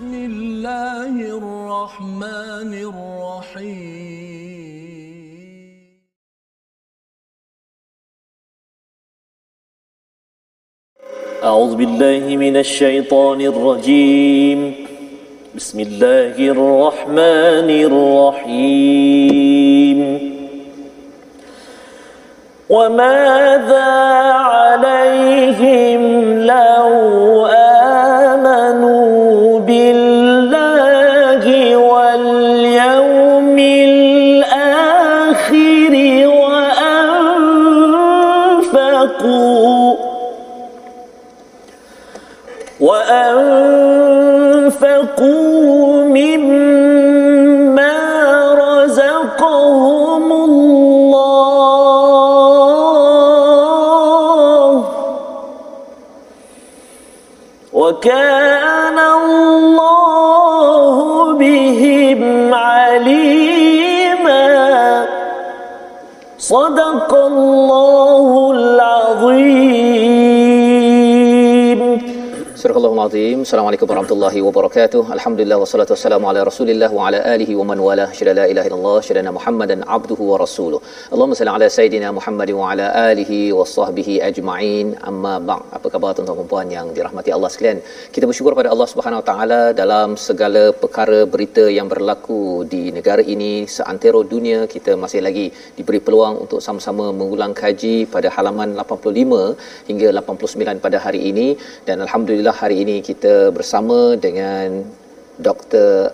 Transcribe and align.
بسم 0.00 0.14
الله 0.14 1.12
الرحمن 1.36 2.72
الرحيم. 2.72 4.00
أعوذ 11.44 11.76
بالله 11.76 12.36
من 12.36 12.56
الشيطان 12.56 13.40
الرجيم. 13.40 14.74
بسم 15.56 15.80
الله 15.80 16.34
الرحمن 16.48 17.68
الرحيم. 17.88 19.20
وماذا 22.68 23.90
عليهم 24.32 26.02
لو 26.40 26.88
آمنوا 27.46 27.69
الله 67.30 67.79
Al-Azim. 73.10 73.40
Assalamualaikum 73.46 73.86
warahmatullahi 73.90 74.40
wabarakatuh. 74.46 75.00
Alhamdulillah 75.14 75.56
wassalatu 75.62 75.92
wassalamu 75.94 76.26
ala 76.30 76.40
Rasulillah 76.48 76.90
wa 76.96 77.06
ala 77.06 77.18
alihi 77.32 77.54
wa 77.60 77.64
man 77.70 77.78
wala. 77.86 78.04
Syada 78.18 78.32
la 78.38 78.44
ilaha 78.52 78.66
illallah, 78.68 78.98
syada 79.06 79.32
Muhammadan 79.38 79.80
abduhu 79.94 80.28
wa 80.30 80.36
rasuluh. 80.42 80.78
Allahumma 81.14 81.38
salli 81.38 81.52
ala 81.54 81.66
sayidina 81.76 82.08
Muhammad 82.18 82.50
wa 82.58 82.66
ala 82.72 82.86
alihi 83.10 83.38
wa 83.58 83.64
sahbihi 83.72 84.14
ajma'in. 84.28 84.88
Amma 85.10 85.32
ba'd. 85.48 85.64
Apa 85.78 85.90
khabar 85.94 86.10
tuan-tuan 86.18 86.38
dan 86.42 86.48
puan 86.52 86.70
yang 86.76 86.86
dirahmati 86.98 87.32
Allah 87.36 87.50
sekalian? 87.54 87.80
Kita 88.14 88.28
bersyukur 88.30 88.54
pada 88.60 88.70
Allah 88.74 88.88
Subhanahu 88.92 89.22
wa 89.22 89.26
taala 89.30 89.60
dalam 89.82 90.14
segala 90.26 90.62
perkara 90.84 91.18
berita 91.34 91.66
yang 91.78 91.90
berlaku 91.94 92.40
di 92.74 92.82
negara 92.98 93.24
ini 93.34 93.50
seantero 93.78 94.22
dunia 94.34 94.60
kita 94.76 94.94
masih 95.06 95.22
lagi 95.26 95.46
diberi 95.80 96.02
peluang 96.06 96.36
untuk 96.44 96.62
sama-sama 96.68 97.08
mengulang 97.22 97.54
kaji 97.62 97.96
pada 98.14 98.30
halaman 98.38 98.78
85 98.86 99.90
hingga 99.90 100.08
89 100.22 100.86
pada 100.86 101.00
hari 101.08 101.22
ini 101.32 101.48
dan 101.90 101.98
alhamdulillah 102.06 102.56
hari 102.62 102.78
ini 102.86 102.98
kita 103.00 103.34
bersama 103.50 104.14
dengan 104.16 104.84
Dr. 105.40 106.12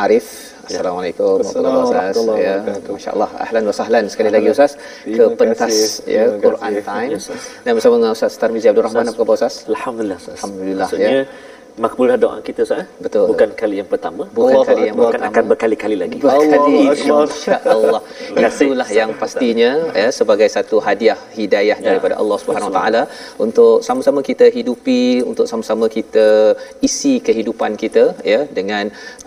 Arif 0.00 0.56
Assalamualaikum 0.62 1.42
Assalamualaikum 1.42 2.24
ya, 2.38 2.54
Masya-Allah 2.86 3.30
ahlan 3.44 3.62
wa 3.66 3.74
sahlan 3.74 4.04
sekali 4.12 4.30
lagi 4.30 4.46
Ustaz 4.54 4.78
ke 5.04 5.24
pentas 5.34 6.00
ya 6.06 6.38
Quran. 6.38 6.72
Time 6.86 7.10
Ya, 7.12 7.18
dan 7.66 7.72
bersama 7.76 7.94
dengan 7.98 8.12
Ustaz 8.16 8.32
Tarmizi 8.40 8.66
Abdul 8.70 8.84
Rahman 8.86 9.10
apa 9.10 9.18
khabar 9.18 9.34
Ustaz? 9.36 9.66
Alhamdulillah 9.68 10.18
Ustaz. 10.22 10.38
Alhamdulillah, 10.38 10.88
ya. 10.96 11.10
Makbulah 11.84 12.16
doa 12.20 12.36
kita 12.44 12.60
Ustaz. 12.66 12.80
eh? 12.82 12.86
Betul. 13.04 13.24
Bukan 13.32 13.50
kali 13.60 13.74
yang 13.80 13.88
pertama. 13.92 14.22
Bukan 14.36 14.52
Allah 14.52 14.66
kali 14.70 14.82
yang 14.88 14.96
Bukan 15.00 15.12
pertama. 15.16 15.32
akan 15.32 15.44
berkali-kali 15.52 15.96
lagi. 16.02 16.18
Berkali 16.24 16.74
insya-Allah. 16.92 18.02
Itulah 18.48 18.88
yang 19.00 19.10
pastinya 19.22 19.70
ya 20.02 20.08
sebagai 20.18 20.48
satu 20.56 20.76
hadiah 20.86 21.18
hidayah 21.38 21.78
Ya. 21.82 21.86
daripada 21.88 22.14
Allah 22.22 22.36
Subhanahu 22.42 22.70
Wa 22.70 22.76
Taala 22.78 23.02
untuk 23.46 23.74
sama-sama 23.88 24.20
kita 24.30 24.46
hidupi 24.56 25.00
untuk 25.30 25.46
sama-sama 25.50 25.86
kita 25.96 26.26
isi 26.88 27.14
kehidupan 27.28 27.72
kita 27.82 28.04
ya 28.32 28.40
dengan 28.58 28.84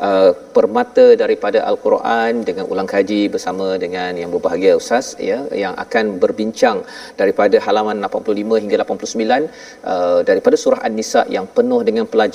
uh, 0.07 0.31
permata 0.57 1.05
daripada 1.23 1.59
al-Quran 1.71 2.45
dengan 2.49 2.65
ulang 2.71 2.89
kaji 2.93 3.21
bersama 3.33 3.67
dengan 3.83 4.11
yang 4.21 4.29
berbahagia 4.35 4.73
ustaz 4.81 5.07
ya 5.29 5.39
yang 5.63 5.73
akan 5.85 6.05
berbincang 6.23 6.77
daripada 7.21 7.57
halaman 7.65 7.97
85 8.07 8.61
hingga 8.63 8.77
89 8.85 9.49
uh, 9.91 10.19
daripada 10.29 10.55
surah 10.63 10.81
An-Nisa 10.87 11.23
yang 11.37 11.47
penuh 11.57 11.81
dengan 11.89 12.05
pelajaran 12.13 12.34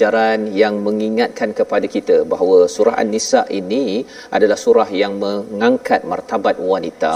yang 0.63 0.75
mengingatkan 0.87 1.51
kepada 1.59 1.87
kita 1.95 2.17
bahawa 2.33 2.59
surah 2.75 2.97
An-Nisa 3.03 3.43
ini 3.61 3.85
adalah 4.37 4.59
surah 4.65 4.89
yang 5.03 5.15
mengangkat 5.25 6.01
martabat 6.13 6.57
wanita. 6.73 7.15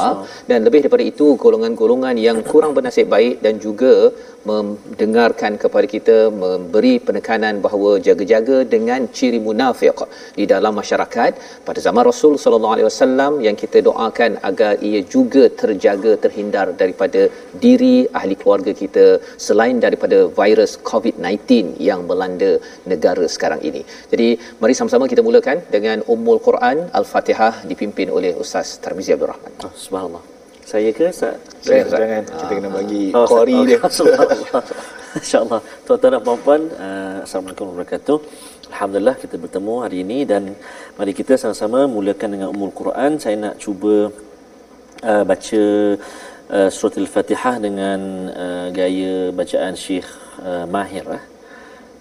Dan 0.51 0.59
lebih 0.67 0.81
daripada 0.85 1.05
itu 1.13 1.27
golongan-golongan 1.45 2.17
yang 2.27 2.39
kurang 2.53 2.73
bernasib 2.77 3.09
baik 3.15 3.41
dan 3.45 3.57
juga 3.67 4.13
mendengarkan 4.51 5.53
kepada 5.63 5.87
kita 5.95 6.17
memberi 6.43 6.95
penekanan 7.07 7.55
bahawa 7.67 7.91
jaga-jaga 8.07 8.59
dengan 8.75 9.01
ciri 9.17 9.41
munafik 9.47 10.01
di 10.39 10.45
dalam 10.53 10.75
masyarakat 10.81 11.33
pada 11.69 11.81
zaman 11.87 12.05
Rasul 12.11 12.35
sallallahu 12.43 12.75
alaihi 12.77 12.89
wasallam 12.91 13.33
yang 13.47 13.57
kita 13.63 13.81
doakan 13.89 14.33
agar 14.51 14.73
ia 14.89 15.01
juga 15.15 15.45
terjaga 15.63 16.13
terhindar 16.25 16.67
daripada 16.83 17.23
diri 17.65 17.97
ahli 18.21 18.37
keluarga 18.43 18.75
kita 18.83 19.07
selain 19.47 19.79
daripada 19.87 20.19
virus 20.41 20.75
COVID-19 20.91 21.81
yang 21.89 22.03
melanda 22.11 22.53
negara 22.93 23.27
sekarang 23.37 23.61
ini. 23.71 23.83
Jadi 24.13 24.29
mari 24.61 24.77
sama-sama 24.79 25.11
kita 25.15 25.25
mulakan 25.29 25.59
dengan 25.77 26.01
Ummul 26.15 26.41
Quran 26.49 26.79
Al-Fatihah 27.01 27.55
dipimpin 27.73 28.11
oleh 28.19 28.33
Ustaz 28.45 28.77
Tarmizi 28.85 29.13
Abdul 29.17 29.33
Rahman. 29.33 29.53
Oh, 29.67 29.75
subhanallah. 29.87 30.25
Saya 30.65 30.91
ke 30.97 31.13
Ustaz? 31.13 31.37
Jangan, 31.61 31.87
jangan. 31.93 32.23
Kita 32.25 32.53
kena 32.57 32.71
bagi 32.73 33.03
Oh, 33.13 33.27
kori 33.29 33.53
Ustaz. 33.53 33.69
dia. 33.69 33.79
Subhanallah. 34.01 34.63
InsyaAllah. 35.21 35.61
Tuan-tuan 35.87 36.11
dan 36.17 36.23
puan-puan, 36.27 36.61
uh, 36.75 37.17
Assalamualaikum 37.23 37.65
warahmatullahi 37.71 38.01
wabarakatuh. 38.01 38.19
Alhamdulillah 38.75 39.17
kita 39.23 39.35
bertemu 39.39 39.75
hari 39.85 39.99
ini 40.03 40.19
dan 40.27 40.43
mari 40.99 41.13
kita 41.15 41.39
sama-sama 41.39 41.87
mulakan 41.87 42.29
dengan 42.35 42.49
Ummul 42.51 42.75
Quran. 42.75 43.21
Saya 43.23 43.37
nak 43.39 43.55
cuba 43.63 44.11
uh, 45.05 45.23
baca 45.23 45.63
uh, 46.51 46.69
surat 46.73 46.95
Al-Fatihah 46.99 47.55
dengan 47.63 48.01
uh, 48.35 48.67
gaya 48.75 49.31
bacaan 49.31 49.79
Syekh 49.79 50.09
uh, 50.43 50.67
Mahir. 50.67 51.07
Eh. 51.07 51.23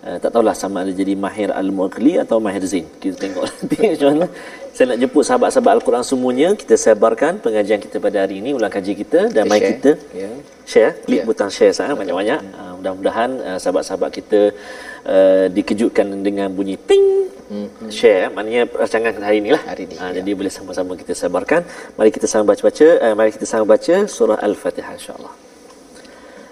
Uh, 0.03 0.19
tak 0.19 0.35
tahulah 0.35 0.51
sama 0.51 0.83
ada 0.83 0.91
jadi 0.91 1.15
Mahir 1.15 1.47
Al-Mughli 1.55 2.19
atau 2.19 2.35
Mahir 2.43 2.59
Zain. 2.67 2.83
Kita 2.99 3.15
tengok 3.15 3.43
nanti 3.55 3.75
macam 3.87 4.07
mana. 4.11 4.27
Saya 4.75 4.85
nak 4.91 4.97
jemput 4.99 5.23
sahabat-sahabat 5.23 5.71
Al-Quran 5.79 6.03
semuanya. 6.03 6.49
Kita 6.59 6.75
sebarkan 6.75 7.39
pengajian 7.39 7.79
kita 7.79 8.03
pada 8.03 8.27
hari 8.27 8.43
ini, 8.43 8.51
ulang 8.51 8.67
kaji 8.67 8.99
kita 8.99 9.31
dan 9.31 9.47
mari 9.47 9.63
Share. 9.63 9.71
kita 9.79 9.91
Ya. 10.11 10.29
share, 10.67 10.91
klik 11.07 11.19
Ya. 11.21 11.25
butang 11.29 11.47
share 11.47 11.71
sana 11.71 11.95
banyak-banyak. 11.95 12.39
Uh, 12.51 12.73
mudah-mudahan 12.83 13.29
uh, 13.47 13.57
sahabat-sahabat 13.63 14.09
kita 14.11 14.39
uh, 15.07 15.45
dikejutkan 15.47 16.07
dengan 16.19 16.51
bunyi 16.51 16.75
ting 16.75 17.05
share 17.93 18.27
maknanya 18.33 18.65
rancangan 18.65 19.13
hari 19.23 19.37
inilah. 19.39 19.61
Hari 19.63 19.83
ini, 19.87 19.95
Uh, 20.01 20.09
ya. 20.09 20.19
Jadi 20.19 20.31
boleh 20.35 20.51
sama-sama 20.51 20.99
kita 20.99 21.13
sebarkan. 21.15 21.61
Mari 21.95 22.09
kita 22.11 22.27
sama 22.27 22.43
baca-baca, 22.51 22.87
uh, 23.07 23.13
mari 23.15 23.31
kita 23.31 23.45
sama 23.47 23.63
baca 23.63 23.95
surah 24.09 24.39
Al-Fatihah 24.41 24.93
insya-Allah. 24.99 25.31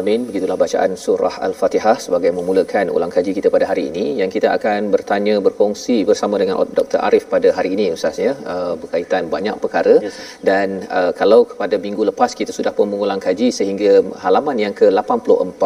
alamin. 0.00 0.20
Begitulah 0.28 0.56
bacaan 0.64 0.90
surah 1.04 1.34
Al-Fatihah 1.46 1.96
sebagai 2.04 2.30
memulakan 2.38 2.86
ulang 2.96 3.12
kaji 3.16 3.32
kita 3.38 3.48
pada 3.54 3.64
hari 3.70 3.82
ini 3.90 4.04
yang 4.20 4.30
kita 4.36 4.48
akan 4.56 4.88
bertanya 4.94 5.34
berkongsi 5.46 5.96
bersama 6.10 6.34
dengan 6.42 6.56
Dr. 6.78 6.98
Arif 7.06 7.24
pada 7.34 7.48
hari 7.56 7.70
ini 7.76 7.86
Ustaz 7.96 8.16
ya 8.26 8.32
uh, 8.52 8.74
berkaitan 8.82 9.22
banyak 9.34 9.56
perkara 9.64 9.94
yes, 10.06 10.16
dan 10.48 10.68
uh, 10.98 11.10
kalau 11.20 11.40
pada 11.62 11.76
minggu 11.86 12.02
lepas 12.10 12.30
kita 12.40 12.52
sudah 12.58 12.72
pun 12.78 12.88
mengulang 12.92 13.20
kaji 13.26 13.48
sehingga 13.58 13.92
halaman 14.24 14.56
yang 14.64 14.74
ke-84 14.80 15.64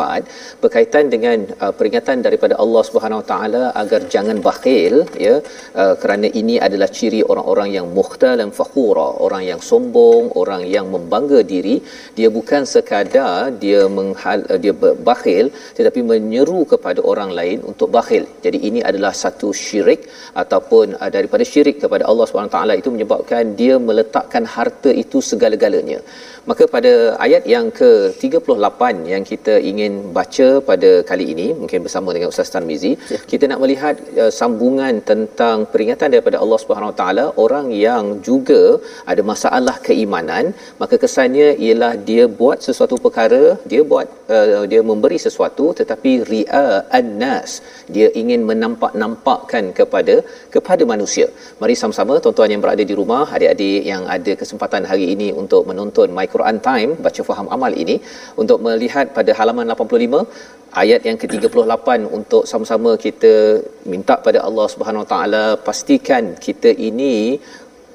berkaitan 0.65 1.05
dengan 1.15 1.39
uh, 1.65 1.73
peringatan 1.79 2.27
daripada 2.27 2.57
Allah 2.65 2.83
Subhanahu 2.89 3.23
Wa 3.23 3.29
Taala 3.33 3.63
agar 3.83 4.01
jangan 4.15 4.39
bakhil 4.49 4.97
ya 5.27 5.35
uh, 5.83 5.95
kerana 6.03 6.29
ini 6.43 6.57
adalah 6.67 6.91
ciri 6.99 7.23
orang-orang 7.31 7.71
yang 7.79 7.87
mukhtalan 8.01 8.51
fakhura 8.59 9.09
orang 9.27 9.45
yang 9.51 9.63
sombong 9.71 10.25
orang 10.43 10.65
yang 10.77 10.89
membangga 10.97 11.41
diri 11.55 11.77
dia 12.19 12.31
bukan 12.39 12.63
sekadar 12.75 13.39
dia 13.65 13.83
menghal, 14.25 14.41
uh, 14.53 14.59
dia 14.65 14.75
bakhil 15.09 15.47
tetapi 15.79 16.01
menyeru 16.11 16.61
kepada 16.73 17.01
orang 17.13 17.31
lain 17.39 17.59
untuk 17.71 17.89
bakhil 17.97 18.25
jadi 18.45 18.59
ini 18.69 18.81
adalah 18.91 19.13
satu 19.23 19.49
syirik 19.65 20.01
ataupun 20.43 20.87
uh, 21.03 21.11
daripada 21.17 21.45
syirik 21.53 21.77
kepada 21.85 22.05
Allah 22.11 22.27
Subhanahu 22.29 22.55
taala 22.57 22.75
itu 22.81 22.91
menyebabkan 22.95 23.43
dia 23.61 23.75
meletakkan 23.89 24.47
harta 24.57 24.93
itu 25.05 25.21
segala-galanya 25.31 25.99
maka 26.51 26.65
pada 26.75 26.93
ayat 27.27 27.45
yang 27.55 27.67
ke-38 27.79 28.83
yang 29.13 29.23
kita 29.31 29.55
ingin 29.71 29.93
baca 30.19 30.49
pada 30.71 30.91
kali 31.11 31.27
ini 31.35 31.47
mungkin 31.61 31.81
bersama 31.87 32.09
dengan 32.17 32.29
Ustaz 32.33 32.53
Tarmizi 32.55 32.93
ya. 33.15 33.21
kita 33.33 33.45
nak 33.53 33.61
melihat 33.65 33.97
uh, 34.23 34.33
sambungan 34.41 34.95
tentang 35.13 35.59
peringatan 35.73 36.11
daripada 36.15 36.39
Allah 36.45 36.59
Subhanahu 36.65 36.93
Wa 36.93 36.99
Taala 37.01 37.25
orang 37.45 37.69
yang 37.87 38.05
juga 38.29 38.63
ada 39.13 39.23
masalah 39.33 39.77
keimanan 39.89 40.45
maka 40.83 40.95
kesannya 41.05 41.49
ialah 41.67 41.93
dia 42.11 42.25
buat 42.41 42.59
sesuatu 42.69 42.97
perkara 43.07 43.43
dia 43.73 43.83
buat 43.93 44.09
uh, 44.37 44.65
dia 44.73 44.81
memberi 44.91 45.19
sesuatu 45.27 45.67
tetapi 45.81 46.13
ria 46.31 46.65
annas 46.99 47.51
dia 47.95 48.09
ingin 48.21 48.41
menampak-nampakkan 48.51 49.65
kepada 49.79 50.17
kepada 50.55 50.83
manusia. 50.93 51.27
Mari 51.63 51.77
sama-sama 51.83 52.17
tuan-tuan 52.25 52.53
yang 52.55 52.63
berada 52.65 52.85
di 52.91 52.97
rumah 53.01 53.25
adik-adik 53.37 53.83
yang 53.93 54.05
ada 54.17 54.35
kesempatan 54.43 54.85
hari 54.91 55.07
ini 55.15 55.29
untuk 55.43 55.63
menonton 55.71 56.09
My 56.19 56.27
Quran 56.35 56.59
Time 56.69 56.93
baca 57.07 57.23
faham 57.31 57.49
amal 57.57 57.73
ini 57.85 57.97
untuk 58.43 58.61
melihat 58.67 59.09
pada 59.19 59.33
halaman 59.41 59.75
85 59.77 60.23
ayat 60.83 61.01
yang 61.09 61.19
ke-38 61.23 61.89
untuk 62.19 62.43
sama-sama 62.51 62.93
kita 63.05 63.33
minta 63.93 64.15
pada 64.27 64.39
Allah 64.49 64.67
Subhanahu 64.73 65.07
Taala 65.13 65.45
pastikan 65.69 66.25
kita 66.47 66.71
ini 66.89 67.15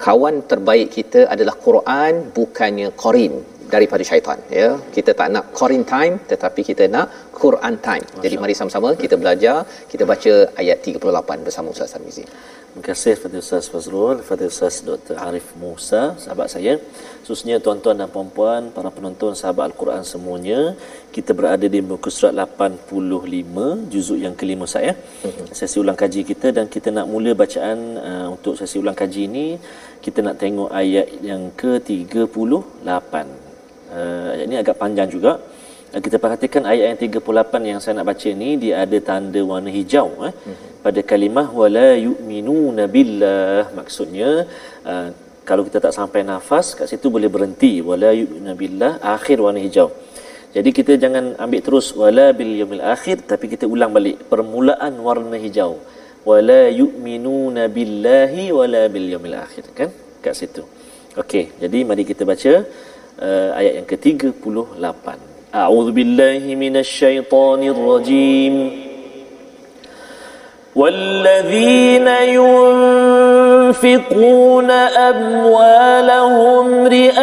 kawan 0.06 0.36
terbaik 0.52 0.90
kita 0.98 1.22
adalah 1.34 1.56
Quran 1.68 2.14
bukannya 2.38 2.90
Qarin 3.04 3.34
daripada 3.74 4.04
syaitan 4.10 4.40
ya 4.60 4.68
kita 4.96 5.12
tak 5.20 5.30
nak 5.36 5.46
Quran 5.60 5.84
time 5.94 6.16
tetapi 6.32 6.62
kita 6.70 6.86
nak 6.96 7.08
Quran 7.42 7.76
time 7.88 8.06
Masya. 8.08 8.24
jadi 8.24 8.36
mari 8.44 8.56
sama-sama 8.60 8.90
kita 9.04 9.16
belajar 9.24 9.58
kita 9.92 10.04
baca 10.12 10.34
ayat 10.62 10.78
38 10.94 11.46
bersama 11.48 11.68
Ustaz 11.76 11.92
Samizi 11.96 12.26
Terima 12.70 12.86
kasih 12.86 13.14
kepada 13.18 13.36
Ustaz 13.44 13.66
Fazrul, 13.74 14.18
kepada 14.22 14.44
Ustaz 14.52 14.76
Dr. 14.88 15.16
Arif 15.28 15.48
Musa, 15.62 16.02
sahabat 16.22 16.48
saya. 16.54 16.74
Khususnya 17.26 17.56
tuan-tuan 17.66 17.98
dan 17.98 18.10
puan-puan, 18.14 18.70
para 18.76 18.90
penonton 18.94 19.34
sahabat 19.40 19.74
Al-Quran 19.74 20.06
semuanya. 20.06 20.60
Kita 21.16 21.34
berada 21.40 21.66
di 21.66 21.82
muka 21.82 22.14
surat 22.14 22.38
85, 22.38 23.90
juzuk 23.90 24.22
yang 24.22 24.38
kelima 24.38 24.70
saya. 24.76 24.94
Mhm. 25.26 25.50
Sesi 25.50 25.82
ulang 25.82 25.98
kaji 25.98 26.22
kita 26.32 26.54
dan 26.58 26.70
kita 26.70 26.94
nak 26.94 27.10
mula 27.10 27.34
bacaan 27.42 27.78
uh, 27.98 28.28
untuk 28.38 28.54
sesi 28.62 28.78
ulang 28.78 28.98
kaji 29.02 29.22
ini. 29.26 29.48
Kita 30.06 30.22
nak 30.22 30.38
tengok 30.38 30.70
ayat 30.70 31.08
yang 31.26 31.50
ke-38. 31.58 33.49
Uh, 33.98 34.28
ayat 34.34 34.46
ini 34.50 34.58
agak 34.64 34.76
panjang 34.82 35.10
juga. 35.16 35.32
Uh, 35.94 36.02
kita 36.06 36.18
perhatikan 36.24 36.64
ayat 36.72 36.86
yang 36.90 37.00
38 37.22 37.70
yang 37.70 37.80
saya 37.84 37.94
nak 38.00 38.08
baca 38.12 38.30
ni 38.42 38.50
dia 38.64 38.74
ada 38.86 38.98
tanda 39.10 39.42
warna 39.52 39.70
hijau 39.78 40.10
eh. 40.30 40.34
Mm-hmm 40.34 40.70
pada 40.86 41.02
kalimah 41.12 41.48
wala 41.62 41.90
yu'minuna 42.08 42.84
billah. 42.96 43.64
Maksudnya 43.80 44.30
uh, 44.92 45.08
kalau 45.50 45.64
kita 45.68 45.78
tak 45.86 45.94
sampai 46.00 46.22
nafas 46.32 46.68
kat 46.78 46.88
situ 46.92 47.08
boleh 47.16 47.30
berhenti. 47.36 47.74
Wala 47.90 48.12
yu'minuna 48.20 48.56
billah 48.62 48.94
akhir 49.16 49.38
warna 49.46 49.62
hijau. 49.68 49.90
Jadi 50.56 50.70
kita 50.78 50.94
jangan 51.04 51.26
ambil 51.46 51.62
terus 51.68 51.88
wala 52.02 52.28
bil 52.40 52.54
yaumil 52.60 52.84
akhir 52.96 53.18
tapi 53.32 53.46
kita 53.54 53.66
ulang 53.74 53.92
balik 53.98 54.18
permulaan 54.32 54.94
warna 55.08 55.38
hijau. 55.46 55.74
Wala 56.30 56.62
yu'minuna 56.82 57.64
billahi 57.76 58.46
wala 58.60 58.84
bil 58.94 59.08
yaumil 59.14 59.38
akhir 59.46 59.66
kan? 59.80 59.90
Kat 60.24 60.36
situ. 60.42 60.64
Okey 61.22 61.46
jadi 61.62 61.80
mari 61.90 62.04
kita 62.12 62.24
baca 62.32 62.54
uh, 63.23 63.59
ayat 63.59 63.73
yang 63.83 63.87
ke-38 63.87 65.07
a'udzubillahi 65.55 66.57
minasyaitonirrajim 66.57 68.55
rajim 68.55 68.85
والذين 70.75 72.09
ينفقون 73.79 74.71
أموالهم 75.11 76.87
رئاء 76.87 77.15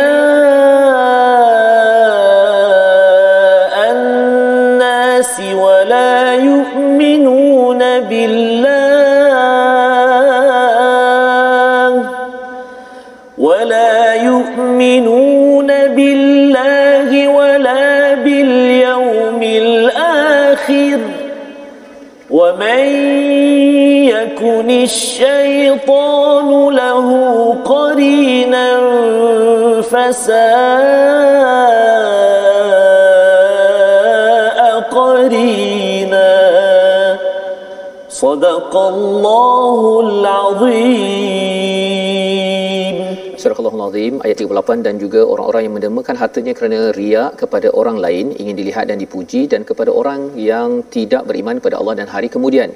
الناس 3.92 5.42
ولا 5.53 6.36
يؤمنون 6.36 8.00
بالله 8.00 8.84
ومن 22.56 22.88
يكن 24.08 24.70
الشيطان 24.70 26.49
له 26.75 27.08
قرينا 27.64 28.81
فساء 29.82 30.37
قرينا. 34.91 36.32
صدق 38.08 38.76
الله 38.76 40.00
العظيم. 40.00 41.56
Surah 43.46 43.62
Al-Azim 43.78 44.14
ayat 44.26 44.43
38 44.43 44.82
dan 44.87 44.94
juga 45.02 45.20
orang-orang 45.32 45.62
yang 45.66 45.75
mendermakan 45.78 46.16
hartanya 46.19 46.52
kerana 46.58 46.78
riak 46.98 47.38
kepada 47.43 47.69
orang 47.81 47.96
lain 48.04 48.34
ingin 48.43 48.58
dilihat 48.58 48.90
dan 48.90 48.98
dipuji 48.98 49.46
dan 49.52 49.62
kepada 49.69 49.90
orang 50.00 50.34
yang 50.34 50.82
tidak 50.96 51.22
beriman 51.28 51.62
kepada 51.62 51.78
Allah 51.78 51.94
dan 52.00 52.08
hari 52.14 52.26
kemudian 52.26 52.75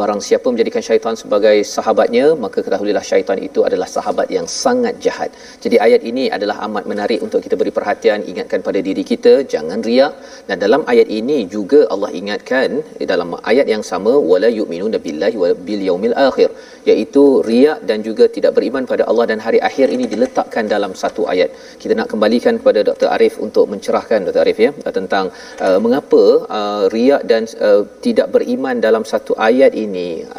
barang 0.00 0.20
siapa 0.28 0.46
menjadikan 0.52 0.82
syaitan 0.88 1.14
sebagai 1.22 1.56
sahabatnya 1.74 2.26
maka 2.44 2.58
ketahuilah 2.66 3.04
syaitan 3.10 3.38
itu 3.48 3.60
adalah 3.68 3.88
sahabat 3.96 4.28
yang 4.36 4.46
sangat 4.62 4.94
jahat. 5.04 5.30
Jadi 5.64 5.76
ayat 5.86 6.02
ini 6.10 6.24
adalah 6.36 6.56
amat 6.66 6.84
menarik 6.92 7.20
untuk 7.26 7.40
kita 7.44 7.56
beri 7.60 7.72
perhatian 7.78 8.20
ingatkan 8.30 8.60
pada 8.68 8.80
diri 8.88 9.04
kita 9.12 9.32
jangan 9.54 9.80
riak. 9.88 10.12
Dan 10.48 10.56
dalam 10.64 10.82
ayat 10.92 11.08
ini 11.20 11.38
juga 11.54 11.80
Allah 11.94 12.10
ingatkan 12.20 12.68
dalam 13.12 13.30
ayat 13.52 13.66
yang 13.74 13.84
sama 13.90 14.12
wala 14.30 14.50
yu'minuna 14.58 15.00
billahi 15.06 15.36
wa 15.42 15.50
bil 15.68 15.82
yaumil 15.88 16.16
akhir 16.28 16.50
iaitu 16.90 17.24
riak 17.50 17.80
dan 17.90 17.98
juga 18.08 18.26
tidak 18.36 18.54
beriman 18.58 18.84
pada 18.92 19.04
Allah. 19.10 19.26
Dan 19.32 19.40
hari 19.46 19.60
akhir 19.70 19.86
ini 19.96 20.06
diletakkan 20.14 20.64
dalam 20.74 20.94
satu 21.02 21.24
ayat. 21.34 21.50
Kita 21.82 21.92
nak 22.00 22.08
kembalikan 22.14 22.56
kepada 22.60 22.80
Dr 22.90 23.08
Arif 23.16 23.36
untuk 23.46 23.66
mencerahkan 23.72 24.20
Dr 24.28 24.42
Arif 24.44 24.58
ya 24.66 24.72
tentang 24.98 25.26
uh, 25.66 25.78
mengapa 25.84 26.22
uh, 26.58 26.84
riak 26.96 27.22
dan 27.32 27.42
uh, 27.68 27.82
tidak 28.06 28.28
beriman 28.34 28.76
dalam 28.86 29.04
satu 29.12 29.32
ayat 29.50 29.72
ini 29.84 29.89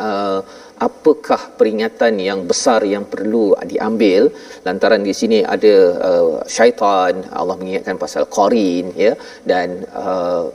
uh, 0.05 0.39
apakah 0.87 1.41
peringatan 1.59 2.13
yang 2.29 2.39
besar 2.51 2.81
yang 2.93 3.05
perlu 3.13 3.45
diambil? 3.71 4.29
Lantaran 4.67 5.03
di 5.09 5.13
sini 5.21 5.39
ada 5.55 5.75
uh, 6.09 6.35
syaitan 6.57 7.13
Allah 7.39 7.55
mengingatkan 7.61 7.97
pasal 8.03 8.25
qarin 8.37 8.93
ya 9.05 9.13
dan 9.51 9.85
uh, 10.03 10.45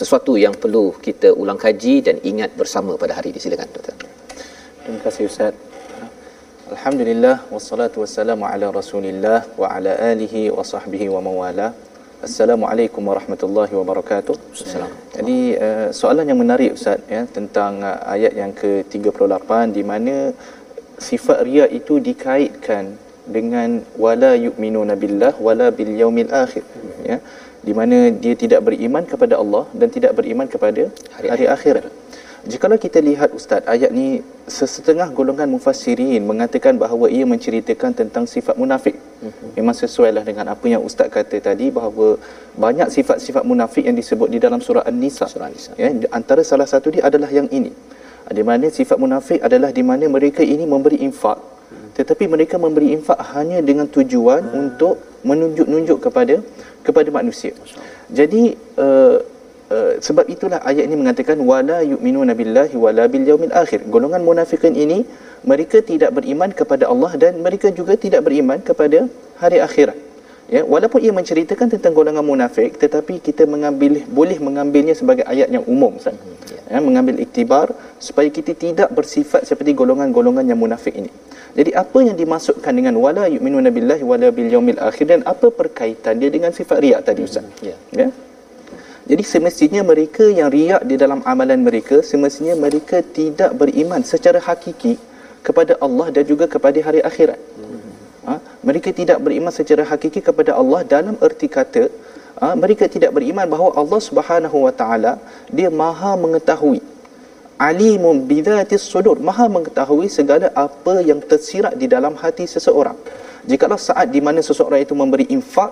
sesuatu 0.00 0.34
yang 0.44 0.54
perlu 0.62 0.84
kita 1.06 1.30
ulang 1.42 1.60
kaji 1.66 1.94
dan 2.06 2.16
ingat 2.30 2.50
bersama 2.60 2.92
pada 3.02 3.14
hari 3.18 3.30
ini. 3.32 3.40
Silakan 3.44 3.70
doktor 3.76 3.94
terima 4.84 5.00
kasih 5.00 5.24
ustaz. 5.32 5.54
Alhamdulillah 6.74 7.36
wassalatu 7.54 8.04
wassalamu 8.04 8.44
ala 8.52 8.66
Rasulillah 8.68 9.40
wa 9.60 9.68
ala 9.74 9.92
alihi 10.12 10.52
wa 10.56 10.64
sahbihi 10.72 11.06
wa 11.14 11.20
mawala 11.26 11.68
Assalamualaikum 12.24 13.02
warahmatullahi 13.10 13.72
wabarakatuh. 13.76 14.34
Assalamualaikum. 14.56 15.12
Jadi 15.12 15.38
uh, 15.60 15.88
soalan 15.92 16.24
yang 16.30 16.40
menarik 16.40 16.70
Ustaz 16.76 17.04
ya 17.14 17.22
tentang 17.36 17.84
uh, 17.84 18.00
ayat 18.14 18.32
yang 18.40 18.52
ke-38 18.60 19.50
di 19.76 19.82
mana 19.90 20.32
sifat 20.96 21.44
riya 21.44 21.66
itu 21.68 22.00
dikaitkan 22.08 22.96
dengan 23.28 23.84
wala 24.04 24.32
yu'minuna 24.44 24.96
billah 25.02 25.36
wala 25.36 25.68
bil 25.68 25.92
yaumil 26.00 26.32
akhir 26.44 26.64
mm-hmm. 26.64 27.04
ya 27.10 27.16
di 27.66 27.72
mana 27.76 27.98
dia 28.24 28.34
tidak 28.36 28.60
beriman 28.68 29.04
kepada 29.12 29.34
Allah 29.42 29.64
dan 29.76 29.88
tidak 29.96 30.12
beriman 30.16 30.48
kepada 30.48 30.88
hari, 31.16 31.28
hari 31.32 31.46
akhirat. 31.56 31.84
Jikalau 32.44 32.76
kita 32.76 33.00
lihat 33.00 33.32
Ustaz, 33.32 33.64
ayat 33.64 33.88
ni 33.88 34.20
sesetengah 34.44 35.08
golongan 35.16 35.48
mufassirin 35.48 36.20
mengatakan 36.28 36.76
bahawa 36.76 37.08
ia 37.08 37.24
menceritakan 37.24 37.96
tentang 37.96 38.28
sifat 38.28 38.54
munafik. 38.60 38.96
Mm-hmm. 39.00 39.48
Memang 39.56 39.76
sesuai 39.76 40.10
lah 40.12 40.24
dengan 40.28 40.52
apa 40.52 40.66
yang 40.68 40.84
Ustaz 40.84 41.08
kata 41.08 41.40
tadi 41.40 41.72
bahawa 41.72 42.20
banyak 42.52 42.92
sifat-sifat 42.92 43.48
munafik 43.48 43.88
yang 43.88 43.96
disebut 43.96 44.28
di 44.28 44.38
dalam 44.44 44.60
surah 44.60 44.84
An-Nisa. 44.84 45.24
Surah 45.24 45.48
An-Nisa. 45.48 45.72
Ya, 45.80 45.88
antara 46.12 46.44
salah 46.44 46.68
satu 46.68 46.92
dia 46.92 47.08
adalah 47.08 47.32
yang 47.32 47.48
ini. 47.48 47.72
Di 48.28 48.44
mana 48.44 48.68
sifat 48.68 49.00
munafik 49.00 49.40
adalah 49.40 49.72
di 49.72 49.80
mana 49.80 50.04
mereka 50.08 50.44
ini 50.44 50.64
memberi 50.68 51.00
infak 51.00 51.54
tetapi 51.94 52.26
mereka 52.26 52.58
memberi 52.58 52.90
infak 52.90 53.18
hanya 53.34 53.62
dengan 53.62 53.86
tujuan 53.86 54.42
hmm. 54.50 54.60
untuk 54.60 54.98
menunjuk-nunjuk 55.22 55.98
kepada 56.02 56.42
kepada 56.84 57.08
manusia. 57.14 57.54
Jadi 58.10 58.58
uh, 58.76 59.16
uh, 59.70 59.92
sebab 60.00 60.26
itulah 60.34 60.60
ayat 60.64 60.84
ini 60.88 60.96
mengatakan 60.98 61.38
wala 61.40 61.78
yu'minuna 61.84 62.32
billahi 62.36 62.74
wala 62.76 63.04
bil 63.08 63.24
yaumil 63.24 63.54
akhir. 63.54 63.86
Golongan 63.88 64.24
munafikin 64.24 64.74
ini 64.76 65.04
mereka 65.44 65.84
tidak 65.84 66.10
beriman 66.16 66.50
kepada 66.50 66.88
Allah 66.92 67.12
dan 67.20 67.40
mereka 67.44 67.68
juga 67.70 67.94
tidak 68.00 68.24
beriman 68.26 68.58
kepada 68.60 69.08
hari 69.38 69.60
akhirat. 69.60 69.96
Ya, 70.44 70.60
walaupun 70.60 71.00
ia 71.00 71.08
menceritakan 71.08 71.72
tentang 71.72 71.96
golongan 71.96 72.20
munafik 72.20 72.76
tetapi 72.76 73.16
kita 73.16 73.48
mengambil 73.48 74.04
boleh 74.12 74.36
mengambilnya 74.36 74.92
sebagai 74.92 75.24
ayat 75.24 75.48
yang 75.48 75.64
umum 75.64 75.96
Ustaz. 75.96 76.12
Hmm, 76.20 76.36
ya. 76.68 76.80
mengambil 76.84 77.16
iktibar 77.24 77.72
supaya 77.96 78.28
kita 78.28 78.52
tidak 78.52 78.92
bersifat 78.92 79.48
seperti 79.48 79.72
golongan-golongan 79.72 80.44
yang 80.44 80.60
munafik 80.60 80.92
ini. 80.92 81.08
Jadi 81.54 81.70
apa 81.70 81.98
yang 82.02 82.16
dimasukkan 82.18 82.72
dengan 82.74 82.98
wala 82.98 83.24
yu'minuna 83.30 83.70
billahi 83.70 84.02
wala 84.02 84.28
bil 84.34 84.50
yaumil 84.50 84.80
akhir 84.82 85.06
dan 85.06 85.20
apa 85.22 85.48
perkaitan 85.48 86.18
dia 86.20 86.28
dengan 86.28 86.50
sifat 86.50 86.78
riak 86.82 87.00
tadi 87.06 87.22
ustaz? 87.22 87.46
Ya. 87.62 87.78
ya. 87.94 88.10
Jadi 89.04 89.22
semestinya 89.32 89.82
mereka 89.84 90.24
yang 90.38 90.48
riak 90.48 90.82
di 90.88 90.96
dalam 90.96 91.20
amalan 91.32 91.60
mereka 91.60 92.00
semestinya 92.00 92.56
mereka 92.56 93.04
tidak 93.18 93.52
beriman 93.60 94.00
secara 94.00 94.40
hakiki 94.40 94.96
kepada 95.44 95.76
Allah 95.84 96.08
dan 96.08 96.24
juga 96.24 96.48
kepada 96.48 96.80
hari 96.80 97.04
akhirat. 97.04 97.40
Ha? 98.24 98.34
mereka 98.64 98.88
tidak 98.88 99.20
beriman 99.20 99.52
secara 99.52 99.84
hakiki 99.84 100.20
kepada 100.24 100.56
Allah 100.60 100.80
dalam 100.92 101.12
erti 101.20 101.44
kata 101.56 101.92
ha? 102.40 102.56
mereka 102.56 102.88
tidak 102.88 103.12
beriman 103.12 103.44
bahawa 103.44 103.76
Allah 103.80 104.00
Subhanahu 104.00 104.64
wa 104.64 104.72
taala 104.72 105.12
dia 105.52 105.68
Maha 105.68 106.16
mengetahui 106.24 106.80
alimun 107.68 108.24
bidhatis 108.30 108.84
sudur 108.92 109.20
maha 109.28 109.46
mengetahui 109.56 110.08
segala 110.08 110.48
apa 110.56 110.94
yang 111.10 111.20
tersirat 111.20 111.76
di 111.76 111.86
dalam 111.94 112.16
hati 112.22 112.48
seseorang 112.54 112.96
jikalau 113.44 113.76
saat 113.76 114.08
di 114.08 114.24
mana 114.24 114.40
seseorang 114.40 114.80
itu 114.80 114.96
memberi 114.96 115.28
infak 115.36 115.70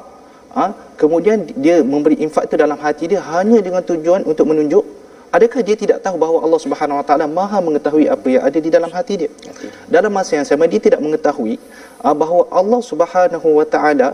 ha, 0.56 0.64
kemudian 1.00 1.38
dia 1.64 1.76
memberi 1.92 2.16
infak 2.24 2.48
itu 2.48 2.56
dalam 2.64 2.78
hati 2.84 3.04
dia 3.12 3.20
hanya 3.32 3.58
dengan 3.66 3.82
tujuan 3.90 4.22
untuk 4.30 4.48
menunjuk. 4.50 4.84
Adakah 5.32 5.60
dia 5.64 5.76
tidak 5.82 5.98
tahu 6.04 6.16
bahawa 6.20 6.38
Allah 6.44 6.60
Subhanahu 6.60 7.00
Wa 7.00 7.06
Taala 7.08 7.26
maha 7.38 7.58
mengetahui 7.64 8.04
apa 8.14 8.26
yang 8.28 8.42
ada 8.48 8.58
di 8.60 8.70
dalam 8.76 8.90
hati 8.96 9.14
dia? 9.24 9.30
Dalam 9.88 10.12
masa 10.12 10.36
yang 10.36 10.44
sama 10.44 10.68
dia 10.68 10.80
tidak 10.86 11.00
mengetahui 11.00 11.56
ha, 12.04 12.12
bahawa 12.22 12.44
Allah 12.60 12.80
Subhanahu 12.84 13.48
Wa 13.58 13.66
Taala 13.74 14.08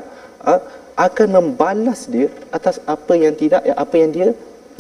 ha, 0.46 0.62
akan 1.06 1.28
membalas 1.38 2.06
dia 2.14 2.30
atas 2.54 2.78
apa 2.94 3.14
yang 3.18 3.34
tidak 3.42 3.62
apa 3.84 3.94
yang 3.98 4.10
dia 4.14 4.28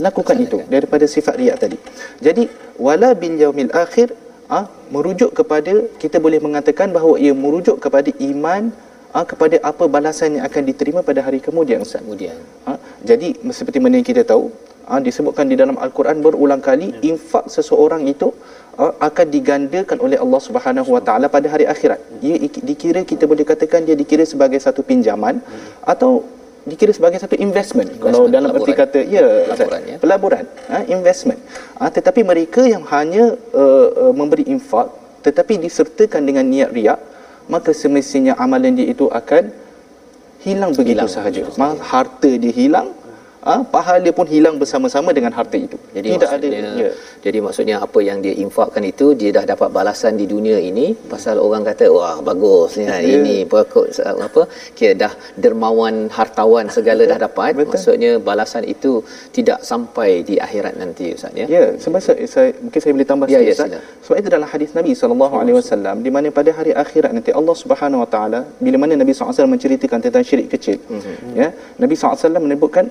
lakukan 0.06 0.36
itu 0.46 0.58
daripada 0.74 1.04
sifat 1.14 1.34
riak 1.42 1.56
tadi. 1.62 1.78
Jadi 2.26 2.46
wala 2.86 3.10
bil 3.18 3.34
yaumil 3.42 3.72
akhir 3.84 4.14
ah 4.56 4.64
merujuk 4.94 5.30
kepada 5.38 5.74
kita 6.02 6.16
boleh 6.24 6.38
mengatakan 6.46 6.94
bahawa 6.96 7.14
ia 7.24 7.34
merujuk 7.44 7.76
kepada 7.84 8.10
iman 8.30 8.70
ah 9.16 9.24
kepada 9.30 9.56
apa 9.70 9.84
balasan 9.96 10.36
yang 10.36 10.44
akan 10.48 10.62
diterima 10.70 11.00
pada 11.08 11.20
hari 11.26 11.40
kemudian 11.48 11.80
Ustaz. 11.86 12.00
Kemudian. 12.04 12.36
Ah 12.68 12.78
jadi 13.10 13.28
seperti 13.58 13.78
mana 13.84 13.96
yang 14.00 14.08
kita 14.12 14.24
tahu 14.32 14.52
ah 14.88 15.00
disebutkan 15.08 15.46
di 15.52 15.56
dalam 15.60 15.76
al-Quran 15.84 16.18
berulang 16.24 16.62
kali 16.68 16.88
ya. 16.92 17.00
infak 17.12 17.44
seseorang 17.56 18.02
itu 18.12 18.28
ah, 18.80 18.92
akan 19.08 19.26
digandakan 19.36 19.98
oleh 20.06 20.18
Allah 20.24 20.40
Subhanahu 20.48 20.90
Wa 20.96 21.02
Taala 21.08 21.26
pada 21.36 21.48
hari 21.54 21.64
akhirat. 21.74 22.00
Ia 22.24 22.36
dikira 22.70 23.02
kita 23.12 23.24
boleh 23.30 23.46
katakan 23.52 23.84
dia 23.88 23.96
dikira 24.02 24.24
sebagai 24.32 24.60
satu 24.66 24.82
pinjaman 24.90 25.40
hmm. 25.40 25.92
atau 25.94 26.12
dikira 26.68 26.92
sebagai 26.92 27.18
satu 27.24 27.36
investment, 27.40 27.88
investment 27.96 28.04
kalau 28.04 28.22
dalam 28.28 28.50
erti 28.52 28.72
kata 28.76 29.00
ya 29.16 29.24
pelaburan, 29.48 29.82
ya. 29.88 29.96
pelaburan 30.02 30.44
ha, 30.68 30.76
investment 30.84 31.40
ha, 31.80 31.88
tetapi 31.88 32.20
mereka 32.30 32.62
yang 32.68 32.84
hanya 32.92 33.24
uh, 33.56 33.88
uh, 34.08 34.12
memberi 34.12 34.44
infak 34.52 34.92
tetapi 35.24 35.56
disertakan 35.64 36.22
dengan 36.28 36.44
niat 36.44 36.70
riak 36.76 36.98
maka 37.48 37.72
semestinya 37.72 38.36
amalan 38.36 38.76
dia 38.76 38.86
itu 38.92 39.08
akan 39.08 39.50
hilang 40.44 40.70
begitu 40.76 41.02
hilang. 41.02 41.10
sahaja. 41.10 41.42
Mal, 41.56 41.80
harta 41.80 42.30
dia 42.36 42.52
hilang 42.52 42.94
ha, 43.46 43.52
pahala 43.74 44.10
pun 44.18 44.26
hilang 44.34 44.56
bersama-sama 44.62 45.10
dengan 45.16 45.32
harta 45.38 45.56
itu. 45.66 45.78
Jadi 45.96 46.08
tidak 46.14 46.30
ada 46.36 46.46
ya. 46.48 46.90
Jadi 47.24 47.38
maksudnya 47.46 47.76
apa 47.86 47.98
yang 48.08 48.18
dia 48.24 48.34
infakkan 48.44 48.84
itu 48.92 49.06
dia 49.20 49.30
dah 49.36 49.44
dapat 49.52 49.68
balasan 49.78 50.14
di 50.20 50.26
dunia 50.34 50.58
ini 50.70 50.86
pasal 51.12 51.36
orang 51.46 51.62
kata 51.68 51.86
wah 51.96 52.16
bagus 52.28 52.78
ya, 52.82 52.98
ya. 52.98 53.18
ini 53.18 53.36
pokok 53.52 53.86
apa 54.28 54.42
kira 54.78 54.94
dah 55.02 55.12
dermawan 55.42 55.94
hartawan 56.18 56.66
segala 56.76 57.02
dah 57.12 57.18
dapat. 57.26 57.52
Betul. 57.58 57.70
Maksudnya 57.74 58.12
balasan 58.30 58.64
itu 58.74 58.92
tidak 59.36 59.58
sampai 59.70 60.10
di 60.28 60.36
akhirat 60.46 60.74
nanti 60.82 61.14
ustaz 61.18 61.34
ya. 61.40 61.46
Ya, 61.56 61.64
sebab 61.84 62.00
saya, 62.06 62.26
saya 62.34 62.48
mungkin 62.64 62.80
saya 62.82 62.92
boleh 62.96 63.08
tambah 63.12 63.26
ya, 63.26 63.38
sikit 63.38 63.48
ya, 63.48 63.54
ustaz. 63.56 63.70
Sebab 64.06 64.16
itu 64.22 64.28
dalam 64.36 64.48
hadis 64.52 64.70
Nabi 64.78 64.92
sallallahu 65.00 65.34
alaihi 65.42 65.56
wasallam 65.60 65.96
di 66.06 66.10
mana 66.14 66.26
pada 66.38 66.50
hari 66.58 66.72
akhirat 66.84 67.12
nanti 67.16 67.30
Allah 67.40 67.56
Subhanahu 67.62 68.02
wa 68.04 68.08
taala 68.14 68.40
bila 68.64 68.76
mana 68.82 68.94
Nabi 69.02 69.12
SAW 69.16 69.52
menceritakan 69.54 69.98
tentang 70.04 70.24
syirik 70.28 70.48
kecil. 70.54 70.78
Mm-hmm. 70.94 71.32
Ya, 71.40 71.48
Nabi 71.82 71.94
SAW 71.94 72.44
menyebutkan 72.46 72.86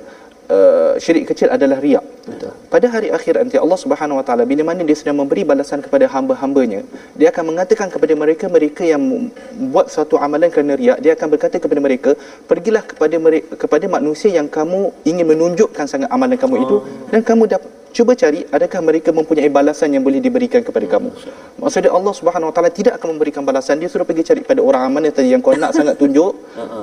uh, 0.55 0.93
syirik 1.03 1.25
kecil 1.31 1.49
adalah 1.57 1.77
riak. 1.85 2.05
Betul. 2.27 2.51
Pada 2.73 2.87
hari 2.91 3.09
akhir 3.17 3.33
nanti 3.39 3.57
Allah 3.63 3.79
Subhanahu 3.83 4.19
Wa 4.19 4.25
Taala 4.27 4.43
bila 4.51 4.63
mana 4.69 4.83
dia 4.89 4.97
sedang 4.99 5.17
memberi 5.21 5.43
balasan 5.47 5.79
kepada 5.85 6.05
hamba-hambanya, 6.13 6.81
dia 7.19 7.27
akan 7.31 7.43
mengatakan 7.55 7.87
kepada 7.93 8.13
mereka 8.23 8.45
mereka 8.57 8.83
yang 8.83 9.31
buat 9.73 9.87
satu 9.95 10.19
amalan 10.19 10.51
kerana 10.51 10.75
riak, 10.81 10.99
dia 11.03 11.15
akan 11.15 11.27
berkata 11.33 11.55
kepada 11.63 11.81
mereka, 11.87 12.11
pergilah 12.51 12.83
kepada 12.83 13.15
mereka, 13.15 13.55
kepada 13.55 13.85
manusia 13.87 14.29
yang 14.39 14.49
kamu 14.57 14.91
ingin 15.07 15.25
menunjukkan 15.31 15.85
sangat 15.87 16.09
amalan 16.11 16.35
kamu 16.35 16.55
oh. 16.59 16.63
itu 16.65 16.77
dan 17.13 17.21
kamu 17.23 17.43
dapat 17.55 17.71
cuba 17.97 18.13
cari 18.13 18.45
adakah 18.45 18.79
mereka 18.85 19.09
mempunyai 19.09 19.49
balasan 19.49 19.89
yang 19.89 20.05
boleh 20.05 20.21
diberikan 20.21 20.61
kepada 20.61 20.85
kamu. 20.85 21.09
Maksudnya 21.57 21.89
Allah 21.97 22.13
Subhanahu 22.13 22.49
Wa 22.49 22.53
Taala 22.53 22.69
tidak 22.69 22.93
akan 23.01 23.17
memberikan 23.17 23.41
balasan. 23.41 23.81
Dia 23.81 23.89
suruh 23.89 24.05
pergi 24.05 24.21
cari 24.29 24.41
pada 24.45 24.61
orang 24.61 24.85
amanah 24.85 25.09
tadi 25.09 25.33
yang 25.33 25.41
kau 25.41 25.57
nak 25.57 25.73
sangat 25.73 25.97
tunjuk 25.97 26.33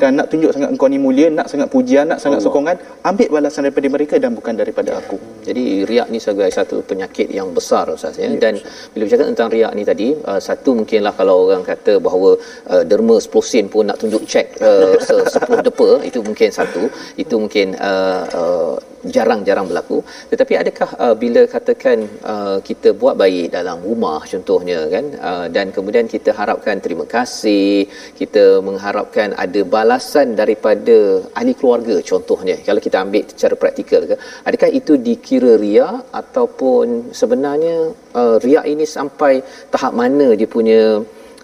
kan? 0.03 0.11
Nak 0.19 0.27
tunjuk 0.33 0.51
sangat 0.51 0.75
engkau 0.75 0.91
ni 0.91 0.99
mulia 0.99 1.31
nak 1.31 1.47
sangat 1.47 1.71
pujian 1.71 2.11
nak 2.11 2.19
sangat 2.19 2.43
sokongan 2.43 2.77
ambil 3.07 3.29
balasan 3.31 3.63
daripada 3.71 3.87
mereka 3.95 4.15
dan 4.19 4.35
bukan 4.35 4.55
daripada 4.59 4.91
aku. 4.99 5.17
Jadi 5.47 5.87
riak 5.87 6.11
ni 6.11 6.19
sebagai 6.19 6.51
satu 6.51 6.83
penyakit 6.83 7.31
yang 7.31 7.55
besar 7.55 7.87
ustaz 7.95 8.19
ya, 8.19 8.27
ya 8.27 8.35
dan 8.43 8.59
bila 8.91 9.03
bercakap 9.07 9.27
tentang 9.31 9.49
riak 9.55 9.73
ni 9.79 9.83
tadi 9.87 10.09
uh, 10.19 10.41
satu 10.43 10.75
mungkinlah 10.79 11.15
kalau 11.15 11.37
orang 11.47 11.63
kata 11.63 12.03
bahawa 12.03 12.35
uh, 12.75 12.83
derma 12.83 13.23
10 13.23 13.31
sen 13.51 13.67
pun 13.71 13.87
nak 13.87 14.03
tunjuk 14.03 14.27
cek 14.27 14.47
uh, 14.67 14.99
10 14.99 15.67
depa 15.69 15.89
itu 16.03 16.19
mungkin 16.27 16.51
satu. 16.51 16.91
Itu 17.15 17.39
mungkin 17.39 17.79
uh, 17.79 18.25
uh, 18.35 18.75
jarang-jarang 19.17 19.67
berlaku. 19.71 19.99
Tetapi 20.33 20.53
adakah 20.63 20.91
uh, 21.05 21.15
bila 21.23 21.43
katakan 21.55 21.99
uh, 22.33 22.59
kita 22.69 22.93
buat 23.01 23.15
baik 23.23 23.53
dalam 23.57 23.79
rumah 23.85 24.21
contohnya 24.33 24.79
kan 24.95 25.05
uh, 25.31 25.47
dan 25.55 25.67
kemudian 25.77 26.07
kita 26.15 26.31
harapkan 26.41 26.77
terima 26.85 27.05
kasih 27.15 27.87
kita 28.21 28.45
mengharapkan 28.69 29.37
ada 29.45 29.61
balasan 29.77 30.37
daripada 30.41 30.97
ahli 31.39 31.55
keluarga 31.61 31.97
contohnya 32.11 32.57
kalau 32.67 32.81
kita 32.87 32.97
ambil 33.05 33.25
secara 33.33 33.55
praktikal 33.63 34.03
ke 34.11 34.17
adakah 34.49 34.71
itu 34.81 34.93
dikira 35.09 35.53
ria 35.65 35.89
ataupun 36.21 37.15
sebenarnya 37.21 37.77
uh, 38.21 38.37
ria 38.45 38.63
ini 38.73 38.87
sampai 38.97 39.33
tahap 39.75 39.93
mana 40.03 40.29
dia 40.41 40.49
punya 40.57 40.83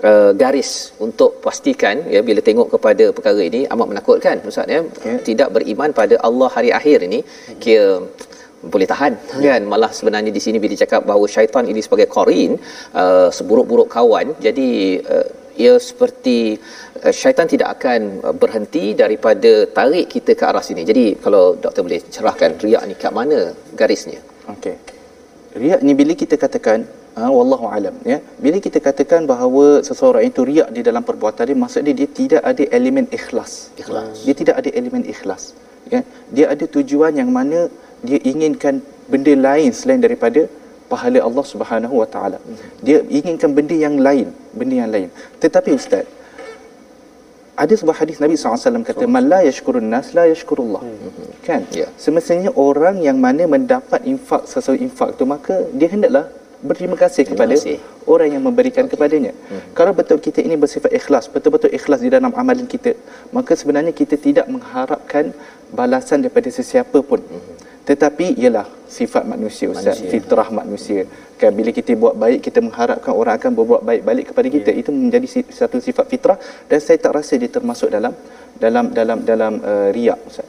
uh, 0.08 0.30
garis 0.42 0.70
untuk 1.06 1.30
pastikan 1.44 1.96
ya 2.14 2.20
bila 2.28 2.40
tengok 2.48 2.68
kepada 2.74 3.04
perkara 3.16 3.42
ini 3.50 3.60
amat 3.74 3.86
menakutkan 3.92 4.36
ustaz 4.50 4.74
ya. 4.74 4.80
Yeah. 4.80 5.20
tidak 5.28 5.48
beriman 5.56 5.92
pada 6.00 6.16
Allah 6.28 6.48
hari 6.56 6.70
akhir 6.78 6.98
ini 7.08 7.20
kira 7.64 7.88
boleh 8.72 8.86
tahan 8.92 9.12
yeah. 9.44 9.56
kan? 9.56 9.62
Malah 9.72 9.90
sebenarnya 9.98 10.32
di 10.38 10.42
sini 10.46 10.58
bila 10.64 10.74
cakap 10.82 11.02
bahawa 11.10 11.26
syaitan 11.34 11.64
ini 11.72 11.80
sebagai 11.86 12.08
qarin 12.16 12.52
uh, 13.02 13.28
seburuk-buruk 13.36 13.88
kawan 13.96 14.36
jadi 14.46 14.68
uh, 15.14 15.28
ia 15.62 15.74
seperti 15.88 16.38
uh, 17.04 17.12
syaitan 17.20 17.48
tidak 17.52 17.68
akan 17.76 18.00
uh, 18.26 18.34
berhenti 18.42 18.84
daripada 19.02 19.52
tarik 19.78 20.06
kita 20.14 20.32
ke 20.40 20.44
arah 20.50 20.64
sini. 20.68 20.82
Jadi 20.90 21.04
kalau 21.24 21.44
doktor 21.64 21.82
boleh 21.86 22.00
cerahkan 22.16 22.50
riak 22.64 22.82
ni 22.88 22.94
kat 23.02 23.12
mana 23.18 23.40
garisnya? 23.80 24.20
Okey. 24.54 24.76
Riak 25.62 25.80
ni 25.86 25.92
bila 26.00 26.12
kita 26.22 26.34
katakan 26.44 26.86
ha, 27.16 27.30
wallahu 27.38 27.66
alam 27.76 27.94
ya. 28.12 28.18
Bila 28.44 28.58
kita 28.66 28.78
katakan 28.86 29.24
bahawa 29.32 29.64
seseorang 29.88 30.24
itu 30.30 30.40
riak 30.50 30.68
di 30.76 30.82
dalam 30.88 31.02
perbuatan 31.08 31.50
dia 31.50 31.58
maksudnya 31.64 31.92
dia 32.00 32.08
tidak 32.20 32.42
ada 32.50 32.64
elemen 32.78 33.06
ikhlas. 33.18 33.52
Ikhlas. 33.82 34.24
Dia 34.26 34.34
tidak 34.40 34.56
ada 34.60 34.70
elemen 34.78 35.04
ikhlas 35.14 35.44
ya. 35.94 36.00
Dia 36.36 36.46
ada 36.54 36.64
tujuan 36.76 37.14
yang 37.20 37.30
mana 37.38 37.60
dia 38.08 38.18
inginkan 38.32 38.80
benda 39.12 39.34
lain 39.48 39.70
selain 39.80 40.00
daripada 40.06 40.46
pahala 40.92 41.18
Allah 41.28 41.44
Subhanahu 41.52 41.94
wa 42.02 42.08
taala. 42.14 42.38
Dia 42.86 42.98
inginkan 43.18 43.50
benda 43.58 43.76
yang 43.86 43.98
lain 44.06 44.28
benda 44.58 44.74
yang 44.82 44.90
lain. 44.94 45.08
Tetapi 45.42 45.70
ustaz 45.80 46.06
ada 47.62 47.74
sebuah 47.80 47.96
hadis 48.00 48.16
Nabi 48.24 48.34
SAW 48.40 48.84
kata 48.88 49.04
man 49.14 49.24
la 49.32 49.40
yashkurun 49.48 49.86
nas 49.94 50.08
la 50.18 50.24
yashkurullah. 50.32 50.82
Hmm. 50.84 51.32
kan? 51.46 51.62
Yeah. 51.78 51.90
semestinya 52.04 52.50
orang 52.66 52.96
yang 53.06 53.20
mana 53.26 53.44
mendapat 53.54 54.00
infak 54.12 54.48
sesuatu 54.50 54.80
infak 54.86 55.08
tu 55.20 55.24
maka 55.34 55.56
dia 55.78 55.88
hendaklah 55.94 56.24
berterima 56.60 56.96
kasih 56.96 57.24
kepada 57.30 57.54
kasih. 57.56 57.78
orang 58.04 58.28
yang 58.34 58.42
memberikan 58.44 58.84
okay. 58.84 58.92
kepadanya. 58.96 59.32
Hmm. 59.48 59.62
Kalau 59.78 59.92
betul 59.96 60.18
kita 60.26 60.40
ini 60.44 60.56
bersifat 60.60 60.92
ikhlas, 60.92 61.24
betul-betul 61.32 61.72
ikhlas 61.78 62.00
di 62.04 62.10
dalam 62.12 62.32
amalan 62.36 62.68
kita, 62.68 62.92
maka 63.36 63.52
sebenarnya 63.56 63.92
kita 63.96 64.16
tidak 64.20 64.46
mengharapkan 64.54 65.32
balasan 65.72 66.20
daripada 66.20 66.48
sesiapa 66.52 66.98
pun. 67.00 67.20
Hmm. 67.24 67.56
Tetapi 67.88 68.26
ialah 68.38 68.66
sifat 68.86 69.24
manusia 69.24 69.66
ustaz, 69.72 69.98
Manusia. 69.98 70.10
fitrah 70.12 70.48
manusia. 70.60 71.00
Kan 71.40 71.50
bila 71.58 71.70
kita 71.72 71.96
buat 71.96 72.14
baik 72.22 72.40
kita 72.46 72.58
mengharapkan 72.60 73.12
orang 73.20 73.34
akan 73.40 73.50
berbuat 73.58 73.82
baik 73.88 74.02
balik 74.08 74.24
kepada 74.30 74.48
kita. 74.56 74.70
Ya. 74.74 74.80
Itu 74.84 74.90
menjadi 74.92 75.26
satu 75.48 75.80
sifat 75.80 76.06
fitrah 76.12 76.38
dan 76.68 76.78
saya 76.84 76.98
tak 77.00 77.12
rasa 77.18 77.34
dia 77.40 77.50
termasuk 77.56 77.88
dalam 77.88 78.12
dalam 78.60 78.84
dalam 78.98 79.18
dalam 79.30 79.52
uh, 79.64 79.88
riak 79.96 80.20
ustaz. 80.28 80.48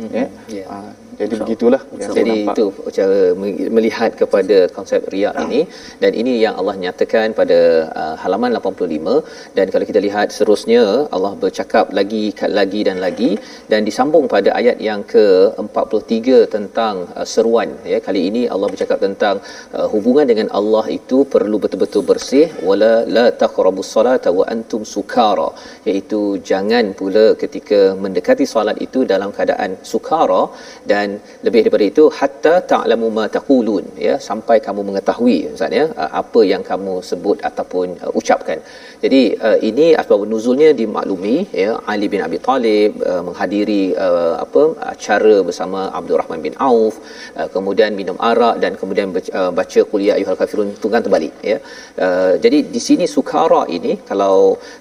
Ya. 0.00 0.26
Ya. 0.48 0.64
Ah, 0.72 0.90
jadi 1.20 1.34
begitulah 1.40 1.80
Jadi 2.18 2.32
nampak. 2.32 2.54
itu 2.56 2.64
cara 2.96 3.18
me- 3.40 3.70
melihat 3.76 4.10
kepada 4.20 4.56
konsep 4.76 5.00
riak 5.14 5.34
ini. 5.44 5.60
Dan 6.02 6.12
ini 6.20 6.32
yang 6.44 6.54
Allah 6.60 6.74
nyatakan 6.84 7.36
pada 7.40 7.60
uh, 8.02 8.14
halaman 8.22 8.56
85 8.58 9.56
dan 9.56 9.66
kalau 9.72 9.84
kita 9.90 10.00
lihat 10.06 10.26
seterusnya 10.36 10.82
Allah 11.16 11.32
bercakap 11.42 11.86
lagi 11.98 12.24
lagi 12.58 12.80
dan 12.88 12.98
lagi. 13.06 13.30
Dan 13.72 13.80
disambung 13.88 14.26
pada 14.34 14.50
ayat 14.60 14.78
yang 14.88 15.02
ke-43 15.14 16.18
tentang 16.54 16.94
uh, 17.18 17.26
seruan. 17.34 17.70
Ya 17.92 18.00
kali 18.06 18.22
ini 18.30 18.42
Allah 18.54 18.70
bercakap 18.74 18.98
tentang 19.06 19.36
uh, 19.78 19.88
hubungan 19.94 20.26
dengan 20.32 20.48
Allah 20.60 20.84
itu 20.98 21.20
perlu 21.34 21.58
betul-betul 21.64 22.04
bersih. 22.10 22.46
Wala 22.68 22.94
la 23.16 23.26
taqrabus 23.42 23.90
salata 23.94 24.32
wa 24.38 24.46
antum 24.54 24.82
sukara. 24.94 25.48
Iaitu 25.88 26.22
jangan 26.50 26.84
pula 27.00 27.26
ketika 27.42 27.80
mendekati 28.04 28.46
solat 28.54 28.78
itu 28.86 29.00
dalam 29.12 29.30
keadaan 29.36 29.72
sukara. 29.92 30.42
Dan 30.90 31.01
lebih 31.46 31.60
daripada 31.64 31.84
itu 31.90 32.04
hatta 32.18 32.54
ta'lamu 32.72 33.08
ma 33.18 33.24
taqulun 33.36 33.84
ya 34.06 34.14
sampai 34.28 34.56
kamu 34.66 34.80
mengetahui 34.88 35.38
ustaz 35.54 35.78
ya 35.78 35.84
uh, 36.02 36.10
apa 36.22 36.40
yang 36.52 36.62
kamu 36.70 36.94
sebut 37.10 37.38
ataupun 37.48 37.86
uh, 38.04 38.12
ucapkan. 38.20 38.58
Jadi 39.04 39.22
uh, 39.46 39.58
ini 39.68 39.86
asbab 40.00 40.22
nuzulnya 40.32 40.70
dimaklumi 40.80 41.36
ya 41.62 41.70
Ali 41.92 42.06
bin 42.14 42.22
Abi 42.26 42.38
Talib 42.48 42.90
uh, 43.10 43.22
menghadiri 43.28 43.82
uh, 44.06 44.34
apa 44.44 44.62
acara 44.92 45.34
bersama 45.48 45.80
Abdul 45.98 46.18
Rahman 46.22 46.42
bin 46.46 46.54
Auf 46.68 46.94
uh, 47.38 47.48
kemudian 47.54 47.90
minum 48.00 48.18
arak 48.30 48.56
dan 48.64 48.72
kemudian 48.80 49.08
baca, 49.16 49.30
uh, 49.40 49.52
baca 49.60 49.80
qul 49.90 50.02
ya 50.08 50.14
ayyuhal 50.18 50.38
kafirun 50.42 50.70
tunggang 50.82 51.04
terbalik 51.06 51.34
ya. 51.52 51.58
Uh, 52.06 52.32
jadi 52.44 52.60
di 52.74 52.80
sini 52.88 53.06
sukara 53.16 53.62
ini 53.78 53.92
kalau 54.10 54.36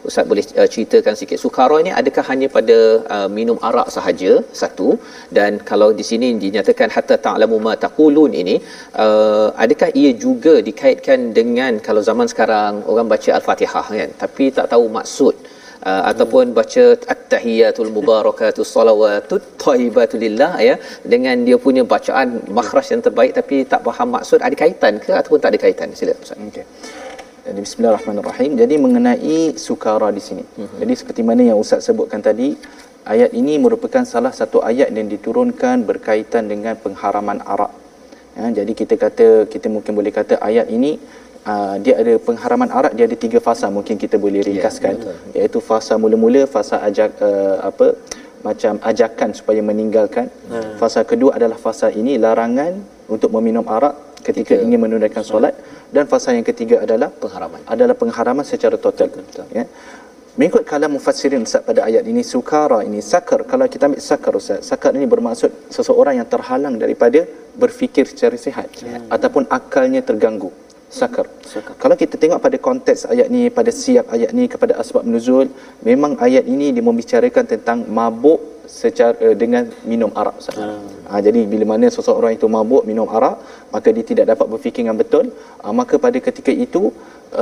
ustaz 0.10 0.28
boleh 0.32 0.46
uh, 0.62 0.70
ceritakan 0.74 1.16
sikit 1.22 1.40
sukara 1.46 1.78
ini 1.84 1.94
adakah 2.02 2.26
hanya 2.32 2.48
pada 2.58 2.78
uh, 3.16 3.30
minum 3.38 3.58
arak 3.70 3.90
sahaja 3.98 4.32
satu 4.62 4.90
dan 5.38 5.52
kalau 5.70 5.90
di 6.00 6.04
sini 6.12 6.28
dinyatakan 6.44 6.90
hatta 6.96 7.16
ta'lamu 7.28 7.58
ma 7.68 7.74
taqulun 7.86 8.34
ini 8.42 8.56
uh, 9.06 9.48
adakah 9.64 9.90
ia 10.02 10.12
juga 10.26 10.54
dikaitkan 10.68 11.20
dengan 11.40 11.80
kalau 11.88 12.04
zaman 12.10 12.30
sekarang 12.34 12.84
orang 12.92 13.10
baca 13.14 13.32
al-Fatihah 13.40 13.86
kan 14.00 14.12
tapi 14.24 14.46
tak 14.58 14.68
tahu 14.74 14.86
maksud 14.98 15.36
uh, 15.90 16.04
ataupun 16.12 16.46
baca 16.60 16.86
at-tahiyatul 17.14 17.92
mubarakatus 17.98 18.72
salawatut 18.76 19.44
thayyibatu 19.66 20.18
lillah 20.26 20.54
ya 20.70 20.76
dengan 21.14 21.46
dia 21.48 21.60
punya 21.68 21.86
bacaan 21.94 22.28
makhraj 22.60 22.90
yang 22.94 23.04
terbaik 23.08 23.34
tapi 23.40 23.58
tak 23.74 23.84
faham 23.88 24.10
maksud 24.18 24.40
ada 24.48 24.58
kaitan 24.64 24.96
ke 25.06 25.12
ataupun 25.22 25.42
tak 25.46 25.52
ada 25.54 25.62
kaitan 25.66 25.90
sila 26.02 26.16
ustaz 26.24 26.38
Okey. 26.50 26.66
Jadi 27.46 27.60
bismillahirrahmanirrahim. 27.66 28.52
Jadi 28.62 28.76
mengenai 28.86 29.38
sukara 29.66 30.10
di 30.18 30.22
sini. 30.28 30.44
Mm-hmm. 30.46 30.78
Jadi 30.82 30.94
seperti 31.00 31.22
mana 31.30 31.42
yang 31.50 31.58
ustaz 31.64 31.90
sebutkan 31.90 32.22
tadi, 32.28 32.54
ayat 33.06 33.32
ini 33.34 33.58
merupakan 33.58 34.04
salah 34.06 34.34
satu 34.34 34.62
ayat 34.62 34.90
yang 34.94 35.10
diturunkan 35.10 35.84
berkaitan 35.90 36.46
dengan 36.52 36.78
pengharaman 36.78 37.42
arak. 37.46 37.72
Ya, 38.38 38.64
jadi 38.64 38.72
kita 38.72 38.96
kata 38.96 39.28
kita 39.52 39.68
mungkin 39.68 39.92
boleh 39.92 40.14
kata 40.16 40.40
ayat 40.40 40.72
ini 40.72 40.96
uh, 41.44 41.76
dia 41.84 42.00
ada 42.00 42.14
pengharaman 42.28 42.70
arak 42.72 42.94
dia 42.96 43.06
ada 43.10 43.18
tiga 43.20 43.40
fasa 43.44 43.68
mungkin 43.68 44.00
kita 44.00 44.16
boleh 44.16 44.40
ringkaskan 44.40 44.94
betul. 45.04 45.16
iaitu 45.36 45.60
fasa 45.60 46.00
mula-mula 46.00 46.48
fasa 46.48 46.80
ajak 46.80 47.20
uh, 47.20 47.58
apa 47.70 47.88
macam 48.42 48.80
ajakan 48.82 49.30
supaya 49.38 49.62
meninggalkan. 49.62 50.32
Hmm. 50.50 50.80
Fasa 50.82 51.04
kedua 51.06 51.38
adalah 51.38 51.60
fasa 51.62 51.92
ini 51.92 52.16
larangan 52.18 52.80
untuk 53.12 53.30
meminum 53.36 53.68
arak 53.68 53.96
ketika 54.26 54.54
Ketika- 54.56 54.64
ingin 54.66 54.80
menunaikan 54.82 55.24
solat 55.26 55.54
dan 55.92 56.08
fasa 56.08 56.32
yang 56.38 56.46
ketiga 56.48 56.76
adalah 56.86 57.10
pengharaman 57.12 57.62
adalah 57.68 57.96
pengharaman 58.02 58.46
secara 58.48 58.80
total. 58.80 59.10
Betul. 59.12 59.46
Ya. 59.52 59.66
Mengikut 60.40 60.64
kalam 60.64 60.96
mufassirin 60.96 61.44
Ustaz 61.44 61.60
pada 61.60 61.84
ayat 61.84 62.08
ini 62.08 62.24
sukara 62.24 62.88
ini 62.88 63.04
sakar 63.04 63.44
kalau 63.44 63.68
kita 63.68 63.92
ambil 63.92 64.00
sakar 64.00 64.34
Ustaz 64.40 64.64
sakar 64.64 64.96
ini 64.96 65.04
bermaksud 65.04 65.52
seseorang 65.68 66.24
yang 66.24 66.28
terhalang 66.34 66.80
daripada 66.80 67.28
berfikir 67.60 68.08
secara 68.08 68.40
sihat 68.40 68.72
Ya. 68.80 69.04
ataupun 69.12 69.44
akalnya 69.52 70.00
terganggu 70.00 70.48
sakar. 70.88 71.28
Sakar. 71.44 71.76
Kalau 71.76 71.96
kita 72.00 72.16
tengok 72.16 72.40
pada 72.40 72.56
konteks 72.68 73.12
ayat 73.12 73.28
ni 73.28 73.52
pada 73.52 73.76
siap 73.76 74.08
ayat 74.16 74.32
ni 74.32 74.48
kepada 74.48 74.80
asbab 74.80 75.04
nuzul 75.04 75.52
memang 75.84 76.16
ayat 76.16 76.48
ini 76.48 76.72
dia 76.76 76.84
membicarakan 76.90 77.44
tentang 77.52 77.84
mabuk 77.92 78.40
secara 78.82 79.16
uh, 79.26 79.36
dengan 79.42 79.64
minum 79.92 80.12
arak 80.22 80.36
Ustaz. 80.42 80.58
Ha, 81.12 81.20
jadi 81.28 81.42
bila 81.54 81.66
mana 81.74 81.88
seseorang 81.98 82.34
itu 82.38 82.48
mabuk 82.56 82.84
minum 82.90 83.08
arak 83.18 83.36
maka 83.76 83.90
dia 83.96 84.06
tidak 84.12 84.26
dapat 84.32 84.48
berfikir 84.54 84.82
dengan 84.84 85.00
betul. 85.04 85.26
Ha, 85.62 85.74
maka 85.80 85.96
pada 86.06 86.18
ketika 86.28 86.54
itu 86.66 86.84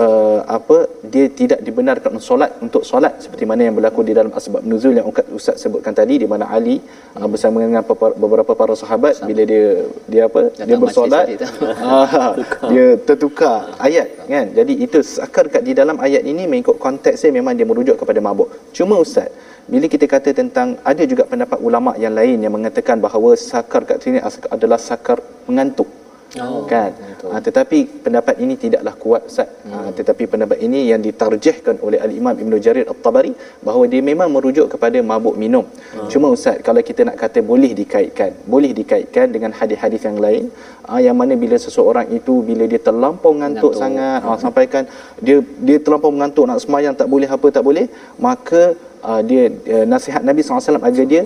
uh, 0.02 0.40
apa 0.58 0.78
dia 1.14 1.26
tidak 1.40 1.60
dibenarkan 1.68 2.22
solat 2.28 2.52
untuk 2.66 2.84
solat 2.90 3.14
seperti 3.24 3.46
mana 3.50 3.62
yang 3.68 3.76
berlaku 3.78 4.02
di 4.10 4.14
dalam 4.18 4.32
asbab 4.40 4.64
nuzul 4.72 4.94
yang 5.00 5.08
Ustaz- 5.38 5.60
sebutkan 5.64 5.94
tadi 6.00 6.22
di 6.24 6.28
mana 6.34 6.46
Ali 6.58 6.78
uh, 7.18 7.28
bersama 7.34 7.62
dengan 7.66 7.84
beberapa- 8.24 8.58
para 8.60 8.76
sahabat 8.82 9.24
bila 9.30 9.44
dia 9.52 9.66
dia 10.12 10.24
apa 10.30 10.42
dia 10.52 10.76
majlis 10.76 10.82
bersolat 10.84 11.26
ah, 11.86 12.34
dia 12.72 12.86
tertukar 13.08 13.58
ayat 13.88 14.08
kan? 14.32 14.46
Jadi 14.58 14.74
itu 14.86 15.00
sakar 15.16 15.46
kat 15.54 15.64
di 15.68 15.74
dalam 15.78 15.98
ayat 16.08 16.24
ini 16.32 16.44
mengikut 16.52 16.78
konteksnya 16.86 17.30
memang 17.38 17.54
dia 17.58 17.68
merujuk 17.70 17.96
kepada 18.02 18.20
mabuk. 18.28 18.50
Cuma 18.76 18.98
ustaz 19.06 19.30
bila 19.74 19.86
kita 19.94 20.06
kata 20.14 20.30
tentang 20.42 20.68
ada 20.92 21.04
juga 21.12 21.24
pendapat 21.32 21.60
ulama 21.68 21.92
yang 22.04 22.14
lain 22.20 22.38
yang 22.46 22.54
mengatakan 22.58 22.98
bahawa 23.06 23.32
sakar 23.50 23.82
kat 23.90 23.98
sini 24.04 24.20
adalah 24.56 24.80
sakar 24.90 25.18
mengantuk 25.48 25.90
Oh, 26.38 26.62
kan 26.72 26.94
ha, 27.26 27.42
tetapi 27.46 27.78
pendapat 28.06 28.38
ini 28.44 28.54
tidaklah 28.64 28.94
kuat 29.04 29.22
Ustaz 29.30 29.50
hmm. 29.66 29.72
ha, 29.74 29.90
tetapi 29.98 30.24
pendapat 30.30 30.58
ini 30.66 30.80
yang 30.86 31.02
ditarjihkan 31.02 31.82
oleh 31.82 31.98
al-Imam 32.06 32.38
Ibn 32.44 32.54
Jarir 32.66 32.86
At-Tabari 32.86 33.34
bahawa 33.66 33.90
dia 33.90 34.02
memang 34.10 34.30
merujuk 34.36 34.70
kepada 34.74 35.02
mabuk 35.02 35.34
minum 35.44 35.66
hmm. 35.66 36.06
cuma 36.14 36.30
Ustaz 36.36 36.62
kalau 36.68 36.86
kita 36.90 37.02
nak 37.10 37.18
kata 37.18 37.42
boleh 37.42 37.74
dikaitkan 37.80 38.46
boleh 38.46 38.72
dikaitkan 38.80 39.34
dengan 39.34 39.58
hadis-hadis 39.58 40.06
yang 40.06 40.22
lain 40.26 40.54
ha, 40.86 41.02
yang 41.02 41.18
mana 41.18 41.34
bila 41.34 41.58
seseorang 41.66 42.06
itu 42.14 42.46
bila 42.50 42.70
dia 42.70 42.78
terlampau 42.78 43.34
ngantuk, 43.34 43.74
Ngantuk. 43.74 43.82
sangat 43.82 44.22
ha, 44.22 44.38
sampaikan 44.46 44.86
dia 45.26 45.42
dia 45.66 45.78
terlampau 45.82 46.14
mengantuk 46.14 46.46
nak 46.46 46.62
semayang 46.62 46.94
tak 46.94 47.10
boleh 47.10 47.30
apa 47.38 47.50
tak 47.58 47.66
boleh 47.70 47.90
maka 48.28 48.78
uh, 49.04 49.22
dia 49.24 49.50
uh, 49.50 49.86
nasihat 49.86 50.22
Nabi 50.24 50.44
SAW 50.44 50.80
agar 50.80 51.06
dia 51.06 51.24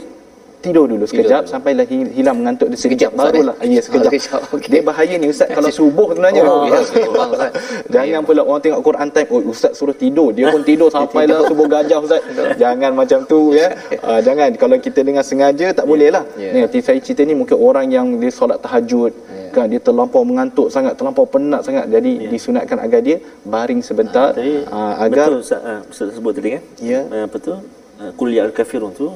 tidur 0.63 0.88
dulu 0.88 1.04
sekejap 1.04 1.43
dulu. 1.43 1.52
sampailah 1.52 1.84
hi- 1.84 2.12
hilang 2.15 2.39
mengantuk 2.39 2.71
dia 2.71 2.80
sekejap, 2.80 3.12
Sekejap, 3.12 3.12
barulah. 3.12 3.56
Ya 3.62 3.82
sekejap, 3.84 4.08
Oh, 4.08 4.12
sekejap, 4.15 4.41
okey. 4.56 4.69
dia 4.71 4.82
bahaya 4.82 5.15
ni 5.19 5.28
ustaz 5.28 5.52
kalau 5.52 5.67
subuh 5.69 6.08
sebenarnya. 6.15 6.41
Oh, 6.41 6.63
ya, 6.63 6.80
memang, 6.80 7.30
Ustaz. 7.36 7.52
jangan 7.93 8.21
pula 8.23 8.41
orang 8.41 8.62
tengok 8.63 8.82
Quran 8.82 9.08
time. 9.12 9.28
Oh 9.28 9.41
ustaz 9.45 9.71
suruh 9.76 9.91
tidur. 9.93 10.32
Dia 10.32 10.47
pun 10.49 10.63
tidur. 10.63 10.88
Sampailah 10.88 11.43
subuh 11.43 11.67
gajah 11.67 11.99
ustaz. 11.99 12.21
Jangan 12.63 12.95
macam 12.95 13.19
tu 13.28 13.52
ya. 13.52 13.76
Uh, 13.99 14.23
jangan. 14.26 14.56
Kalau 14.56 14.80
kita 14.80 15.04
dengan 15.04 15.21
sengaja 15.21 15.76
tak 15.76 15.84
boleh 15.84 16.08
lah. 16.08 16.23
Ya. 16.34 16.56
ni 16.56 16.63
arti 16.63 16.80
saya 16.80 16.97
cerita 16.97 17.21
ni 17.21 17.36
mungkin 17.36 17.60
orang 17.60 17.91
yang 17.91 18.08
dia 18.15 18.32
solat 18.32 18.63
tahajud 18.63 19.12
kan 19.54 19.69
dia 19.69 19.78
terlampau 19.78 20.26
mengantuk 20.26 20.71
sangat 20.71 20.97
terlampau 20.97 21.28
penat 21.28 21.62
sangat. 21.62 21.86
Jadi 21.86 22.26
disunatkan 22.26 22.80
agar 22.80 23.04
dia 23.04 23.17
baring 23.43 23.84
sebentar. 23.84 24.32
Tadi 24.34 24.63
uh, 24.65 24.95
agar 24.97 25.28
betul 25.28 25.43
Ustaz, 25.43 25.62
uh, 25.62 25.82
Ustaz 25.86 26.15
sebut 26.15 26.32
tadi 26.32 26.58
kan? 26.58 26.63
Ya. 26.80 27.02
Uh, 27.06 27.28
apa 27.28 27.38
tu? 27.38 27.54
Kuliah 28.17 28.49
al-kafirun 28.49 28.91
tu 28.91 29.13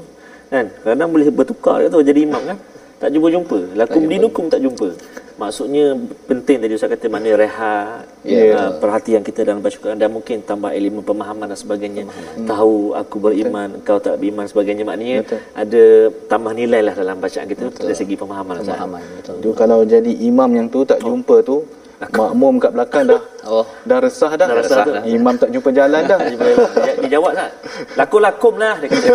kan? 0.47 0.65
Kadang 0.83 1.09
boleh 1.11 1.27
bertukar 1.29 1.83
dia 1.83 1.87
tu 1.87 1.99
jadi 2.01 2.19
imam 2.23 2.41
kan? 2.43 2.57
Tak 2.97 3.13
jumpa-jumpa. 3.13 3.77
Lakum 3.77 4.09
dinukum 4.09 4.49
tak 4.49 4.57
jumpa. 4.57 4.89
Maksudnya 5.37 5.93
penting 6.25 6.57
tadi 6.65 6.73
Ustaz 6.73 6.89
kata 6.89 7.13
mana 7.13 7.29
rehat 7.37 8.09
Ya, 8.25 8.57
uh, 8.57 8.71
perhatian 8.81 9.21
kita 9.21 9.45
dalam 9.45 9.61
baca 9.61 9.77
Quran 9.77 9.93
dan 10.01 10.09
mungkin 10.09 10.41
tambah 10.41 10.73
ilmu 10.73 11.05
pemahaman 11.05 11.45
dan 11.45 11.53
sebagainya. 11.53 12.09
Tahu 12.49 12.97
aku 12.97 13.21
beriman 13.21 13.77
kau 13.85 14.01
tak 14.01 14.17
beriman 14.17 14.49
sebagainya. 14.49 14.81
Maknanya 14.81 15.21
Betul. 15.21 15.39
ada 15.53 15.83
tambah 16.25 16.57
nilai 16.57 16.81
lah 16.89 16.93
dalam 16.97 17.21
bacaan 17.21 17.45
kita 17.45 17.69
dari 17.69 17.93
segi 17.93 18.17
pemahaman 18.17 18.65
pemahaman 18.65 19.01
betul. 19.21 19.35
Tu 19.45 19.49
kalau 19.53 19.85
jadi 19.85 20.11
imam 20.25 20.49
yang 20.57 20.67
tu 20.73 20.81
tak 20.81 21.05
jumpa 21.05 21.45
tu 21.45 21.69
makmum 22.17 22.57
kat 22.57 22.73
belakang 22.73 23.05
dah. 23.05 23.21
Oh. 23.45 23.65
dah 23.85 24.01
resah 24.01 24.33
dah, 24.33 24.47
Dah 24.49 24.57
resah 24.57 24.83
dah. 24.85 25.03
imam 25.05 25.37
tak 25.37 25.53
jumpa 25.53 25.69
jalan 25.69 26.01
dah. 26.01 26.17
Dia, 26.17 26.93
dia 26.97 27.09
jawab 27.13 27.37
lah. 27.37 27.49
Lakum-lakum 27.93 28.57
lah 28.57 28.73
dia 28.81 28.89
kata 28.89 29.09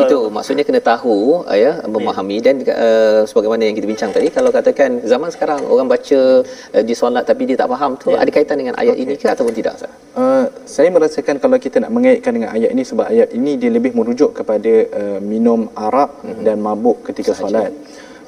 Itu 0.05 0.19
maksudnya 0.35 0.63
kena 0.67 0.81
tahu 0.91 1.43
uh, 1.43 1.57
ya 1.57 1.71
memahami 1.95 2.37
dan 2.45 2.55
uh, 2.63 3.21
sebagaimana 3.29 3.61
yang 3.67 3.75
kita 3.77 3.87
bincang 3.91 4.11
tadi 4.15 4.27
kalau 4.37 4.49
katakan 4.57 5.03
zaman 5.11 5.29
sekarang 5.35 5.59
orang 5.73 5.87
baca 5.93 6.19
uh, 6.45 6.83
di 6.89 6.93
solat 7.01 7.23
tapi 7.29 7.49
dia 7.49 7.57
tak 7.61 7.69
faham 7.73 7.97
tu 8.03 8.15
ada 8.15 8.29
kaitan 8.35 8.57
dengan 8.61 8.75
ayat 8.81 8.95
ini 9.03 9.13
ke 9.21 9.27
ataupun 9.27 9.53
tidak 9.59 9.73
Ustaz? 9.79 9.91
Uh, 10.15 10.45
saya 10.75 10.89
merasakan 10.95 11.35
kalau 11.43 11.57
kita 11.65 11.83
nak 11.83 11.91
mengaitkan 11.95 12.31
dengan 12.37 12.49
ayat 12.57 12.69
ini 12.75 12.83
sebab 12.91 13.05
ayat 13.13 13.29
ini 13.37 13.51
dia 13.61 13.71
lebih 13.77 13.91
merujuk 13.97 14.31
kepada 14.39 14.73
uh, 15.01 15.19
minum 15.19 15.67
arak 15.87 16.11
mm-hmm. 16.21 16.43
dan 16.45 16.57
mabuk 16.59 16.97
ketika 17.07 17.31
solat. 17.35 17.71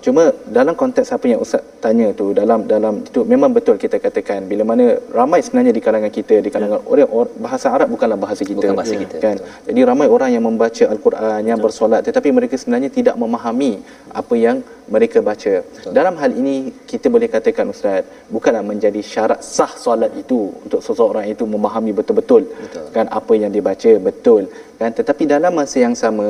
Cuma 0.03 0.23
dalam 0.57 0.75
konteks 0.75 1.15
apa 1.15 1.25
yang 1.31 1.39
Ustaz 1.45 1.63
tanya 1.83 2.07
tu 2.19 2.25
dalam 2.39 2.59
dalam 2.67 2.93
itu 3.07 3.23
memang 3.23 3.51
betul 3.55 3.75
kita 3.83 3.97
katakan 4.05 4.43
bila 4.51 4.63
mana 4.67 4.99
ramai 5.17 5.39
sebenarnya 5.45 5.71
di 5.77 5.81
kalangan 5.85 6.11
kita 6.11 6.35
di 6.43 6.51
kalangan 6.51 6.79
Ya. 6.83 6.89
orang, 6.91 7.09
orang 7.17 7.31
bahasa 7.45 7.67
Arab 7.75 7.87
bukanlah 7.95 8.17
bahasa 8.19 8.41
kita. 8.49 8.59
Bukan 8.59 8.75
bahasa 8.79 8.95
kita, 8.99 9.15
Kan? 9.25 9.37
Jadi 9.67 9.79
ramai 9.89 10.07
orang 10.15 10.29
yang 10.35 10.43
membaca 10.49 10.83
al-Quran 10.93 11.41
yang 11.51 11.59
bersolat 11.65 12.01
tetapi 12.07 12.29
mereka 12.35 12.55
sebenarnya 12.59 12.89
tidak 12.97 13.15
memahami 13.23 13.71
apa 14.11 14.33
yang 14.45 14.57
mereka 14.91 15.23
baca. 15.23 15.53
Dalam 15.97 16.19
hal 16.19 16.31
ini 16.35 16.55
kita 16.91 17.07
boleh 17.07 17.31
katakan 17.31 17.71
ustaz 17.71 18.03
bukanlah 18.27 18.63
menjadi 18.71 18.99
syarat 18.99 19.39
sah 19.39 19.71
solat 19.85 20.11
itu 20.19 20.51
untuk 20.67 20.83
seseorang 20.83 21.25
itu 21.31 21.43
memahami 21.47 21.95
betul-betul 21.95 22.43
Betul. 22.43 22.85
kan 22.95 23.05
apa 23.07 23.33
yang 23.39 23.51
dia 23.55 23.63
baca 23.63 23.91
betul 24.07 24.51
kan 24.81 24.91
tetapi 24.99 25.23
dalam 25.33 25.53
masa 25.59 25.77
yang 25.85 25.95
sama 26.03 26.27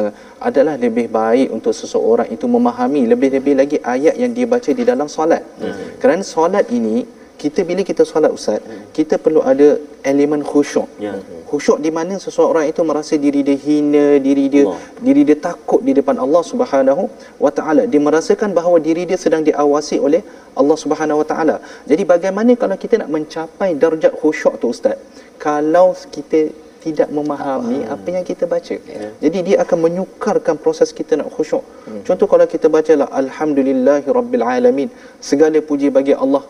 adalah 0.47 0.75
lebih 0.85 1.07
baik 1.19 1.49
untuk 1.55 1.73
seseorang 1.81 2.29
itu 2.35 2.45
memahami 2.55 3.03
lebih-lebih 3.11 3.53
lagi 3.61 3.77
ayat 3.95 4.15
yang 4.21 4.31
dia 4.37 4.47
baca 4.53 4.71
di 4.79 4.83
dalam 4.91 5.07
solat. 5.15 5.43
Hmm. 5.61 5.99
Kerana 6.01 6.23
solat 6.35 6.67
ini 6.77 6.97
kita 7.43 7.61
bila 7.69 7.81
kita 7.89 8.03
solat 8.09 8.31
ustaz 8.37 8.59
kita 8.97 9.15
perlu 9.23 9.41
ada 9.51 9.67
elemen 10.11 10.41
khusyuk. 10.51 10.87
Ya. 11.05 11.13
Khusyuk 11.49 11.77
di 11.85 11.91
mana 11.97 12.15
seseorang 12.25 12.65
itu 12.71 12.81
merasa 12.89 13.15
diri 13.25 13.41
dia 13.47 13.57
hina, 13.65 14.05
diri 14.27 14.45
dia 14.53 14.63
Allah. 14.65 14.79
diri 15.05 15.21
dia 15.29 15.37
takut 15.47 15.81
di 15.87 15.93
depan 15.99 16.17
Allah 16.25 16.43
Subhanahu 16.51 17.03
wa 17.43 17.51
taala. 17.57 17.83
Dia 17.91 18.01
merasakan 18.07 18.51
bahawa 18.57 18.77
diri 18.87 19.03
dia 19.09 19.19
sedang 19.25 19.43
diawasi 19.49 19.97
oleh 20.07 20.21
Allah 20.61 20.77
Subhanahu 20.83 21.21
wa 21.21 21.27
taala. 21.31 21.55
Jadi 21.89 22.03
bagaimana 22.13 22.51
kalau 22.63 22.77
kita 22.83 23.01
nak 23.03 23.11
mencapai 23.15 23.69
darjat 23.83 24.15
khusyuk 24.21 24.55
tu 24.63 24.71
ustaz? 24.75 24.97
Kalau 25.45 25.87
kita 26.15 26.41
tidak 26.85 27.09
memahami 27.17 27.79
apa 27.95 28.07
yang 28.15 28.25
kita 28.31 28.45
baca. 28.53 28.75
Jadi 29.23 29.39
dia 29.47 29.55
akan 29.63 29.77
menyukarkan 29.85 30.55
proses 30.63 30.89
kita 30.99 31.19
nak 31.19 31.29
khusyuk. 31.35 31.63
Contoh 32.07 32.27
kalau 32.33 32.47
kita 32.55 32.67
bacalah 32.75 33.07
alhamdulillahirabbil 33.21 34.45
alamin. 34.55 34.89
Segala 35.29 35.57
puji 35.69 35.89
bagi 35.97 36.15
Allah 36.25 36.43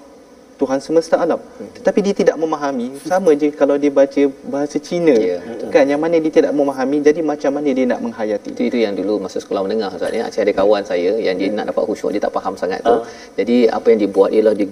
Tuhan 0.61 0.79
semesta 0.85 1.15
alam. 1.25 1.41
Tetapi 1.77 1.99
dia 2.05 2.13
tidak 2.21 2.35
memahami. 2.43 2.87
Sama 3.11 3.31
je 3.41 3.47
kalau 3.61 3.75
dia 3.83 3.91
baca 3.99 4.21
bahasa 4.53 4.77
Cina. 4.87 5.15
Ya, 5.29 5.37
kan 5.75 5.85
yang 5.91 6.01
mana 6.03 6.15
dia 6.23 6.31
tidak 6.37 6.53
memahami 6.59 6.97
jadi 7.07 7.21
macam 7.31 7.51
mana 7.57 7.69
dia 7.77 7.85
nak 7.91 7.99
menghayati. 8.05 8.51
Itu 8.55 8.63
itu 8.69 8.77
yang 8.85 8.93
dulu 8.99 9.13
masa 9.25 9.37
sekolah 9.43 9.61
menengah 9.65 9.89
Ustaz 9.97 10.13
ya. 10.19 10.25
Saya 10.33 10.43
ada 10.47 10.53
kawan 10.61 10.83
saya 10.91 11.11
yang 11.25 11.35
dia 11.41 11.49
nak 11.57 11.73
dapat 11.73 11.83
khusyuk 11.89 12.09
dia 12.15 12.21
tak 12.25 12.33
faham 12.37 12.53
sangat 12.61 12.79
tu. 12.85 12.97
Jadi 13.39 13.57
apa 13.77 13.85
yang 13.91 13.99
dia 14.05 14.09
buat 14.17 14.29
ialah 14.35 14.53
dia 14.61 14.67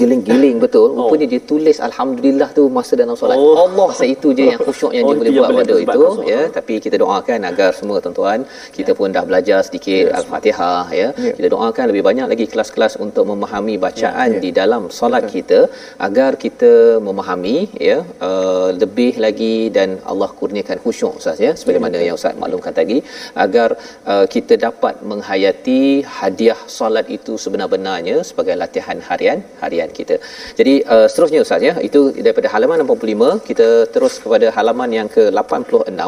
giling-giling 0.00 0.56
betul. 0.64 0.88
Rupanya 0.98 1.26
dia 1.32 1.42
tulis 1.50 1.76
alhamdulillah 1.88 2.48
tu 2.58 2.64
masa 2.78 2.92
dalam 3.02 3.16
solat. 3.20 3.36
Oh. 3.38 3.54
Allah 3.64 3.88
itu 4.14 4.28
je 4.38 4.44
yang 4.50 4.60
khusyuk 4.66 4.92
yang 4.96 5.04
Oh, 5.08 5.12
dia 5.14 5.20
boleh 5.20 5.32
buat 5.38 5.50
pada 5.58 5.74
itu 5.84 6.08
ya. 6.32 6.40
Tapi 6.58 6.74
kita 6.84 6.96
doakan 7.04 7.40
agar 7.50 7.70
semua 7.78 7.98
tuan-tuan 8.04 8.38
kita 8.76 8.90
pun 8.98 9.08
dah 9.16 9.24
belajar 9.30 9.58
sedikit 9.68 10.04
al-Fatihah 10.20 10.84
ya. 11.00 11.08
Ya. 11.26 11.32
Kita 11.38 11.48
doakan 11.54 11.84
lebih 11.90 12.02
banyak 12.08 12.26
lagi 12.32 12.46
kelas-kelas 12.52 12.94
untuk 13.06 13.24
memahami 13.32 13.76
bacaan 13.86 14.28
Ya. 14.28 14.40
di 14.44 14.50
dalam 14.60 14.82
solat 14.98 15.24
kita 15.34 15.58
agar 16.06 16.30
kita 16.44 16.72
memahami 17.06 17.56
ya 17.88 17.98
uh, 18.28 18.68
lebih 18.82 19.12
lagi 19.24 19.54
dan 19.76 19.88
Allah 20.10 20.30
kurniakan 20.38 20.78
khusyuk 20.84 21.12
Ustaz 21.20 21.38
ya 21.46 21.52
sebagaimana 21.60 22.02
yang 22.08 22.16
Ustaz 22.20 22.34
maklumkan 22.42 22.74
tadi 22.80 22.96
agar 23.44 23.68
uh, 24.12 24.26
kita 24.34 24.54
dapat 24.66 24.94
menghayati 25.10 25.80
hadiah 26.18 26.60
solat 26.78 27.06
itu 27.18 27.34
sebenar-benarnya 27.44 28.16
sebagai 28.30 28.56
latihan 28.62 28.98
harian 29.08 29.38
harian 29.62 29.90
kita. 29.98 30.16
Jadi 30.58 30.74
uh, 30.94 31.06
seterusnya 31.10 31.40
Ustaz 31.46 31.62
ya. 31.68 31.74
Itu 31.88 32.00
daripada 32.26 32.48
halaman 32.54 32.84
65 32.86 33.46
kita 33.48 33.68
terus 33.94 34.14
kepada 34.24 34.46
halaman 34.56 34.90
yang 34.98 35.08
ke-86 35.16 36.00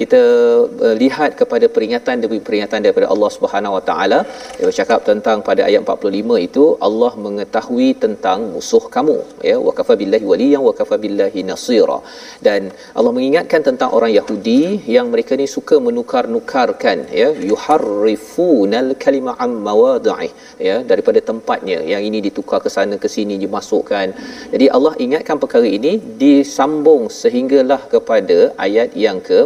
kita 0.00 0.20
uh, 0.86 0.94
lihat 1.02 1.30
kepada 1.40 1.66
peringatan 1.74 2.24
demi 2.24 2.38
peringatan 2.46 2.80
daripada 2.86 3.08
Allah 3.14 3.30
Subhanahu 3.36 3.76
Wa 3.78 3.82
Taala. 3.90 4.20
Dia 4.58 4.66
bercakap 4.70 5.00
tentang 5.10 5.38
pada 5.48 5.62
ayat 5.68 5.80
45 5.84 6.46
itu 6.48 6.64
Allah 6.88 7.12
mengetahui 7.26 7.88
tentang 8.04 8.38
musuh 8.54 8.84
kamu 8.96 9.18
ya. 9.50 9.56
Wa 9.66 9.74
kafa 9.78 9.96
billahi 10.02 10.26
waliyan 10.32 10.62
wa 10.68 10.74
kafa 10.80 10.98
billahi 11.04 11.42
nasira. 11.50 11.98
Dan 12.46 12.70
Allah 12.98 13.12
mengingatkan 13.18 13.62
tentang 13.68 13.90
orang 13.98 14.12
Yahudi 14.18 14.60
yang 14.96 15.06
mereka 15.14 15.32
ni 15.42 15.48
suka 15.56 15.76
menukar-nukarkan 15.88 16.98
ya. 17.22 17.28
Yuharrifunal 17.50 18.90
kalima 19.04 19.34
am 19.46 19.52
mawadhi'i 19.68 20.30
ya. 20.68 20.76
Daripada 20.90 21.20
tempatnya 21.30 21.78
yang 21.92 22.02
ini 22.08 22.18
ditukar 22.28 22.60
ke 22.64 22.70
sana 22.76 22.96
ke 23.02 23.08
sini 23.16 23.34
dimasukkan. 23.44 24.06
Jadi 24.52 24.66
Allah 24.76 24.94
ingatkan 25.04 25.36
perkara 25.42 25.68
ini 25.78 25.92
disambung 26.22 27.08
sehinggalah 27.20 27.80
kepada 27.94 28.38
ayat 28.66 28.92
yang 29.06 29.20
ke 29.28 29.40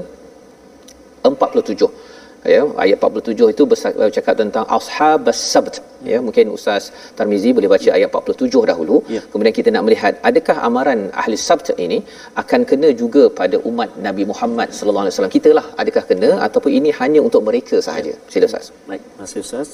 47 1.25 2.10
ya 2.55 2.62
ayat 2.85 2.96
47 3.05 3.53
itu 3.55 3.62
bersa- 3.70 3.92
bercakap 4.03 4.35
tentang 4.42 4.64
ashabas 4.76 5.38
sabt 5.53 5.74
ya 6.11 6.18
mungkin 6.26 6.44
ustaz 6.57 6.85
Tarmizi 7.16 7.50
boleh 7.57 7.68
baca 7.68 7.88
ayat 7.98 8.09
47 8.09 8.64
dahulu 8.70 8.96
Ya. 9.16 9.20
kemudian 9.33 9.55
kita 9.59 9.68
nak 9.74 9.85
melihat 9.87 10.12
adakah 10.31 10.57
amaran 10.68 11.00
ahli 11.22 11.37
sabt 11.48 11.68
ini 11.87 11.98
akan 12.42 12.61
kena 12.70 12.88
juga 13.03 13.22
pada 13.40 13.57
umat 13.70 13.90
Nabi 14.07 14.24
Muhammad 14.33 14.68
sallallahu 14.76 15.05
alaihi 15.05 15.14
wasallam 15.16 15.35
kita 15.38 15.50
lah 15.59 15.66
adakah 15.83 16.05
kena 16.11 16.31
ataupun 16.46 16.70
ini 16.79 16.90
hanya 17.00 17.20
untuk 17.26 17.42
mereka 17.48 17.76
sahaja 17.88 18.12
sila 18.33 18.48
ustaz 18.50 18.72
Baik, 18.88 19.03
kasih 19.20 19.40
Ustaz. 19.46 19.68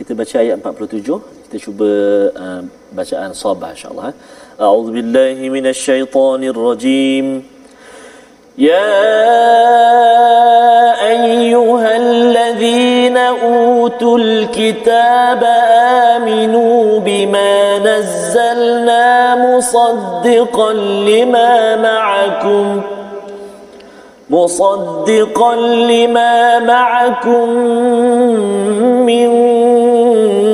Kita 0.00 0.12
baca 0.16 0.36
ayat 0.42 0.56
47. 0.64 1.12
Kita 1.44 1.56
cuba 1.64 1.88
uh, 2.44 2.62
bacaan 2.98 3.30
sabah 3.36 3.70
insya-Allah. 3.76 4.06
eh. 4.12 4.16
A'udzu 4.64 4.90
billahi 4.96 5.44
الكتاب 14.50 15.44
آمنوا 16.16 17.00
بما 17.00 17.78
نزلنا 17.78 19.34
مصدقا 19.36 20.72
لما 20.72 21.76
معكم 21.76 22.82
مصدقا 24.30 25.54
لما 25.56 26.58
معكم 26.58 27.48
من 29.06 29.30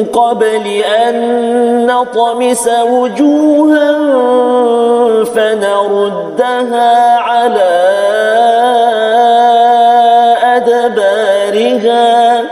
قبل 0.04 0.66
أن 1.06 1.16
نطمس 1.86 2.70
وجوها 2.90 3.92
فنردها 5.24 7.18
على 7.18 7.96
أدبارها. 10.56 12.42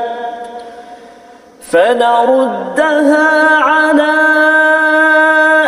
فنردها 1.74 3.56
على 3.56 4.14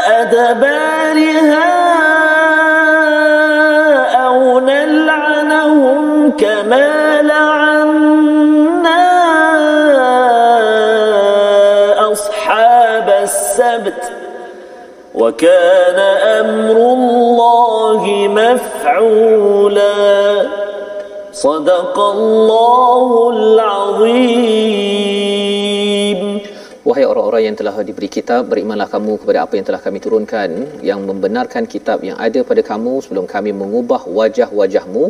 أدبارها 0.07 1.67
أو 4.27 4.61
نلعنهم 4.61 6.31
كما 6.31 7.23
لعنا 7.23 9.07
أصحاب 12.13 13.11
السبت. 13.23 14.13
وكان 15.15 15.99
أمر 16.41 16.77
الله 16.77 18.03
مفعولا. 18.31 19.97
صدق 21.33 21.99
الله 21.99 23.31
العظيم. 23.37 25.36
Wahai 26.87 27.03
orang-orang 27.13 27.43
yang 27.47 27.57
telah 27.59 27.75
diberi 27.87 28.07
kitab, 28.17 28.43
berimanlah 28.51 28.87
kamu 28.93 29.13
kepada 29.21 29.39
apa 29.45 29.55
yang 29.59 29.67
telah 29.69 29.81
kami 29.87 29.99
turunkan, 30.05 30.51
yang 30.89 31.01
membenarkan 31.09 31.67
kitab 31.73 31.99
yang 32.09 32.15
ada 32.27 32.41
pada 32.51 32.63
kamu 32.69 32.93
sebelum 33.05 33.25
kami 33.33 33.51
mengubah 33.61 34.07
wajah-wajahmu, 34.19 35.05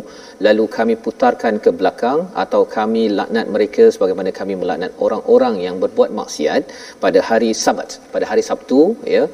lalu 0.45 0.65
kami 0.77 0.93
putarkan 1.05 1.61
ke 1.65 1.69
belakang 1.79 2.19
atau 2.43 2.61
kami 2.77 3.03
laknat 3.19 3.45
mereka 3.55 3.93
sebagaimana 3.93 4.33
kami 4.39 4.57
melaknat 4.61 4.89
orang-orang 5.05 5.61
yang 5.65 5.77
berbuat 5.83 6.17
maksiat 6.19 6.61
pada 7.03 7.21
hari 7.29 7.53
Sabat, 7.63 8.01
pada 8.15 8.25
hari 8.31 8.41
Sabtu, 8.49 8.81
ya 9.15 9.29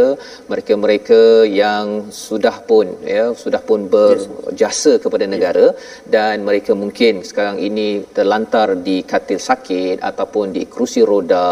mereka-mereka 0.52 1.20
yang 1.62 1.86
sudah 2.26 2.56
pun 2.68 2.86
ya 3.14 3.24
sudah 3.42 3.60
pun 3.68 3.80
berjasa 3.94 4.92
kepada 5.04 5.24
negara 5.34 5.66
dan 6.14 6.44
mereka 6.48 6.72
mungkin 6.82 7.24
sekarang 7.28 7.56
ini 7.68 7.86
terlantar 8.16 8.68
di 8.88 8.96
katil 9.12 9.40
sakit 9.48 9.96
ataupun 10.10 10.52
di 10.56 10.62
kerusi 10.72 11.00
roda 11.10 11.46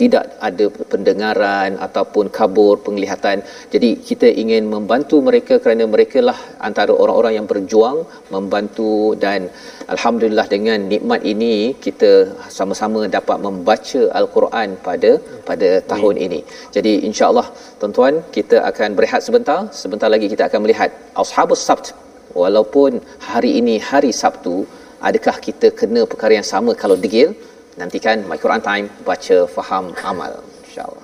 tidak 0.00 0.24
ada 0.48 0.66
pendengaran 0.92 1.70
ataupun 1.86 2.26
kabur 2.38 2.74
penglihatan. 2.86 3.38
Jadi 3.74 3.90
kita 4.08 4.28
ingin 4.42 4.64
membantu 4.74 5.16
mereka 5.28 5.54
kerana 5.62 5.86
mereka 5.94 6.18
lah 6.28 6.38
antara 6.68 6.92
orang-orang 7.02 7.34
yang 7.38 7.46
berjuang 7.52 7.98
membantu 8.34 9.14
dan 9.24 9.40
alhamdulillah 9.94 10.46
dengan 10.54 10.78
nikmat 10.92 11.20
ini 11.32 11.54
kita 11.86 12.12
sama-sama 12.56 13.00
dapat 13.16 13.38
membaca 13.46 14.02
al-Quran 14.20 14.68
pada 14.86 15.10
pada 15.48 15.70
tahun 15.92 16.16
ini 16.26 16.40
jadi 16.70 16.92
insya-Allah 17.08 17.46
tuan-tuan 17.80 18.22
kita 18.36 18.64
akan 18.70 18.96
berehat 18.98 19.20
sebentar. 19.26 19.58
Sebentar 19.82 20.08
lagi 20.14 20.26
kita 20.32 20.48
akan 20.48 20.60
melihat 20.64 20.90
ashabus 21.22 21.62
sabt. 21.68 21.92
Walaupun 22.34 22.98
hari 23.30 23.50
ini 23.60 23.78
hari 23.78 24.10
Sabtu 24.10 24.66
adakah 24.98 25.36
kita 25.38 25.70
kena 25.70 26.02
perkara 26.12 26.34
yang 26.38 26.48
sama 26.54 26.74
kalau 26.74 26.96
degil? 26.98 27.30
Nantikan 27.78 28.26
my 28.30 28.38
Quran 28.38 28.62
time 28.62 28.86
baca 29.06 29.36
faham 29.56 29.94
amal 30.10 30.32
insya-Allah 30.66 31.03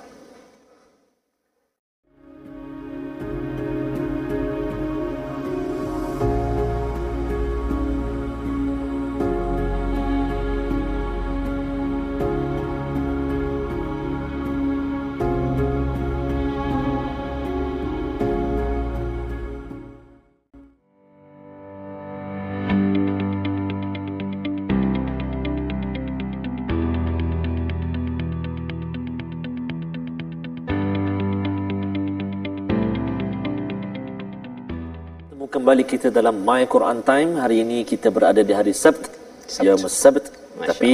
kembali 35.71 35.87
kita 35.87 36.11
dalam 36.11 36.35
My 36.47 36.67
Quran 36.67 36.99
Time. 36.99 37.39
Hari 37.39 37.63
ini 37.63 37.77
kita 37.87 38.11
berada 38.11 38.43
di 38.43 38.51
hari 38.51 38.73
Sabt. 38.75 39.07
Sabt. 39.47 39.63
Ya, 39.63 39.73
Sabt. 40.03 40.25
Masya 40.27 40.67
Tapi 40.67 40.93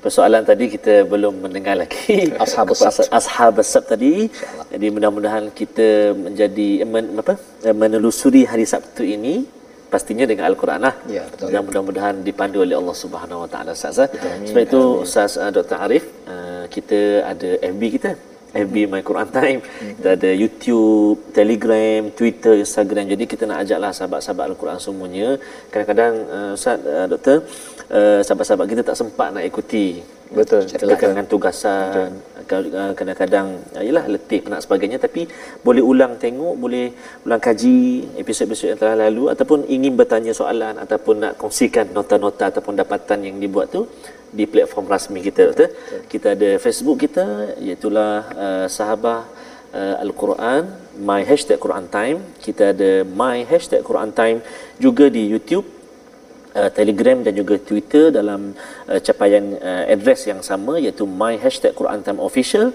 persoalan 0.00 0.40
tadi 0.40 0.64
kita 0.74 1.04
belum 1.04 1.44
mendengar 1.44 1.76
lagi. 1.76 2.24
Kepada 2.32 2.72
Sabt. 2.96 3.12
Ashabus 3.12 3.68
Sabt 3.68 3.92
tadi. 3.92 4.24
Jadi 4.72 4.86
mudah-mudahan 4.88 5.52
kita 5.60 6.16
menjadi 6.16 6.68
men, 6.88 7.12
apa? 7.20 7.36
menelusuri 7.82 8.48
hari 8.48 8.64
Sabtu 8.64 9.04
ini 9.04 9.44
pastinya 9.92 10.24
dengan 10.24 10.48
Al-Quran 10.48 10.80
lah. 10.80 10.94
Ya, 11.16 11.28
betul. 11.28 11.52
Dan 11.52 11.68
mudah-mudahan 11.68 12.24
dipandu 12.24 12.64
oleh 12.64 12.72
Allah 12.80 12.96
Subhanahu 12.96 13.44
Wa 13.44 13.48
Taala 13.52 13.76
Ustaz. 13.76 14.00
eh. 14.00 14.08
Sebab 14.48 14.62
itu 14.64 14.80
Ustaz 15.04 15.36
uh, 15.36 15.52
Dr. 15.52 15.76
Arif, 15.76 16.08
uh, 16.24 16.64
kita 16.72 17.00
ada 17.36 17.50
FB 17.60 17.82
kita. 18.00 18.16
FB 18.64 18.76
My 18.92 19.02
Quran 19.04 19.28
Time. 19.28 19.60
Kita 19.98 20.08
ada 20.16 20.30
YouTube, 20.32 21.34
Telegram, 21.36 22.00
Twitter, 22.18 22.54
Instagram. 22.64 23.04
Jadi 23.12 23.24
kita 23.28 23.44
nak 23.50 23.62
ajaklah 23.66 23.92
sahabat-sahabat 23.92 24.44
Al-Quran 24.52 24.78
semuanya. 24.80 25.28
Kadang-kadang 25.68 26.14
uh, 26.30 26.56
Ustaz 26.56 26.78
uh, 26.80 27.06
Doktor, 27.12 27.44
uh, 27.90 28.20
sahabat-sahabat 28.26 28.66
kita 28.72 28.82
tak 28.82 28.96
sempat 28.98 29.28
nak 29.34 29.44
ikuti 29.46 30.02
Betul. 30.26 30.66
Kekangan 30.66 31.26
tugasan 31.30 32.18
Kadang- 32.46 32.94
kadang-kadang 32.98 33.46
uh, 33.74 33.82
yalah 33.82 34.06
letih 34.10 34.38
penat 34.42 34.62
sebagainya 34.62 34.98
tapi 35.02 35.26
boleh 35.66 35.82
ulang 35.82 36.14
tengok 36.18 36.54
boleh 36.58 36.94
ulang 37.26 37.42
kaji 37.42 38.06
episod-episod 38.22 38.74
yang 38.74 38.80
telah 38.82 39.06
lalu 39.06 39.30
ataupun 39.34 39.66
ingin 39.66 39.94
bertanya 39.98 40.30
soalan 40.30 40.74
ataupun 40.78 41.14
nak 41.22 41.32
kongsikan 41.42 41.90
nota-nota 41.90 42.50
ataupun 42.50 42.74
dapatan 42.78 43.18
yang 43.26 43.36
dibuat 43.42 43.70
tu 43.74 43.82
di 44.32 44.44
platform 44.48 44.86
rasmi 44.88 45.20
kita. 45.20 45.52
Betul? 45.52 45.70
Kita 46.08 46.32
ada 46.32 46.50
Facebook 46.58 46.98
kita 47.04 47.56
iaitu 47.60 47.92
uh, 47.92 48.66
sahabah 48.66 49.28
uh, 49.76 50.02
Al-Quran 50.04 50.86
my 50.96 51.20
hashtag 51.28 51.60
Quran 51.60 51.86
Time. 51.92 52.18
Kita 52.40 52.72
ada 52.72 53.04
my 53.04 53.44
hashtag 53.44 53.84
Quran 53.84 54.10
Time 54.16 54.40
juga 54.80 55.12
di 55.12 55.28
YouTube 55.28 55.75
uh, 56.58 56.70
Telegram 56.78 57.18
dan 57.26 57.32
juga 57.40 57.54
Twitter 57.68 58.04
dalam 58.18 58.40
uh, 58.90 59.00
capaian 59.06 59.44
uh, 59.70 59.84
address 59.94 60.20
yang 60.30 60.40
sama 60.48 60.74
iaitu 60.84 61.04
my 61.20 61.34
hashtag 61.44 61.76
Quran 61.80 62.00
Time 62.06 62.20
Official. 62.28 62.66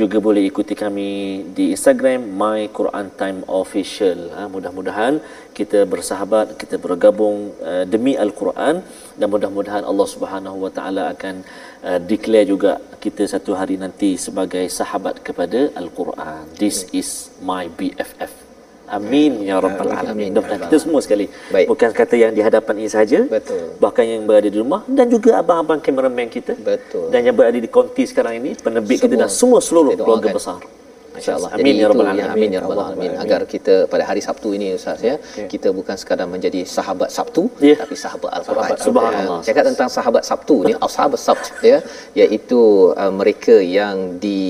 Juga 0.00 0.16
boleh 0.26 0.42
ikuti 0.50 0.74
kami 0.84 1.08
di 1.56 1.64
Instagram 1.76 2.20
my 2.42 2.60
Quran 2.78 3.06
Time 3.20 3.40
Official. 3.60 4.18
Ha, 4.36 4.46
mudah-mudahan 4.54 5.14
kita 5.58 5.84
bersahabat 5.92 6.56
kita 6.60 6.76
bergabung 6.86 7.38
uh, 7.70 7.84
demi 7.94 8.14
Al-Quran. 8.26 8.84
Dan 9.18 9.26
mudah-mudahan 9.32 9.84
Allah 9.90 10.08
Subhanahu 10.14 10.58
Wa 10.64 10.72
Taala 10.76 11.02
akan 11.14 11.34
uh, 11.88 11.98
declare 12.12 12.48
juga 12.52 12.72
kita 13.04 13.24
satu 13.34 13.56
hari 13.60 13.76
nanti 13.80 14.12
sebagai 14.26 14.64
sahabat 14.68 15.24
kepada 15.26 15.72
Al-Quran. 15.80 16.44
This 16.60 16.84
is 16.92 17.32
my 17.40 17.64
BFF 17.68 18.49
Amin 18.90 19.46
ya 19.46 19.62
rabbal 19.62 19.86
alamin. 19.86 20.10
Amin. 20.10 20.28
Mudah-mudahan 20.34 20.66
kita 20.66 20.76
semua 20.82 21.00
sekali. 21.00 21.30
Baik. 21.54 21.66
Bukan 21.70 21.90
kata 21.94 22.14
yang 22.18 22.34
di 22.34 22.42
hadapan 22.42 22.74
ini 22.82 22.90
saja. 22.90 23.22
Betul. 23.22 23.78
Bahkan 23.78 24.04
yang 24.04 24.22
berada 24.26 24.48
di 24.50 24.58
rumah 24.58 24.82
dan 24.90 25.06
juga 25.06 25.38
abang-abang 25.38 25.78
kameraman 25.78 26.26
kita. 26.26 26.58
Betul. 26.58 27.06
Dan 27.14 27.22
yang 27.22 27.38
berada 27.38 27.54
di 27.54 27.70
konti 27.70 28.02
sekarang 28.02 28.42
ini, 28.42 28.58
penerbit 28.58 28.98
kita 28.98 29.14
dan 29.14 29.30
semua 29.30 29.62
seluruh 29.62 29.94
keluarga 29.94 30.34
besar. 30.34 30.58
InsyaAllah. 31.20 31.50
Amin 31.56 31.74
ya 31.82 31.86
rabbal 31.92 32.08
alamin. 32.12 32.30
amin 32.36 32.50
ya 32.56 32.60
rabbal 32.64 32.80
alamin. 32.86 33.10
amin. 33.12 33.22
Agar 33.24 33.40
kita 33.54 33.74
pada 33.92 34.04
hari 34.10 34.22
Sabtu 34.28 34.48
ini 34.56 34.66
Ustaz 34.78 35.00
ya, 35.08 35.14
kita 35.52 35.68
bukan 35.78 35.96
sekadar 36.02 36.26
menjadi 36.34 36.60
sahabat 36.76 37.10
Sabtu 37.18 37.42
Ya. 37.68 37.74
tapi 37.82 37.94
sahabat 38.04 38.30
Al-Quran. 38.38 38.68
Subhanallah. 38.88 39.38
Ya, 39.42 39.46
Cakap 39.48 39.64
tentang 39.70 39.90
sahabat 39.96 40.22
Sabtu 40.30 40.56
ni, 40.68 40.72
ashabat 40.86 41.20
Sabt 41.26 41.46
ya, 41.70 41.78
iaitu 42.20 42.60
uh, 43.02 43.12
mereka 43.20 43.54
yang 43.78 43.96
di 44.24 44.40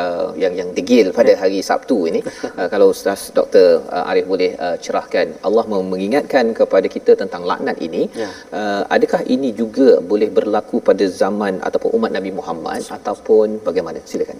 uh, 0.00 0.28
yang 0.42 0.54
yang 0.60 0.68
degil 0.78 1.06
pada 1.18 1.32
hari 1.42 1.60
Sabtu 1.70 1.98
ini. 2.12 2.22
Uh, 2.58 2.66
kalau 2.72 2.86
Ustaz 2.94 3.20
Dr. 3.36 3.66
Uh, 3.96 4.10
Arif 4.10 4.24
boleh 4.32 4.50
uh, 4.64 4.76
cerahkan, 4.84 5.26
Allah 5.46 5.64
mengingatkan 5.92 6.50
kepada 6.58 6.86
kita 6.94 7.12
tentang 7.22 7.42
laknat 7.50 7.76
ini. 7.86 8.02
Ya. 8.22 8.28
Uh, 8.58 8.82
adakah 8.96 9.20
ini 9.34 9.50
juga 9.60 9.88
boleh 10.10 10.28
berlaku 10.38 10.76
pada 10.88 11.04
zaman 11.22 11.54
ataupun 11.68 11.90
umat 11.98 12.10
Nabi 12.18 12.30
Muhammad 12.38 12.82
ataupun 12.98 13.62
bagaimana? 13.68 14.02
Silakan. 14.10 14.38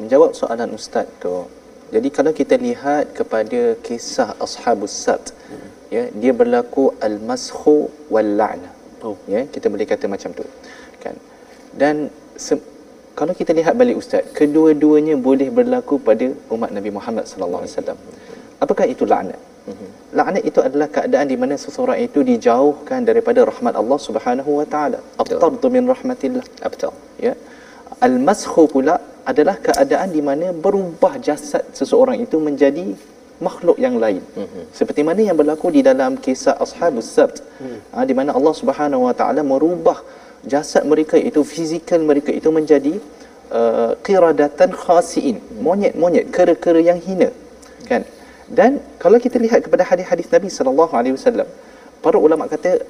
Menjawab 0.00 0.30
soalan 0.40 0.70
ustaz 0.78 1.06
tu. 1.22 1.34
Jadi 1.94 2.08
kalau 2.16 2.32
kita 2.40 2.54
lihat 2.66 3.14
kepada 3.18 3.60
kisah 3.86 4.30
ashabus 4.44 4.94
sabt 5.04 5.30
ya 5.94 6.04
dia 6.22 6.32
berlaku 6.40 6.84
al-maskhu 7.08 7.76
wal 8.14 8.30
la'na. 8.40 8.70
Oh. 9.06 9.16
Ya, 9.34 9.42
kita 9.54 9.66
boleh 9.72 9.86
kata 9.92 10.08
macam 10.14 10.30
tu. 10.38 10.44
Kan. 11.02 11.16
Dan 11.82 11.94
se- 12.44 12.66
kalau 13.18 13.34
kita 13.40 13.52
lihat 13.58 13.74
balik 13.80 13.96
ustaz, 14.02 14.24
kedua-duanya 14.38 15.14
boleh 15.28 15.48
berlaku 15.58 16.02
pada 16.08 16.26
umat 16.54 16.70
Nabi 16.76 16.90
Muhammad 16.98 17.24
sallallahu 17.30 17.62
alaihi 17.62 17.74
wasallam. 17.76 17.98
Apakah 18.64 18.86
itu 18.94 19.04
laknat? 19.12 19.40
Laknat 20.18 20.42
itu 20.50 20.60
adalah 20.66 20.88
keadaan 20.94 21.26
di 21.32 21.36
mana 21.42 21.54
seseorang 21.64 21.98
itu 22.06 22.20
dijauhkan 22.30 23.00
daripada 23.08 23.40
rahmat 23.50 23.74
Allah 23.80 23.98
Subhanahu 24.06 24.50
wa 24.60 24.66
taala. 24.74 24.98
Betul. 25.02 25.36
At-tardu 25.38 25.68
min 25.76 25.84
rahmatillah. 25.94 26.44
Ah, 26.64 26.68
betul. 26.72 26.92
ya 27.26 27.32
al-maskhu 28.06 28.64
pula 28.74 28.96
adalah 29.24 29.56
keadaan 29.66 30.12
di 30.12 30.20
mana 30.20 30.52
berubah 30.52 31.16
jasad 31.18 31.64
seseorang 31.72 32.20
itu 32.20 32.36
menjadi 32.36 32.92
makhluk 33.42 33.76
yang 33.80 33.96
lain. 33.98 34.22
Mm-hmm. 34.22 34.64
Seperti 34.70 35.00
mana 35.02 35.20
yang 35.24 35.36
berlaku 35.40 35.72
di 35.74 35.80
dalam 35.82 36.16
kisah 36.24 36.54
Ashabus 36.64 37.08
Sabt. 37.08 37.40
Mm-hmm. 37.40 37.78
Ha, 37.92 38.04
di 38.08 38.14
mana 38.18 38.30
Allah 38.38 38.54
Subhanahu 38.54 39.02
Wa 39.08 39.14
Taala 39.20 39.42
merubah 39.42 39.98
jasad 40.46 40.84
mereka 40.92 41.16
itu 41.16 41.40
fizikal 41.42 42.00
mereka 42.10 42.30
itu 42.30 42.48
menjadi 42.52 42.94
uh, 43.50 43.92
qiradatan 44.06 44.70
khasiin. 44.76 45.36
Monyet-monyet, 45.66 46.28
kera-kera 46.30 46.80
yang 46.90 47.00
hina. 47.00 47.32
Kan? 47.90 48.04
Dan 48.58 48.78
kalau 49.02 49.16
kita 49.16 49.40
lihat 49.40 49.64
kepada 49.64 49.88
hadis-hadis 49.88 50.28
Nabi 50.28 50.48
sallallahu 50.52 50.92
alaihi 50.92 51.16
wasallam, 51.16 51.48
para 52.04 52.20
ulama 52.20 52.44
kata 52.44 52.84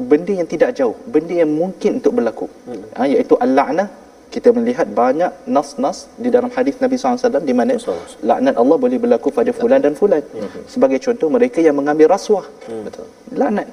benda 0.00 0.32
yang 0.34 0.48
tidak 0.50 0.74
jauh, 0.74 0.96
benda 1.06 1.34
yang 1.42 1.50
mungkin 1.62 2.02
untuk 2.02 2.18
berlaku. 2.18 2.46
Hmm. 2.66 2.84
Ha, 2.98 3.06
iaitu 3.06 3.38
al-la'nah 3.38 3.88
kita 4.34 4.48
melihat 4.56 4.86
banyak 5.02 5.32
nas-nas 5.54 6.06
di 6.24 6.30
dalam 6.34 6.50
hadis 6.56 6.78
Nabi 6.82 6.94
SAW 6.94 7.42
di 7.50 7.54
mana 7.60 7.74
laknat 8.30 8.54
Allah 8.62 8.76
boleh 8.84 8.98
berlaku 9.02 9.28
pada 9.38 9.50
fulan 9.50 9.82
dan 9.82 9.94
fulan. 10.00 10.22
Hmm. 10.22 10.62
Sebagai 10.70 10.98
contoh 11.06 11.28
mereka 11.36 11.58
yang 11.58 11.74
mengambil 11.74 12.06
rasuah. 12.14 12.46
Hmm. 12.70 12.82
Betul. 12.86 13.06
Laknat. 13.34 13.68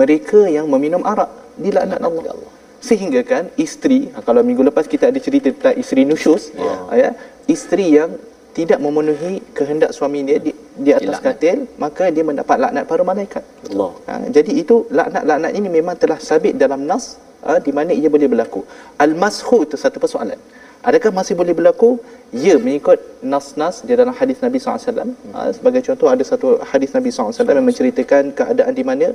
Mereka 0.00 0.40
yang 0.56 0.66
meminum 0.68 1.02
arak 1.12 1.30
dilaknat 1.56 2.00
Allah. 2.04 2.36
Allah. 2.36 2.52
Sehingga 2.88 3.20
kan 3.32 3.44
isteri, 3.64 4.10
ha, 4.12 4.20
kalau 4.26 4.42
minggu 4.48 4.62
lepas 4.68 4.84
kita 4.92 5.08
ada 5.08 5.20
cerita 5.26 5.48
tentang 5.54 5.76
isteri 5.82 6.02
nusyus, 6.02 6.50
yeah. 6.52 6.80
ya, 7.02 7.10
isteri 7.46 7.86
yang 7.94 8.10
tidak 8.52 8.78
memenuhi 8.84 9.40
kehendak 9.56 9.90
suami 9.96 10.20
dia 10.28 10.38
di, 10.46 10.52
di 10.76 10.90
atas 10.92 11.18
katil 11.24 11.64
maka 11.80 12.12
dia 12.12 12.24
mendapat 12.30 12.56
laknat 12.60 12.84
para 12.84 13.00
malaikat 13.00 13.44
Allah 13.72 13.92
ha, 14.08 14.12
jadi 14.28 14.52
itu 14.62 14.84
laknat-laknat 14.92 15.52
ini 15.56 15.68
memang 15.72 15.96
telah 15.96 16.20
sabit 16.20 16.60
dalam 16.60 16.84
nas 16.84 17.16
ha, 17.46 17.58
di 17.66 17.72
mana 17.78 17.90
ia 18.00 18.08
boleh 18.14 18.28
berlaku? 18.32 18.60
Al-mashu 19.04 19.66
itu 19.66 19.76
satu 19.84 19.98
persoalan. 20.02 20.38
Adakah 20.82 21.10
masih 21.14 21.34
boleh 21.38 21.54
berlaku? 21.54 22.02
Ya 22.34 22.54
mengikut 22.58 22.98
nas-nas 23.22 23.86
di 23.86 23.94
dalam 23.94 24.10
hadis 24.18 24.42
Nabi 24.42 24.58
SAW 24.58 25.14
ha, 25.34 25.52
sebagai 25.54 25.80
contoh 25.86 26.08
ada 26.10 26.24
satu 26.26 26.58
hadis 26.70 26.90
Nabi 26.96 27.14
SAW 27.14 27.30
yang 27.44 27.66
menceritakan 27.70 28.32
keadaan 28.38 28.72
di 28.74 28.84
mana 28.90 29.06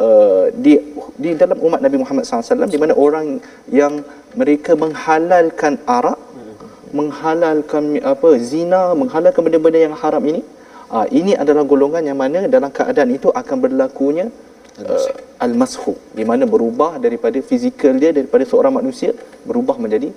uh, 0.00 0.48
di 0.64 0.78
di 1.20 1.30
dalam 1.42 1.58
umat 1.66 1.80
Nabi 1.84 1.98
Muhammad 2.02 2.24
SAW 2.24 2.70
di 2.70 2.80
mana 2.80 2.96
orang 3.06 3.42
yang 3.80 4.00
mereka 4.32 4.78
menghalalkan 4.84 5.76
arak 5.98 6.20
menghalalkan 6.98 7.84
apa 8.12 8.30
zina 8.50 8.82
menghalalkan 9.00 9.42
benda-benda 9.46 9.80
yang 9.86 9.94
haram 10.02 10.22
ini 10.30 10.40
uh, 10.94 11.06
ini 11.10 11.32
adalah 11.42 11.62
golongan 11.72 12.02
yang 12.10 12.18
mana 12.22 12.46
dalam 12.54 12.70
keadaan 12.78 13.10
itu 13.18 13.28
akan 13.40 13.56
berlakunya 13.64 14.26
uh, 14.86 15.44
al-mashu 15.46 15.94
di 16.18 16.24
mana 16.30 16.44
berubah 16.54 16.92
daripada 17.04 17.38
fizikal 17.50 17.94
dia 18.02 18.10
daripada 18.18 18.44
seorang 18.50 18.74
manusia 18.80 19.10
berubah 19.48 19.76
menjadi 19.84 20.10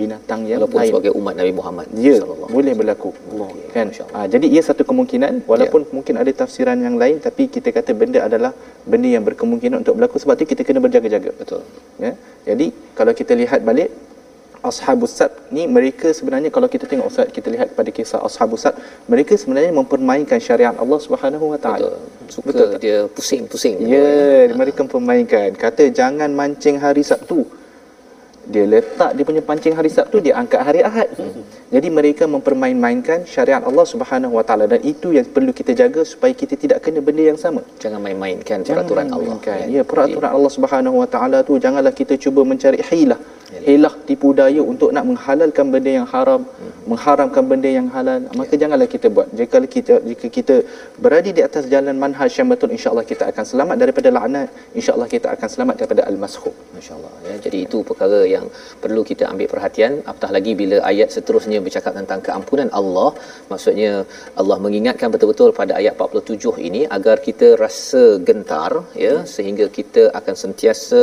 binatang 0.00 0.40
yang 0.50 0.60
walaupun 0.60 0.78
lain. 0.82 0.90
sebagai 0.92 1.12
umat 1.18 1.34
Nabi 1.40 1.52
Muhammad 1.58 1.86
ya 2.06 2.16
boleh 2.56 2.72
berlaku 2.80 3.10
Allah. 3.32 3.48
kan 3.76 3.86
uh, 4.16 4.26
jadi 4.34 4.46
ia 4.54 4.62
satu 4.68 4.82
kemungkinan 4.90 5.46
walaupun 5.50 5.82
ya. 5.86 5.90
mungkin 5.96 6.14
ada 6.22 6.30
tafsiran 6.40 6.78
yang 6.86 6.96
lain 7.02 7.16
tapi 7.26 7.46
kita 7.54 7.70
kata 7.76 7.94
benda 8.00 8.20
adalah 8.28 8.52
benda 8.92 9.08
yang 9.16 9.24
berkemungkinan 9.28 9.76
untuk 9.82 9.94
berlaku 9.98 10.18
sebab 10.22 10.34
itu 10.42 10.46
kita 10.52 10.62
kena 10.66 10.80
berjaga-jaga 10.86 11.30
betul 11.40 11.62
ya 12.02 12.12
jadi 12.48 12.66
kalau 12.98 13.14
kita 13.20 13.32
lihat 13.42 13.62
balik 13.68 13.88
Ashabus 14.62 15.14
Sab 15.18 15.32
ni 15.52 15.66
mereka 15.66 16.08
sebenarnya 16.10 16.50
kalau 16.54 16.68
kita 16.70 16.88
tengok 16.90 17.06
Ustaz 17.12 17.28
kita 17.32 17.48
lihat 17.54 17.74
pada 17.78 17.90
kisah 17.92 18.20
Ashabus 18.24 18.64
Sab 18.64 18.74
mereka 19.06 19.32
sebenarnya 19.36 19.72
mempermainkan 19.74 20.38
syariat 20.40 20.74
Allah 20.76 20.98
Subhanahu 21.02 21.54
Wa 21.54 21.58
Taala. 21.60 21.92
Suka 22.26 22.50
Betul. 22.50 22.70
dia 22.82 22.98
pusing-pusing. 23.06 23.86
Ya, 23.86 23.98
yeah, 23.98 24.56
mereka 24.56 24.82
mempermainkan. 24.82 25.54
Kata 25.54 25.86
jangan 25.90 26.30
mancing 26.32 26.76
hari 26.82 27.06
Sabtu 27.06 27.46
dia 28.46 28.64
letak 28.72 29.10
dia 29.18 29.24
punya 29.26 29.42
pancing 29.42 29.74
hari 29.74 29.90
Sabtu 29.90 30.22
dia 30.22 30.38
angkat 30.38 30.62
hari 30.62 30.80
Ahad. 30.86 31.10
Hmm. 31.18 31.42
Jadi 31.74 31.88
mereka 31.90 32.24
mempermain-mainkan 32.30 33.26
syariat 33.26 33.62
Allah 33.68 33.86
Subhanahu 33.92 34.38
Wa 34.38 34.44
Taala 34.46 34.64
dan 34.72 34.80
itu 34.86 35.10
yang 35.16 35.26
perlu 35.36 35.50
kita 35.60 35.74
jaga 35.74 36.06
supaya 36.06 36.30
kita 36.42 36.54
tidak 36.54 36.78
kena 36.84 37.02
benda 37.02 37.22
yang 37.30 37.38
sama. 37.44 37.62
Jangan 37.82 37.98
main-mainkan 38.06 38.62
peraturan 38.62 39.10
Allah. 39.10 39.34
Kan? 39.42 39.66
Ya, 39.76 39.82
peraturan 39.82 40.30
Allah 40.36 40.52
Subhanahu 40.56 41.02
Wa 41.02 41.08
Taala 41.14 41.38
tu 41.48 41.58
janganlah 41.58 41.90
kita 41.90 42.14
cuba 42.24 42.46
mencari 42.46 42.78
hilah. 42.90 43.18
Hilah 43.46 43.94
tipu 44.08 44.28
daya 44.38 44.62
untuk 44.72 44.90
nak 44.94 45.04
menghalalkan 45.10 45.66
benda 45.74 45.90
yang 45.98 46.06
haram, 46.12 46.42
hmm. 46.42 46.72
mengharamkan 46.90 47.44
benda 47.50 47.70
yang 47.78 47.86
halal. 47.94 48.22
Maka 48.38 48.54
ya. 48.54 48.58
janganlah 48.62 48.88
kita 48.94 49.06
buat. 49.16 49.28
Jika 49.38 49.62
kita 49.76 49.94
jika 50.10 50.26
kita 50.36 50.54
berada 51.02 51.30
di 51.38 51.42
atas 51.48 51.64
jalan 51.74 51.94
manhaj 52.04 52.30
yang 52.38 52.48
betul 52.52 52.70
insya-Allah 52.76 53.06
kita 53.12 53.24
akan 53.30 53.44
selamat 53.50 53.76
daripada 53.82 54.08
laknat, 54.16 54.48
insya-Allah 54.78 55.08
kita 55.14 55.30
akan 55.34 55.48
selamat 55.54 55.74
daripada 55.80 56.02
al-maskhub. 56.10 56.54
Masya-Allah. 56.74 57.12
Ya, 57.26 57.34
jadi 57.46 57.58
itu 57.66 57.78
perkara 57.90 58.20
yang 58.34 58.46
perlu 58.82 59.02
kita 59.10 59.30
ambil 59.30 59.46
perhatian 59.54 60.02
apatah 60.10 60.30
lagi 60.36 60.54
bila 60.62 60.82
ayat 60.90 61.08
seterusnya 61.14 61.55
bercakap 61.66 61.92
tentang 61.98 62.20
keampunan 62.26 62.68
Allah. 62.80 63.08
Maksudnya 63.52 63.92
Allah 64.40 64.56
mengingatkan 64.64 65.10
betul-betul 65.14 65.50
pada 65.60 65.72
ayat 65.80 65.94
47 66.06 66.66
ini 66.68 66.82
agar 66.96 67.16
kita 67.26 67.48
rasa 67.64 68.04
gentar 68.28 68.72
ya 69.04 69.14
sehingga 69.34 69.66
kita 69.78 70.02
akan 70.20 70.34
sentiasa 70.42 71.02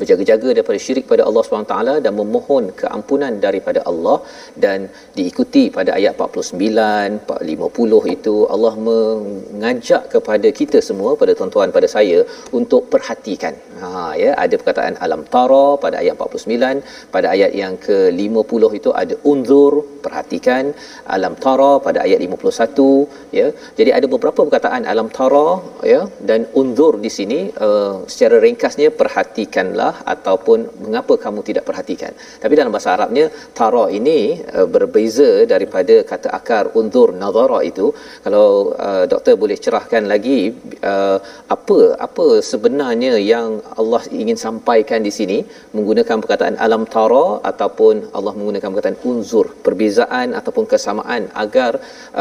berjaga-jaga 0.00 0.48
daripada 0.56 0.78
syirik 0.86 1.06
pada 1.12 1.24
Allah 1.28 1.42
SWT 1.44 1.76
dan 2.06 2.12
memohon 2.20 2.66
keampunan 2.82 3.32
daripada 3.46 3.82
Allah. 3.92 4.18
Dan 4.64 4.88
diikuti 5.18 5.64
pada 5.78 5.90
ayat 5.98 6.14
49 6.28 7.40
50 7.52 8.16
itu 8.16 8.36
Allah 8.54 8.74
mengajak 8.88 10.02
kepada 10.14 10.48
kita 10.60 10.78
semua 10.88 11.12
pada 11.20 11.32
tuan-tuan 11.38 11.70
pada 11.76 11.88
saya 11.96 12.18
untuk 12.58 12.82
perhatikan. 12.92 13.54
Ha 13.80 13.90
ya 14.22 14.30
ada 14.44 14.54
perkataan 14.60 14.96
alam 15.04 15.22
tara 15.34 15.66
pada 15.84 15.96
ayat 16.02 16.14
49 16.26 17.12
pada 17.14 17.26
ayat 17.34 17.52
yang 17.62 17.74
ke-50 17.86 18.62
itu 18.80 18.90
ada 19.02 19.14
unzur 19.32 19.72
perhatikan 20.04 20.64
alam 21.16 21.34
tara 21.44 21.72
pada 21.86 21.98
ayat 22.06 22.20
51 22.26 23.38
ya. 23.38 23.46
Jadi 23.78 23.90
ada 23.98 24.06
beberapa 24.14 24.40
perkataan 24.46 24.84
alam 24.92 25.08
tara 25.18 25.48
ya 25.92 26.00
dan 26.30 26.40
unzur 26.60 26.94
di 27.04 27.10
sini 27.18 27.40
uh, 27.66 27.94
secara 28.12 28.38
ringkasnya 28.46 28.88
perhatikanlah 29.00 29.92
ataupun 30.14 30.58
mengapa 30.84 31.14
kamu 31.24 31.40
tidak 31.48 31.64
perhatikan. 31.68 32.12
Tapi 32.42 32.52
dalam 32.60 32.72
bahasa 32.76 32.90
Arabnya 32.96 33.26
tara 33.60 33.84
ini 33.98 34.18
uh, 34.58 34.68
berbeza 34.74 35.30
daripada 35.54 35.96
kata 36.12 36.28
akar 36.40 36.64
unzur 36.80 37.08
nazara 37.22 37.60
itu. 37.70 37.86
Kalau 38.24 38.46
uh, 38.86 39.04
doktor 39.12 39.34
boleh 39.42 39.58
cerahkan 39.64 40.04
lagi 40.12 40.40
uh, 40.92 41.18
apa 41.54 41.78
apa 42.06 42.26
sebenarnya 42.52 43.14
yang 43.32 43.48
Allah 43.80 44.02
ingin 44.20 44.38
sampaikan 44.46 45.00
di 45.06 45.12
sini 45.18 45.38
menggunakan 45.76 46.16
perkataan 46.22 46.56
alam 46.66 46.82
tara 46.94 47.26
ataupun 47.50 47.94
Allah 48.16 48.32
menggunakan 48.38 48.68
perkataan 48.72 48.98
unzur 49.10 49.46
perbezaan 49.90 50.28
ataupun 50.38 50.64
kesamaan 50.72 51.22
agar 51.34 51.72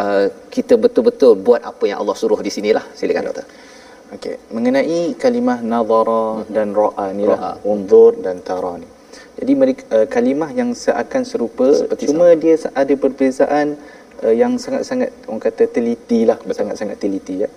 uh, 0.01 0.25
kita 0.55 0.73
betul-betul 0.83 1.37
buat 1.47 1.61
apa 1.71 1.83
yang 1.89 2.01
Allah 2.01 2.17
suruh 2.17 2.41
di 2.41 2.51
sinilah. 2.57 2.85
Silakan 2.97 3.29
doktor. 3.29 3.45
Okey 4.09 4.35
mengenai 4.55 5.01
kalimah 5.23 5.61
nazara 5.61 6.25
hmm. 6.41 6.49
dan 6.55 6.67
ra'a 6.73 7.05
ni 7.13 7.29
lah 7.29 7.61
unzur 7.71 8.17
dan 8.25 8.41
tara 8.47 8.73
ni. 8.81 8.89
Jadi 9.39 9.53
mereka, 9.61 9.83
uh, 9.95 10.07
kalimah 10.15 10.49
yang 10.59 10.69
seakan 10.83 11.23
serupa 11.31 11.67
Seperti 11.81 12.09
cuma 12.09 12.33
sama. 12.33 12.41
dia 12.41 12.55
ada 12.81 12.93
perbezaan 13.03 13.67
uh, 14.25 14.33
yang 14.41 14.57
sangat-sangat 14.63 15.13
orang 15.29 15.41
kata 15.45 15.63
teliti 15.75 16.19
lah 16.29 16.37
sangat-sangat 16.41 16.97
teliti 17.03 17.45
ya. 17.45 17.49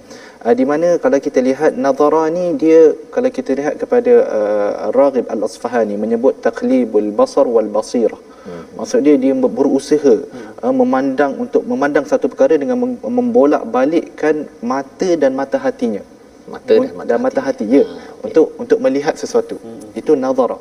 Uh, 0.45 0.53
di 0.61 0.65
mana 0.69 1.01
kalau 1.05 1.19
kita 1.27 1.41
lihat 1.49 1.73
nazara 1.85 2.29
ni 2.37 2.45
dia 2.63 2.81
kalau 3.15 3.33
kita 3.39 3.57
lihat 3.61 3.75
kepada 3.81 4.13
uh, 4.37 4.73
Raghib 5.01 5.27
Al-Asfahani 5.33 5.97
menyebut 6.05 6.45
taqlibul 6.45 7.11
basar 7.17 7.49
wal 7.57 7.73
basirah 7.79 8.21
hmm. 8.47 8.65
maksud 8.79 9.01
dia 9.07 9.15
dia 9.19 9.35
berusaha 9.35 10.15
hmm. 10.23 10.63
uh, 10.63 10.75
memandang 10.75 11.33
untuk 11.39 11.63
memandang 11.67 12.05
satu 12.07 12.27
perkara 12.33 12.59
dengan 12.59 12.79
membolak 13.03 13.63
balikkan 13.69 14.47
mata 14.63 15.11
dan 15.19 15.33
mata 15.35 15.59
hatinya 15.59 16.03
mata 16.51 16.75
dan 16.75 16.81
mata, 16.95 17.09
dan 17.09 17.19
mata 17.23 17.41
hati, 17.41 17.65
hati 17.67 17.77
ya 17.79 17.85
hmm. 17.87 18.27
untuk 18.27 18.47
untuk 18.59 18.79
melihat 18.83 19.15
sesuatu 19.15 19.57
hmm. 19.59 19.99
itu 19.99 20.13
nazara 20.19 20.59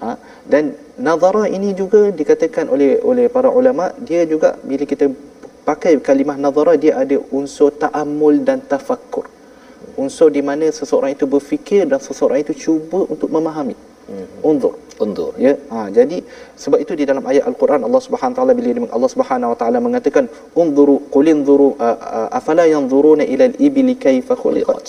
uh, 0.00 0.16
dan 0.48 0.76
nazara 0.96 1.44
ini 1.48 1.76
juga 1.76 2.08
dikatakan 2.12 2.72
oleh 2.72 3.00
oleh 3.04 3.26
para 3.28 3.52
ulama 3.52 3.92
dia 4.00 4.24
juga 4.24 4.56
bila 4.64 4.84
kita 4.88 5.12
pakai 5.68 6.00
kalimah 6.00 6.40
nazara 6.40 6.74
dia 6.80 6.96
ada 6.96 7.16
unsur 7.30 7.70
ta'ammul 7.72 8.40
dan 8.48 8.64
tafakkur 8.64 9.28
unsur 10.00 10.32
di 10.32 10.40
mana 10.40 10.66
seseorang 10.72 11.12
itu 11.12 11.28
berfikir 11.28 11.84
dan 11.84 12.00
seseorang 12.00 12.40
itu 12.40 12.56
cuba 12.56 13.04
untuk 13.12 13.28
memahami 13.28 13.76
hmm. 13.76 13.89
Unzur. 14.50 14.74
Unzur 15.02 15.32
ya. 15.44 15.52
Ha, 15.72 15.88
jadi 15.98 16.18
sebab 16.62 16.78
itu 16.84 16.92
di 17.00 17.04
dalam 17.10 17.24
ayat 17.30 17.44
al-Quran 17.50 17.80
Allah 17.88 18.02
Subhanahu 18.06 18.36
taala 18.38 18.52
bila 18.58 18.70
Allah 18.96 19.10
Subhanahu 19.14 19.52
wa 19.52 19.58
taala 19.60 19.78
mengatakan 19.86 20.24
unzuru 20.62 20.96
qul 21.14 21.28
inzuru 21.34 21.68
afala 22.38 22.64
yanzuruna 22.74 23.24
ila 23.32 23.44
al-ibli 23.50 23.94
kayfa 24.04 24.36
khuliqat? 24.42 24.86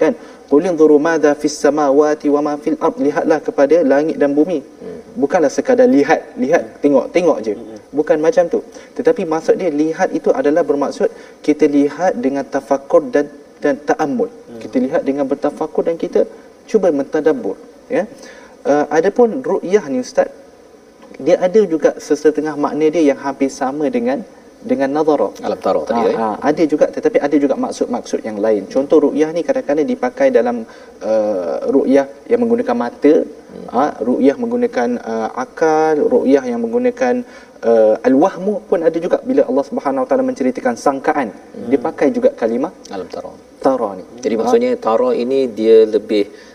Kan? 0.00 0.12
Qul 0.50 0.64
inzuru 0.70 0.96
madha 1.08 1.32
fis 1.42 1.56
samawati 1.64 2.32
wa 2.34 2.40
ma 2.46 2.54
fil 2.64 2.78
ard. 2.86 2.96
Lihatlah 3.06 3.38
kepada 3.48 3.76
langit 3.92 4.16
dan 4.22 4.32
bumi. 4.38 4.60
Hmm. 4.82 4.98
bukanlah 5.22 5.50
sekadar 5.56 5.88
lihat 5.96 6.20
lihat 6.42 6.62
tengok 6.82 7.06
tengok 7.14 7.38
je. 7.46 7.54
Hmm. 7.58 7.78
Bukan 7.98 8.18
macam 8.26 8.44
tu. 8.54 8.60
Tetapi 8.96 9.22
maksud 9.32 9.54
dia 9.60 9.70
lihat 9.82 10.08
itu 10.18 10.30
adalah 10.40 10.62
bermaksud 10.70 11.10
kita 11.46 11.66
lihat 11.78 12.12
dengan 12.24 12.44
tafakur 12.54 13.02
dan 13.14 13.26
dan 13.62 13.76
taammul. 13.88 14.30
Hmm. 14.30 14.60
kita 14.62 14.76
lihat 14.86 15.02
dengan 15.08 15.24
bertafakur 15.30 15.84
dan 15.88 15.98
kita 16.04 16.22
cuba 16.70 16.88
mentadabbur 16.98 17.56
ya 17.96 18.02
uh, 18.64 18.86
adapun 18.98 19.40
ru'yah 19.50 19.84
ni 19.92 20.00
ustaz 20.04 20.28
dia 21.20 21.36
ada 21.46 21.60
juga 21.72 21.90
sesetengah 22.00 22.54
makna 22.56 22.86
dia 22.88 23.02
yang 23.12 23.20
hampir 23.20 23.50
sama 23.52 23.86
dengan 23.92 24.24
dengan 24.60 24.92
nazara 24.92 25.28
alam 25.46 25.60
tara 25.66 25.80
tadi 25.88 26.00
Ha, 26.00 26.08
eh 26.12 26.16
ha, 26.20 26.28
ada 26.48 26.62
juga 26.72 26.86
tetapi 26.96 27.18
ada 27.26 27.36
juga 27.44 27.54
maksud-maksud 27.64 28.20
yang 28.28 28.38
lain. 28.44 28.62
Contoh 28.74 28.98
ru'yah 29.08 29.30
ni 29.36 29.40
kadang-kadang 29.48 29.88
dipakai 29.92 30.28
dalam 30.38 30.56
uh, 31.10 31.56
ru'yah 31.74 32.06
yang 32.30 32.40
menggunakan 32.44 32.76
mata, 32.76 33.14
hmm. 33.24 33.66
ha, 33.72 33.84
ru'yah 34.08 34.36
menggunakan 34.42 34.88
uh, 35.12 35.28
akal, 35.44 35.96
ru'yah 36.14 36.44
yang 36.44 36.60
menggunakan 36.64 37.24
uh, 37.64 37.96
al-wahmu 38.08 38.54
pun 38.68 38.84
ada 38.88 38.98
juga 39.06 39.16
bila 39.30 39.48
Allah 39.48 39.64
Subhanahu 39.70 40.04
Taala 40.08 40.24
menceritakan 40.28 40.76
sangkaan. 40.76 41.28
Hmm. 41.32 41.68
Dia 41.72 41.80
pakai 41.80 42.08
juga 42.12 42.28
kalimah 42.40 42.72
alam 42.92 43.08
tara 43.08 43.32
tara 43.64 43.90
ni. 43.96 44.04
Jadi 44.24 44.34
maksudnya 44.40 44.70
tara 44.76 45.10
ini 45.24 45.40
dia 45.58 45.78
lebih 45.96 46.24
uh, 46.28 46.49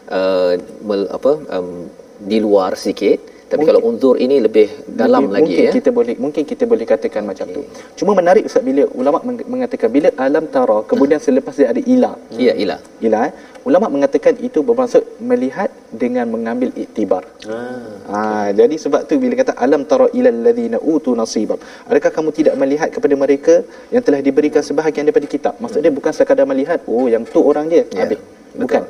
mel, 0.85 1.09
apa 1.09 1.31
um, 1.57 1.89
di 2.21 2.37
luar 2.39 2.77
sikit 2.77 3.34
tapi 3.45 3.61
Mungkin- 3.61 3.67
kalau 3.69 3.81
unzur 3.89 4.15
ini 4.25 4.35
lebih 4.45 4.67
dalam 5.01 5.29
mungkin, 5.29 5.33
lagi 5.35 5.43
mungkin 5.45 5.65
ya. 5.69 5.71
kita 5.77 5.89
boleh 5.97 6.15
mungkin 6.23 6.43
kita 6.51 6.63
boleh 6.71 6.85
katakan 6.91 7.21
okay. 7.21 7.29
macam 7.29 7.45
tu. 7.55 7.61
Cuma 7.99 8.11
menarik 8.19 8.43
Ustaz 8.49 8.63
bila 8.69 8.83
ulama 8.99 9.19
meng- 9.27 9.47
mengatakan 9.53 9.89
bila 9.95 10.09
alam 10.25 10.45
tara 10.55 10.77
kemudian 10.89 11.19
selepas 11.27 11.53
dia 11.59 11.67
ada 11.73 11.81
ila. 11.95 12.11
Ya 12.45 12.53
ilah. 12.63 12.79
Ila 13.05 13.19
eh? 13.29 13.33
ulama 13.65 13.87
mengatakan 13.95 14.33
itu 14.47 14.59
bermaksud 14.67 15.03
melihat 15.31 15.69
dengan 16.01 16.25
mengambil 16.33 16.69
iktibar. 16.83 17.23
Ah. 17.49 17.89
Ha, 18.13 18.19
jadi 18.59 18.75
sebab 18.83 19.01
tu 19.09 19.17
bila 19.23 19.33
kata 19.41 19.53
alam 19.65 19.81
tara 19.89 20.07
ilal 20.19 20.39
ladzina 20.45 20.77
utu 20.93 21.13
nasibam. 21.19 21.59
Adakah 21.89 22.11
kamu 22.17 22.29
tidak 22.39 22.55
melihat 22.61 22.89
kepada 22.95 23.15
mereka 23.23 23.55
yang 23.93 24.03
telah 24.05 24.21
diberikan 24.27 24.61
sebahagian 24.69 25.05
daripada 25.09 25.27
kitab? 25.35 25.53
Maksudnya 25.63 25.91
bukan 25.97 26.13
sekadar 26.13 26.45
melihat 26.53 26.79
oh 26.85 27.05
yang 27.13 27.25
tu 27.25 27.41
orang 27.51 27.65
dia. 27.73 27.83
Ya, 27.89 28.05
Habis. 28.05 28.21
Bukan. 28.55 28.83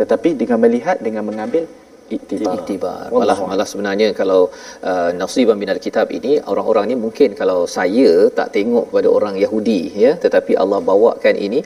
Tetapi 0.00 0.30
dengan 0.40 0.58
melihat 0.64 0.96
dengan 1.00 1.24
mengambil 1.26 1.64
iktibar. 2.16 2.54
iktibar. 2.58 3.04
Malah 3.20 3.38
malah 3.50 3.66
sebenarnya 3.72 4.08
kalau 4.20 4.40
uh, 4.90 5.10
nasiban 5.20 5.56
minal 5.62 5.80
kitab 5.86 6.06
ini 6.18 6.32
orang-orang 6.52 6.84
ni 6.90 6.96
mungkin 7.04 7.28
kalau 7.40 7.58
saya 7.76 8.10
tak 8.38 8.48
tengok 8.56 8.86
pada 8.94 9.08
orang 9.18 9.34
Yahudi 9.44 9.80
ya 10.04 10.12
tetapi 10.24 10.52
Allah 10.62 10.78
bawakan 10.90 11.34
ini 11.46 11.60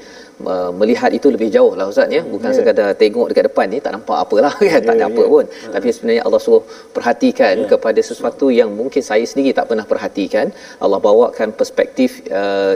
uh, 0.52 0.70
melihat 0.80 1.10
itu 1.18 1.28
lebih 1.34 1.48
jauh 1.56 1.72
lah 1.78 1.86
ustaz 1.92 2.10
ya 2.16 2.22
bukan 2.34 2.50
Ya. 2.52 2.56
sekadar 2.58 2.88
tengok 3.02 3.26
dekat 3.30 3.44
depan 3.48 3.66
ni 3.74 3.78
tak 3.84 3.92
nampak 3.96 4.16
apalah 4.24 4.54
kan 4.70 4.80
tak 4.88 4.94
ada 4.96 5.04
Ya, 5.04 5.08
apa 5.10 5.22
ya. 5.24 5.28
pun 5.34 5.44
tapi 5.74 5.88
sebenarnya 5.94 6.22
Allah 6.26 6.40
suruh 6.46 6.62
perhatikan 6.96 7.54
kepada 7.72 8.00
sesuatu 8.10 8.46
yang 8.60 8.70
mungkin 8.80 9.02
saya 9.10 9.24
sendiri 9.30 9.50
tak 9.58 9.66
pernah 9.70 9.86
perhatikan 9.92 10.46
Allah 10.84 10.98
bawakan 11.08 11.48
perspektif 11.60 12.10
uh, 12.40 12.74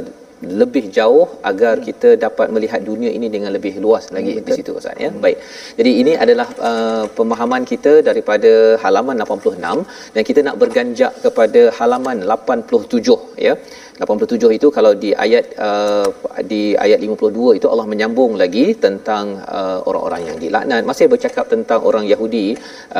lebih 0.62 0.93
jauh 0.97 1.26
agar 1.51 1.74
kita 1.87 2.09
dapat 2.24 2.53
melihat 2.55 2.80
dunia 2.89 3.11
ini 3.18 3.28
dengan 3.34 3.51
lebih 3.57 3.80
luas 3.84 4.05
lagi 4.16 4.32
di 4.49 4.53
situ 4.59 4.72
Ustaz 4.80 5.01
ya. 5.05 5.11
Baik. 5.24 5.39
Jadi 5.78 5.91
ini 6.03 6.12
adalah 6.24 6.49
uh, 6.68 7.05
pemahaman 7.18 7.64
kita 7.72 7.93
daripada 8.09 8.53
halaman 8.84 9.16
86 9.24 10.12
dan 10.14 10.22
kita 10.28 10.41
nak 10.49 10.59
berganjak 10.62 11.12
kepada 11.24 11.62
halaman 11.78 12.20
87 12.28 13.16
ya. 13.49 13.55
87 14.05 14.57
itu 14.59 14.68
kalau 14.76 14.93
di 15.03 15.11
ayat 15.24 15.45
uh, 15.66 16.09
di 16.53 16.62
ayat 16.84 16.99
52 17.01 17.57
itu 17.59 17.66
Allah 17.72 17.87
menyambung 17.93 18.32
lagi 18.43 18.66
tentang 18.84 19.41
uh, 19.59 19.78
orang-orang 19.89 20.22
yang 20.28 20.39
dilaknat 20.45 20.82
masih 20.91 21.09
bercakap 21.12 21.49
tentang 21.55 21.80
orang 21.89 22.05
Yahudi 22.12 22.47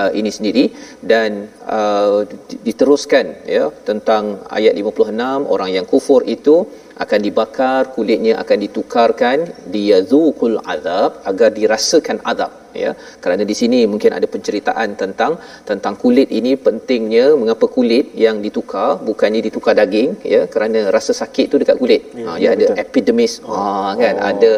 uh, 0.01 0.11
ini 0.20 0.30
sendiri 0.37 0.64
dan 1.12 1.53
uh, 1.76 2.24
di- 2.49 2.61
diteruskan 2.68 3.26
ya 3.57 3.64
tentang 3.91 4.41
ayat 4.59 4.72
56 4.72 5.53
orang 5.55 5.70
yang 5.76 5.87
kufur 5.93 6.24
itu 6.37 6.57
akan 6.97 7.21
dibakar 7.21 7.93
kulitnya 7.93 8.41
akan 8.43 8.59
ditukarkan 8.65 9.39
diyazuqul 9.69 10.59
azab 10.65 11.21
agar 11.29 11.53
dirasakan 11.53 12.25
azab 12.25 12.66
ya 12.85 12.91
kerana 13.24 13.43
di 13.51 13.55
sini 13.61 13.81
mungkin 13.93 14.11
ada 14.18 14.27
penceritaan 14.35 14.89
tentang 15.03 15.33
tentang 15.70 15.95
kulit 16.03 16.29
ini 16.39 16.53
pentingnya. 16.66 17.27
Mengapa 17.43 17.66
kulit 17.77 18.07
yang 18.24 18.37
ditukar 18.45 18.89
bukannya 19.09 19.41
ditukar 19.47 19.74
daging 19.81 20.11
ya 20.35 20.41
kerana 20.55 20.79
rasa 20.97 21.12
sakit 21.22 21.47
tu 21.53 21.59
dekat 21.62 21.77
kulit. 21.83 22.03
Ya, 22.20 22.27
ha, 22.29 22.39
dia 22.41 22.51
ada 22.57 22.66
epidermis. 22.85 23.35
Ha 23.49 23.61
kan? 24.03 24.16
Ada 24.31 24.51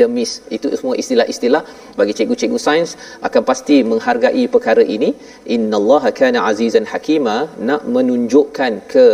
dermis. 0.00 0.32
Itu 0.56 0.66
semua 0.80 0.96
istilah-istilah 1.02 1.62
bagi 2.00 2.12
cikgu-cikgu 2.18 2.58
sains 2.66 2.92
akan 3.28 3.42
pasti 3.50 3.78
menghargai 3.92 4.44
perkara 4.56 4.84
ini. 4.96 5.10
Innallaha 5.56 6.12
kana 6.20 6.40
azizan 6.50 6.86
hakima. 6.92 7.36
Nak 7.70 7.82
menunjukkan 7.96 8.72
ke 8.94 9.08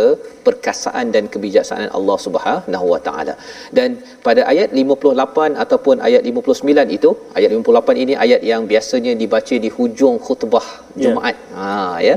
perkasaan 0.47 1.07
dan 1.15 1.23
kebijaksanaan 1.33 1.91
Allah 1.97 2.17
Subhanahu 2.25 2.85
wa 2.93 2.99
taala. 3.07 3.33
Dan 3.77 3.89
pada 4.27 4.41
ayat 4.51 4.69
58 4.81 5.61
ataupun 5.63 5.95
ayat 6.07 6.21
59 6.29 6.97
itu, 6.97 7.09
ayat 7.37 7.49
58 7.57 8.03
ini 8.03 8.13
ayat 8.25 8.41
yang 8.50 8.50
biasanya 8.71 9.13
dibaca 9.21 9.55
di 9.65 9.69
hujung 9.77 10.15
khutbah 10.25 10.67
Jumaat. 11.03 11.35
Ha 11.57 11.69
ya. 12.07 12.15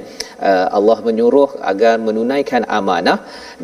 Uh, 0.49 0.67
Allah 0.79 0.99
menyuruh 1.07 1.51
agar 1.71 1.95
menunaikan 2.07 2.63
amanah. 2.79 3.19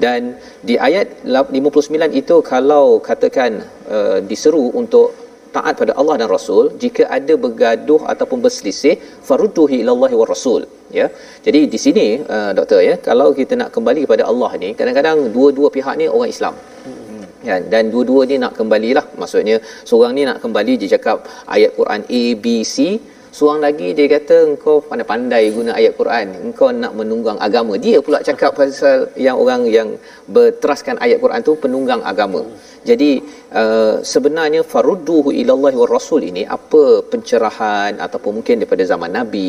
Dan 0.05 0.21
di 0.69 0.75
ayat 0.89 1.09
59 1.27 2.21
itu 2.23 2.37
kalau 2.53 2.87
katakan 3.09 3.51
uh, 3.97 4.19
diseru 4.31 4.65
untuk 4.83 5.09
taat 5.55 5.75
pada 5.81 5.93
Allah 6.01 6.15
dan 6.21 6.29
Rasul 6.37 6.65
jika 6.83 7.03
ada 7.19 7.35
bergaduh 7.45 8.01
ataupun 8.13 8.39
berselisih 8.45 8.95
farudduhi 9.29 9.79
ilallahi 9.83 10.17
wa 10.21 10.27
rasul. 10.33 10.63
Ya. 10.99 11.07
Jadi 11.47 11.61
di 11.75 11.79
sini 11.85 12.07
uh, 12.35 12.51
doktor 12.59 12.81
ya 12.91 12.95
kalau 13.09 13.29
kita 13.41 13.55
nak 13.61 13.71
kembali 13.77 14.01
kepada 14.07 14.25
Allah 14.31 14.51
ni 14.63 14.71
kadang-kadang 14.79 15.19
dua-dua 15.37 15.69
pihak 15.77 15.95
ni 16.03 16.07
orang 16.15 16.31
Islam 16.37 16.55
Ya, 17.41 17.57
dan 17.57 17.89
dua-dua 17.89 18.29
ni 18.29 18.37
nak 18.37 18.53
kembalilah. 18.53 19.17
Maksudnya 19.17 19.65
seorang 19.89 20.13
ni 20.13 20.29
nak 20.29 20.45
kembali 20.45 20.77
dia 20.77 21.01
cakap 21.01 21.25
ayat 21.49 21.73
Quran 21.73 22.05
A 22.05 22.23
B 22.37 22.47
C 22.75 23.01
seorang 23.37 23.61
lagi 23.67 23.89
dia 23.99 24.07
kata 24.15 24.37
engkau 24.51 24.77
pandai-pandai 24.89 25.45
guna 25.57 25.71
ayat 25.81 25.93
Quran. 26.01 26.27
Engkau 26.47 26.69
nak 26.83 26.93
menunggang 27.01 27.39
agama. 27.47 27.75
Dia 27.87 27.99
pula 28.07 28.19
cakap 28.29 28.51
pasal 28.59 29.09
yang 29.27 29.37
orang 29.43 29.63
yang 29.77 29.89
berteraskan 30.37 30.97
ayat 31.05 31.19
Quran 31.25 31.41
tu 31.49 31.55
penunggang 31.65 32.03
agama. 32.13 32.43
Jadi 32.89 33.11
uh, 33.61 33.95
sebenarnya 34.13 34.61
farudduhu 34.73 35.31
ilallahi 35.41 35.77
war 35.81 35.93
rasul 35.97 36.23
ini 36.31 36.43
apa 36.57 36.83
pencerahan 37.13 37.93
ataupun 38.07 38.41
mungkin 38.41 38.57
daripada 38.61 38.85
zaman 38.93 39.11
nabi 39.19 39.47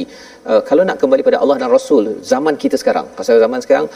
uh, 0.49 0.61
kalau 0.69 0.83
nak 0.89 0.99
kembali 1.01 1.23
pada 1.27 1.39
Allah 1.43 1.57
dan 1.61 1.71
Rasul 1.77 2.03
zaman 2.33 2.55
kita 2.63 2.75
sekarang. 2.81 3.07
Pasal 3.19 3.39
zaman 3.45 3.63
sekarang 3.63 3.87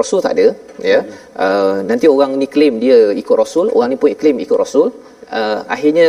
Rasul 0.00 0.20
tak 0.26 0.32
ada 0.36 0.46
ya. 0.92 1.00
Uh, 1.44 1.76
nanti 1.90 2.06
orang 2.14 2.38
ni 2.40 2.46
claim 2.54 2.74
dia 2.84 2.98
ikut 3.22 3.36
Rasul 3.42 3.66
orang 3.74 3.90
ni 3.92 3.98
pun 4.00 4.14
claim 4.22 4.38
ikut 4.46 4.58
Rasul. 4.64 4.88
Uh, 5.38 5.60
akhirnya 5.74 6.06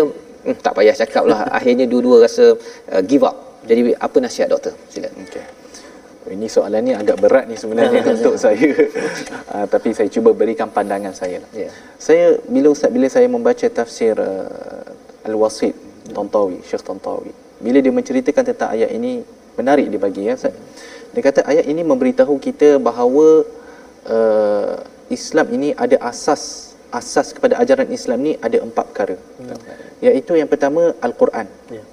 hmm, 0.47 0.63
tak 0.63 0.73
payah 0.79 0.95
cakap 0.95 1.23
lah 1.27 1.43
akhirnya 1.57 1.83
dua-dua 1.83 2.23
rasa 2.23 2.55
uh, 2.95 3.03
give 3.03 3.27
up 3.27 3.35
jadi 3.67 3.91
apa 3.99 4.17
nasihat 4.23 4.47
doktor 4.47 4.73
silakan 4.87 5.27
Okey. 5.27 5.57
Ini 6.27 6.47
soalan 6.51 6.83
ni 6.83 6.91
agak 6.91 7.23
berat 7.23 7.47
ni 7.47 7.55
sebenarnya 7.55 8.03
untuk 8.19 8.35
saya. 8.35 8.67
Uh, 9.47 9.65
tapi 9.71 9.95
saya 9.95 10.11
cuba 10.11 10.35
berikan 10.35 10.67
pandangan 10.67 11.15
saya 11.15 11.39
lah. 11.39 11.51
Ya. 11.55 11.71
Saya 11.95 12.35
bila 12.51 12.75
Ustaz 12.75 12.91
bila 12.91 13.07
saya 13.07 13.31
membaca 13.31 13.63
tafsir 13.71 14.19
uh, 14.19 15.27
Al-Wasit 15.27 15.71
Tantawi, 16.11 16.59
Syekh 16.67 16.83
Tantawi. 16.83 17.31
Bila 17.63 17.79
dia 17.79 17.93
menceritakan 17.95 18.43
tentang 18.43 18.75
ayat 18.75 18.91
ini 18.91 19.23
menarik 19.55 19.87
dia 19.87 19.99
bagi 20.03 20.27
ya 20.27 20.35
Ustaz. 20.35 20.55
Dia 21.15 21.21
kata 21.23 21.47
ayat 21.47 21.63
ini 21.63 21.81
memberitahu 21.87 22.35
kita 22.43 22.75
bahawa 22.75 23.47
uh, 24.11 24.75
Islam 25.07 25.47
ini 25.55 25.71
ada 25.79 25.95
asas 26.03 26.66
asas 26.91 27.35
kepada 27.35 27.59
ajaran 27.63 27.89
Islam 27.91 28.19
ni 28.23 28.33
ada 28.39 28.57
empat 28.63 28.85
perkara. 28.91 29.15
Iaitu 30.03 30.39
yang 30.39 30.49
pertama 30.51 30.93
Al-Quran. 31.07 31.47
Ya. 31.73 31.83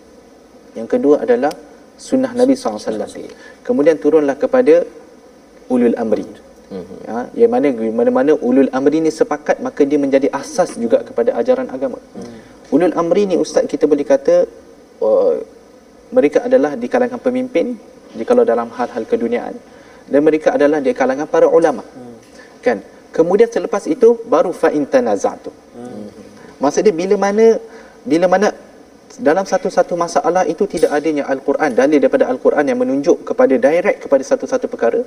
Yang 0.78 0.88
kedua 0.98 1.22
adalah 1.24 1.52
sunnah 1.98 2.32
Nabi 2.34 2.54
SAW. 2.58 3.06
Kemudian 3.66 3.96
turunlah 3.98 4.36
kepada 4.38 4.86
ulul 5.70 5.96
amri. 5.98 6.26
Ya, 7.06 7.30
yang 7.38 7.50
mana 7.54 7.70
mana-mana 7.70 8.32
ulul 8.34 8.66
amri 8.74 8.98
ni 8.98 9.10
sepakat 9.14 9.62
maka 9.62 9.86
dia 9.86 9.98
menjadi 10.00 10.26
asas 10.34 10.74
juga 10.74 11.06
kepada 11.06 11.30
ajaran 11.38 11.70
agama. 11.70 12.02
Ulul 12.74 12.94
amri 12.98 13.30
ni 13.30 13.36
ustaz 13.38 13.68
kita 13.70 13.86
boleh 13.86 14.02
kata 14.02 14.50
uh, 14.98 15.38
mereka 16.10 16.42
adalah 16.48 16.74
di 16.74 16.90
kalangan 16.90 17.20
pemimpin 17.22 17.78
jikalau 18.18 18.42
dalam 18.42 18.74
hal-hal 18.74 19.04
keduniaan 19.06 19.54
dan 20.10 20.20
mereka 20.26 20.56
adalah 20.56 20.82
di 20.82 20.90
kalangan 20.90 21.28
para 21.30 21.46
ulama. 21.46 21.84
Kan? 22.64 22.82
Kemudian 23.14 23.46
selepas 23.46 23.86
itu 23.86 24.08
baru 24.26 24.50
fa 24.50 24.74
in 24.74 24.84
tanaza'tu. 24.92 25.54
Maksudnya 26.58 26.90
bila 26.90 27.14
mana 27.14 27.46
bila 28.02 28.26
mana 28.26 28.48
dalam 29.28 29.46
satu-satu 29.46 29.94
masalah 29.94 30.42
itu 30.52 30.66
tidak 30.66 30.90
adanya 30.98 31.24
al-Quran 31.30 31.70
dalil 31.78 31.98
daripada 32.02 32.26
al-Quran 32.26 32.64
yang 32.66 32.78
menunjuk 32.82 33.22
kepada 33.22 33.54
direct 33.54 33.98
kepada 34.04 34.22
satu-satu 34.26 34.66
perkara 34.66 35.00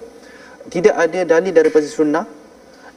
tidak 0.71 0.95
ada 0.95 1.19
dalil 1.27 1.51
daripada 1.51 1.83
sunnah 1.83 2.23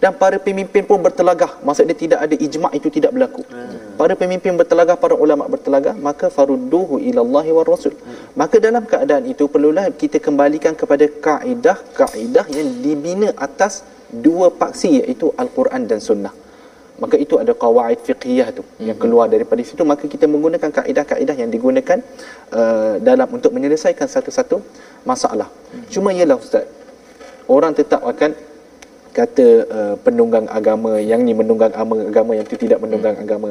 dan 0.02 0.16
para 0.16 0.40
pemimpin 0.40 0.82
pun 0.88 0.98
bertelagah. 1.06 1.60
Maksudnya 1.60 1.96
tidak 2.02 2.18
ada 2.24 2.34
ijma' 2.46 2.72
itu 2.78 2.88
tidak 2.96 3.12
berlaku. 3.14 3.44
Para 4.00 4.16
pemimpin 4.16 4.56
bertelagah 4.56 4.96
para 4.96 5.12
ulama 5.24 5.44
bertelagah 5.44 5.92
maka 6.08 6.32
farudduhu 6.36 6.96
ilallahi 7.08 7.52
war 7.52 7.68
rasul. 7.68 7.92
Maka 8.40 8.56
dalam 8.66 8.88
keadaan 8.88 9.28
itu 9.28 9.44
perlulah 9.54 9.92
kita 10.02 10.16
kembalikan 10.26 10.72
kepada 10.72 11.04
kaedah 11.26 11.78
kaedah 12.00 12.46
yang 12.48 12.68
dibina 12.84 13.28
atas 13.36 13.84
dua 14.08 14.48
paksi 14.48 15.04
iaitu 15.04 15.28
al-Quran 15.36 15.84
dan 15.84 16.00
sunnah. 16.00 16.32
Maka 17.00 17.16
itu 17.16 17.36
ada 17.42 17.52
kawaid 17.56 18.00
fiqhiyah 18.08 18.48
tu 18.56 18.62
yang 18.88 18.96
keluar 19.02 19.28
daripada 19.28 19.60
situ. 19.68 19.84
Maka 19.92 20.04
kita 20.08 20.24
menggunakan 20.32 20.68
kaedah-kaedah 20.80 21.36
yang 21.36 21.48
digunakan 21.52 21.98
uh, 22.52 22.94
dalam 23.00 23.28
untuk 23.36 23.52
menyelesaikan 23.56 24.08
satu-satu 24.08 24.60
masalah. 25.04 25.48
Cuma 25.92 26.12
ialah 26.16 26.36
ustaz 26.40 26.64
orang 27.48 27.72
tetap 27.80 28.00
akan 28.12 28.30
kata 29.20 29.46
uh, 29.76 29.94
penunggang 30.04 30.46
agama 30.58 30.92
yang 31.10 31.20
ni 31.28 31.32
menunggang 31.40 31.72
agama, 31.76 31.96
agama 32.12 32.32
yang 32.38 32.46
tu 32.52 32.56
tidak 32.64 32.78
menunggang 32.84 33.16
hmm. 33.16 33.24
agama. 33.24 33.50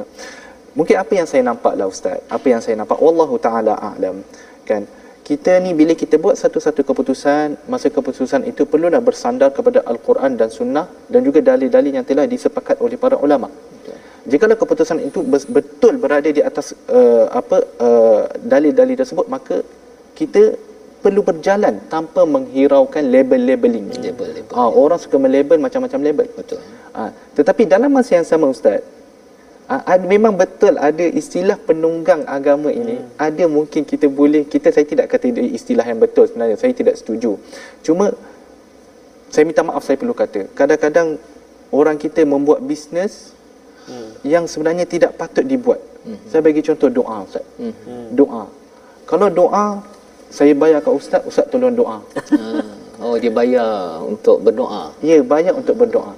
Mungkin 0.78 0.96
apa 1.04 1.14
yang 1.20 1.28
saya 1.32 1.42
nampak 1.50 1.74
lah 1.80 1.88
ustaz? 1.94 2.18
Apa 2.38 2.48
yang 2.54 2.62
saya 2.66 2.76
nampak? 2.80 2.98
Wallahu 3.06 3.36
taala 3.46 3.74
a'lam. 3.90 4.18
Kan? 4.70 4.84
Kita 5.30 5.54
ni 5.64 5.72
bila 5.80 5.94
kita 6.02 6.16
buat 6.24 6.36
satu-satu 6.42 6.82
keputusan 6.90 7.70
masa 7.74 7.88
keputusan 7.98 8.42
itu 8.52 8.66
perlulah 8.72 9.02
bersandar 9.08 9.50
kepada 9.58 9.80
al-Quran 9.92 10.32
dan 10.40 10.50
sunnah 10.58 10.86
dan 11.14 11.22
juga 11.28 11.40
dalil-dalil 11.50 11.94
yang 11.98 12.06
telah 12.12 12.26
disepakat 12.34 12.78
oleh 12.86 12.98
para 13.04 13.18
ulama. 13.26 13.50
Jika 14.32 14.46
keputusan 14.62 14.98
itu 15.10 15.20
betul 15.58 15.94
berada 16.04 16.30
di 16.38 16.42
atas 16.50 16.68
uh, 17.00 17.26
apa 17.42 17.58
uh, 17.88 18.22
dalil-dalil 18.54 18.96
tersebut 19.02 19.26
maka 19.36 19.58
kita 20.20 20.44
perlu 21.00 21.22
berjalan 21.24 21.80
tanpa 21.88 22.28
menghiraukan 22.28 23.04
label-labeling. 23.04 23.88
Label, 23.96 24.30
label. 24.36 24.54
Ah, 24.54 24.70
orang 24.70 25.00
suka 25.00 25.16
melabel 25.16 25.58
macam-macam 25.58 26.00
label. 26.04 26.28
Betul. 26.36 26.60
Ah, 26.92 27.12
tetapi 27.34 27.64
dalam 27.66 27.90
masa 27.90 28.20
yang 28.20 28.28
sama 28.28 28.52
ustaz, 28.52 28.84
ada, 29.70 30.02
memang 30.02 30.34
betul 30.34 30.82
ada 30.82 31.06
istilah 31.06 31.54
penunggang 31.62 32.26
agama 32.26 32.74
ini. 32.74 32.98
Hmm. 32.98 33.22
Ada 33.22 33.46
mungkin 33.46 33.86
kita 33.86 34.10
boleh 34.10 34.50
kita 34.50 34.74
saya 34.74 34.82
tidak 34.84 35.14
kata 35.14 35.30
istilah 35.46 35.86
yang 35.86 36.02
betul 36.02 36.26
sebenarnya. 36.26 36.58
Saya 36.58 36.74
tidak 36.74 36.98
setuju. 36.98 37.38
Cuma 37.86 38.10
saya 39.30 39.46
minta 39.46 39.62
maaf 39.62 39.86
saya 39.86 40.02
perlu 40.02 40.18
kata. 40.18 40.50
Kadang-kadang 40.58 41.22
orang 41.70 42.02
kita 42.02 42.26
membuat 42.26 42.66
bisnes 42.66 43.38
hmm. 43.86 44.26
yang 44.26 44.50
sebenarnya 44.50 44.90
tidak 44.90 45.14
patut 45.14 45.46
dibuat. 45.46 45.78
Hmm. 46.02 46.18
Saya 46.26 46.42
bagi 46.42 46.66
contoh 46.66 46.90
doa 46.90 47.30
ustaz. 47.30 47.46
Hmm. 47.62 48.10
Doa. 48.18 48.50
Kalau 49.06 49.30
doa 49.30 49.86
saya 50.30 50.54
bayar 50.54 50.80
kat 50.86 50.94
ustaz, 50.94 51.22
ustaz 51.26 51.46
tolong 51.50 51.74
doa. 51.74 52.00
Ha. 52.38 52.46
oh, 53.02 53.18
dia 53.18 53.34
bayar 53.34 54.02
untuk 54.06 54.46
berdoa. 54.46 54.94
Ya, 55.02 55.18
bayar 55.26 55.58
untuk 55.58 55.74
berdoa. 55.74 56.14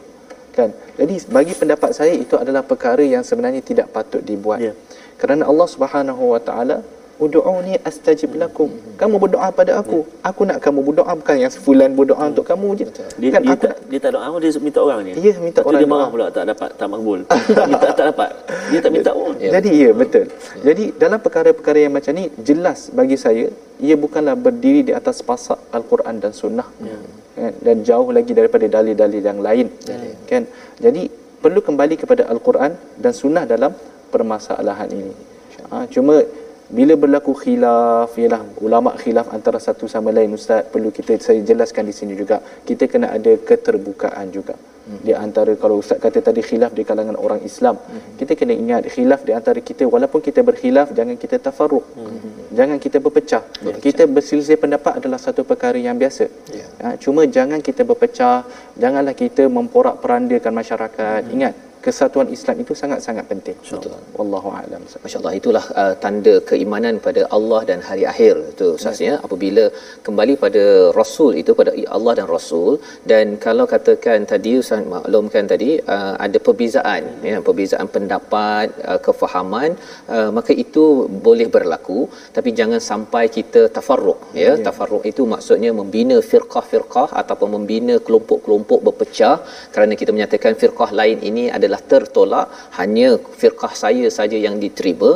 Kan? 0.51 0.76
Jadi 0.99 1.24
bagi 1.32 1.55
pendapat 1.55 1.95
saya 1.95 2.12
itu 2.12 2.36
adalah 2.36 2.59
perkara 2.59 2.99
yang 3.01 3.24
sebenarnya 3.24 3.64
tidak 3.64 3.88
patut 3.95 4.20
dibuat. 4.20 4.59
Ya. 4.59 4.76
Kerana 5.16 5.47
Allah 5.47 5.68
Subhanahu 5.68 6.36
Wa 6.36 6.41
Taala 6.43 6.84
Udu'uni 7.22 7.78
astajib 7.86 8.34
lakum. 8.34 8.74
Kamu 8.97 9.22
berdoa 9.22 9.53
pada 9.53 9.78
aku. 9.78 10.01
Aku 10.26 10.41
nak 10.49 10.57
kamu 10.57 10.82
berdoa 10.82 11.13
bukan 11.13 11.38
yang 11.38 11.53
sefulan 11.53 11.93
berdoa 11.93 12.34
untuk 12.34 12.41
kamu 12.49 12.67
je. 12.82 12.86
Dia, 13.22 13.30
kan 13.30 13.41
dia, 13.45 13.53
aku 13.53 13.65
tak, 13.69 13.76
dia 13.93 13.99
tak 14.01 14.11
doa, 14.17 14.26
dia 14.41 14.49
minta 14.57 14.80
orang 14.82 14.99
ni. 15.05 15.11
Ya, 15.22 15.34
minta 15.38 15.61
Lepas 15.61 15.69
orang. 15.69 15.82
Dia 15.86 15.93
marah 15.93 16.09
pula 16.09 16.26
tak 16.34 16.45
dapat 16.49 16.69
tak 16.82 16.88
makbul. 16.89 17.19
minta 17.69 17.88
tak 17.93 18.05
dapat. 18.09 18.30
Dia 18.74 18.80
tak 18.82 18.91
minta 18.97 19.11
orang. 19.13 19.38
Ya. 19.38 19.49
Jadi 19.53 19.72
ya, 19.86 19.91
betul. 19.93 20.26
Ya. 20.26 20.61
Jadi 20.74 20.84
dalam 20.97 21.19
perkara-perkara 21.22 21.78
yang 21.86 21.93
macam 21.93 22.11
ni 22.17 22.26
jelas 22.41 22.89
bagi 22.89 23.17
saya 23.22 23.45
ia 23.78 23.95
bukanlah 23.97 24.34
berdiri 24.34 24.82
di 24.89 24.93
atas 24.97 25.22
pasak 25.22 25.61
Al-Quran 25.78 26.17
dan 26.17 26.34
Sunnah. 26.34 26.65
Ya. 26.82 26.97
Kan? 27.38 27.53
Dan 27.61 27.76
jauh 27.86 28.09
lagi 28.09 28.34
daripada 28.34 28.65
dalil-dalil 28.65 29.22
yang 29.22 29.39
lain. 29.45 29.69
Ya. 29.86 30.17
Kan? 30.26 30.49
Jadi 30.82 31.05
perlu 31.38 31.61
kembali 31.61 32.01
kepada 32.01 32.26
Al-Quran 32.34 32.74
dan 32.97 33.13
Sunnah 33.13 33.45
dalam 33.45 33.78
permasalahan 34.09 34.89
ini. 34.89 35.13
Ha, 35.72 35.88
cuma 35.88 36.19
bila 36.78 36.93
berlaku 37.03 37.32
khilaf 37.43 38.11
ialah 38.22 38.41
ulama 38.65 38.91
khilaf 39.01 39.28
antara 39.38 39.59
satu 39.67 39.86
sama 39.93 40.09
lain 40.17 40.32
ustaz 40.39 40.67
perlu 40.74 40.89
kita 40.97 41.19
saya 41.28 41.39
jelaskan 41.49 41.84
di 41.89 41.93
sini 41.99 42.13
juga 42.22 42.38
kita 42.67 42.88
kena 42.91 43.07
ada 43.17 43.34
keterbukaan 43.49 44.28
juga 44.36 44.55
hmm. 44.55 45.01
di 45.07 45.13
antara 45.26 45.53
kalau 45.61 45.76
ustaz 45.84 45.99
kata 46.03 46.19
tadi 46.28 46.41
khilaf 46.49 46.72
di 46.78 46.84
kalangan 46.89 47.17
orang 47.26 47.41
Islam 47.49 47.76
hmm. 47.76 48.15
kita 48.19 48.34
kena 48.39 48.55
ingat 48.63 48.88
khilaf 48.95 49.22
di 49.28 49.34
antara 49.39 49.59
kita 49.69 49.84
walaupun 49.93 50.24
kita 50.28 50.43
berkhilaf 50.49 50.88
jangan 50.99 51.17
kita 51.24 51.39
tafarruq 51.47 51.86
hmm. 51.97 52.55
jangan 52.59 52.78
kita 52.86 52.97
berpecah. 53.05 53.43
berpecah 53.43 53.84
kita 53.86 54.03
berselisih 54.15 54.57
pendapat 54.63 54.93
adalah 55.03 55.19
satu 55.26 55.43
perkara 55.51 55.76
yang 55.88 55.99
biasa 56.03 56.26
yeah. 56.55 56.69
ha, 56.84 56.95
cuma 57.03 57.28
jangan 57.38 57.59
kita 57.67 57.84
berpecah 57.91 58.47
janganlah 58.84 59.15
kita 59.24 59.43
memporak-perandakan 59.57 60.53
masyarakat 60.61 61.22
hmm. 61.28 61.36
ingat 61.36 61.55
kesatuan 61.86 62.28
Islam 62.36 62.58
itu 62.64 62.74
sangat-sangat 62.82 63.26
penting. 63.32 63.58
Betul. 63.64 63.96
Wallahu 64.18 64.50
a'lam. 64.58 64.82
Masya-Allah 65.04 65.34
itulah 65.40 65.64
uh, 65.82 65.94
tanda 66.04 66.36
keimanan 66.50 66.96
pada 67.08 67.22
Allah 67.38 67.62
dan 67.70 67.80
hari 67.90 68.04
akhir 68.12 68.34
itu 68.54 68.68
Ustaz 68.78 69.00
ya. 69.08 69.14
Apabila 69.26 69.66
kembali 70.08 70.34
pada 70.44 70.64
Rasul 71.00 71.32
itu 71.42 71.52
pada 71.62 71.72
Allah 71.98 72.14
dan 72.20 72.28
Rasul 72.36 72.72
dan 73.12 73.26
kalau 73.46 73.66
katakan 73.74 74.28
tadi 74.34 74.54
Ustaz 74.62 74.86
maklumkan 74.96 75.46
tadi 75.54 75.70
uh, 75.96 76.14
ada 76.26 76.38
perbezaan 76.48 77.04
ya 77.30 77.38
perbezaan 77.48 77.90
pendapat 77.96 78.68
uh, 78.90 79.00
kefahaman 79.08 79.72
uh, 80.16 80.30
maka 80.38 80.52
itu 80.66 80.86
boleh 81.28 81.48
berlaku 81.56 82.00
tapi 82.38 82.50
jangan 82.62 82.82
sampai 82.92 83.24
kita 83.38 83.64
tafarruq 83.78 84.20
ya. 84.44 84.50
ya. 84.50 84.54
Tafarruq 84.68 85.04
itu 85.12 85.24
maksudnya 85.34 85.72
membina 85.82 86.18
firqah-firqah 86.32 87.08
ataupun 87.22 87.50
membina 87.58 87.96
kelompok-kelompok 88.08 88.80
berpecah 88.88 89.36
kerana 89.74 89.94
kita 90.02 90.12
menyatakan 90.16 90.54
firqah 90.62 90.90
lain 91.02 91.20
ini 91.30 91.44
adalah 91.58 91.70
adalah 91.72 91.88
tertolak 91.91 92.45
hanya 92.80 93.09
firqah 93.39 93.74
saya 93.84 94.07
saja 94.17 94.38
yang 94.45 94.55
diterima 94.63 95.11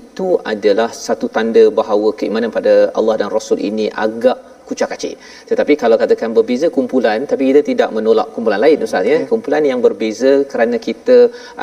itu 0.00 0.28
adalah 0.52 0.88
satu 1.06 1.26
tanda 1.36 1.64
bahawa 1.80 2.08
keimanan 2.18 2.52
pada 2.58 2.74
Allah 2.98 3.14
dan 3.20 3.28
Rasul 3.36 3.60
ini 3.70 3.86
agak 4.06 4.38
kucak 4.70 4.88
kacik. 4.92 5.14
Tetapi 5.50 5.72
kalau 5.82 5.96
katakan 6.02 6.30
berbeza 6.38 6.66
kumpulan 6.76 7.26
tapi 7.30 7.42
kita 7.50 7.62
tidak 7.70 7.90
menolak 7.96 8.28
kumpulan 8.34 8.60
lain 8.64 8.84
Ustaz 8.86 9.08
ya. 9.12 9.18
Kumpulan 9.32 9.64
yang 9.70 9.80
berbeza 9.86 10.32
kerana 10.52 10.76
kita 10.88 11.18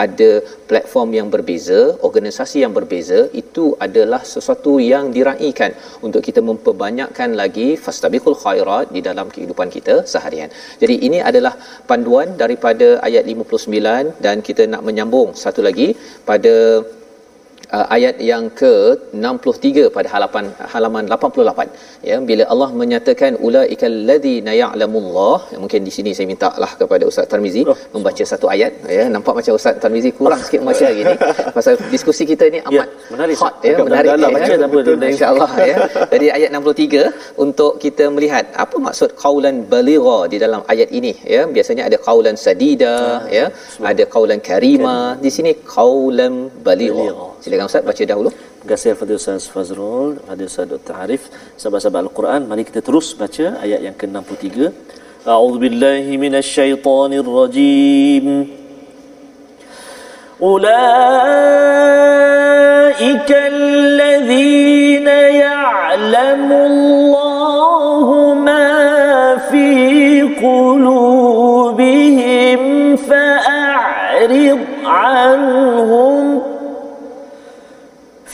ada 0.05 0.29
platform 0.69 1.09
yang 1.19 1.27
berbeza, 1.35 1.79
organisasi 2.09 2.57
yang 2.65 2.73
berbeza 2.79 3.19
itu 3.41 3.65
adalah 3.85 4.21
sesuatu 4.33 4.73
yang 4.93 5.05
diraikan 5.17 5.71
untuk 6.07 6.21
kita 6.27 6.41
memperbanyakkan 6.49 7.31
lagi 7.41 7.67
fastabiqul 7.85 8.37
khairat 8.43 8.85
di 8.95 9.01
dalam 9.09 9.29
kehidupan 9.35 9.69
kita 9.77 9.95
seharian. 10.13 10.49
Jadi 10.81 10.95
ini 11.07 11.21
adalah 11.29 11.53
panduan 11.91 12.29
daripada 12.43 12.87
ayat 13.07 13.23
59 13.33 14.25
dan 14.25 14.37
kita 14.47 14.63
nak 14.73 14.83
menyambung 14.87 15.29
satu 15.43 15.61
lagi 15.67 15.89
pada 16.29 16.53
uh, 17.75 17.85
ayat 17.95 18.15
yang 18.31 18.45
ke-63 18.61 19.67
pada 19.95 20.07
halaman 20.13 20.45
halaman 20.73 21.03
88 21.17 22.09
ya 22.09 22.17
bila 22.29 22.43
Allah 22.53 22.69
menyatakan 22.81 23.31
ulaikal 23.47 23.97
ladzina 24.09 24.53
ya'lamullah 24.61 25.37
ya, 25.53 25.57
mungkin 25.63 25.81
di 25.87 25.91
sini 25.97 26.11
saya 26.17 26.27
minta 26.33 26.49
lah 26.63 26.71
kepada 26.81 27.03
Ustaz 27.11 27.27
Tarmizi 27.31 27.61
oh. 27.71 27.77
membaca 27.95 28.23
satu 28.31 28.47
ayat. 28.55 28.73
Ya 28.97 29.05
nampak 29.15 29.33
macam 29.39 29.53
Ustaz 29.59 29.75
Tarmizi 29.83 30.09
kurang 30.19 30.41
sikit 30.45 30.59
membaca 30.63 30.83
hari 30.89 31.03
ni. 31.09 31.15
Pasal 31.57 31.73
diskusi 31.93 32.23
kita 32.31 32.45
ni 32.55 32.59
amat 32.67 32.73
ya, 32.77 32.83
menarik 33.13 33.37
hot 33.43 33.55
ya 33.69 33.75
menarik. 33.87 34.09
dalam, 34.13 34.29
ya, 34.31 34.67
baca 34.73 34.93
ya. 35.05 35.09
insyaallah 35.15 35.51
ya. 35.71 35.77
Dari 36.13 36.27
ayat 36.37 36.49
63 36.59 37.41
untuk 37.45 37.71
kita 37.83 38.05
melihat 38.15 38.45
apa 38.63 38.75
maksud 38.87 39.09
qaulan 39.23 39.55
baligha 39.73 40.19
di 40.33 40.37
dalam 40.45 40.61
ayat 40.73 40.89
ini 40.99 41.13
ya. 41.35 41.41
Biasanya 41.55 41.83
ada 41.89 41.97
qaulan 42.07 42.35
sadida 42.45 42.95
ya, 43.39 43.45
ya 43.81 43.87
ada 43.91 44.03
qaulan 44.15 44.39
karima. 44.49 44.97
di 45.25 45.29
sini 45.35 45.51
qaulan 45.75 46.33
baligha. 46.65 47.07
Silakan 47.43 47.64
Silakan 47.65 47.81
Ustaz 47.81 47.89
baca 47.89 48.03
dahulu. 48.11 48.29
Terima 48.29 48.69
kasih 48.71 48.89
kepada 48.93 49.13
Ustaz 49.17 49.43
Fazrul, 49.53 50.11
kepada 50.21 50.43
Ustaz 50.45 50.65
Dr. 50.69 50.93
Harif, 51.01 51.23
sahabat-sahabat 51.57 52.01
Al-Quran. 52.05 52.41
Mari 52.49 52.61
kita 52.69 52.81
terus 52.85 53.07
baca 53.17 53.45
ayat 53.65 53.81
yang 53.87 53.95
ke-63. 53.97 54.69
A'udzu 55.25 55.57
billahi 55.63 56.13
minasyaitonir 56.21 57.25
rajim. 57.25 58.25
Ulaika 60.37 60.85
alladhina 63.49 65.17
ya'lamu 65.45 66.57
Allah 66.69 67.34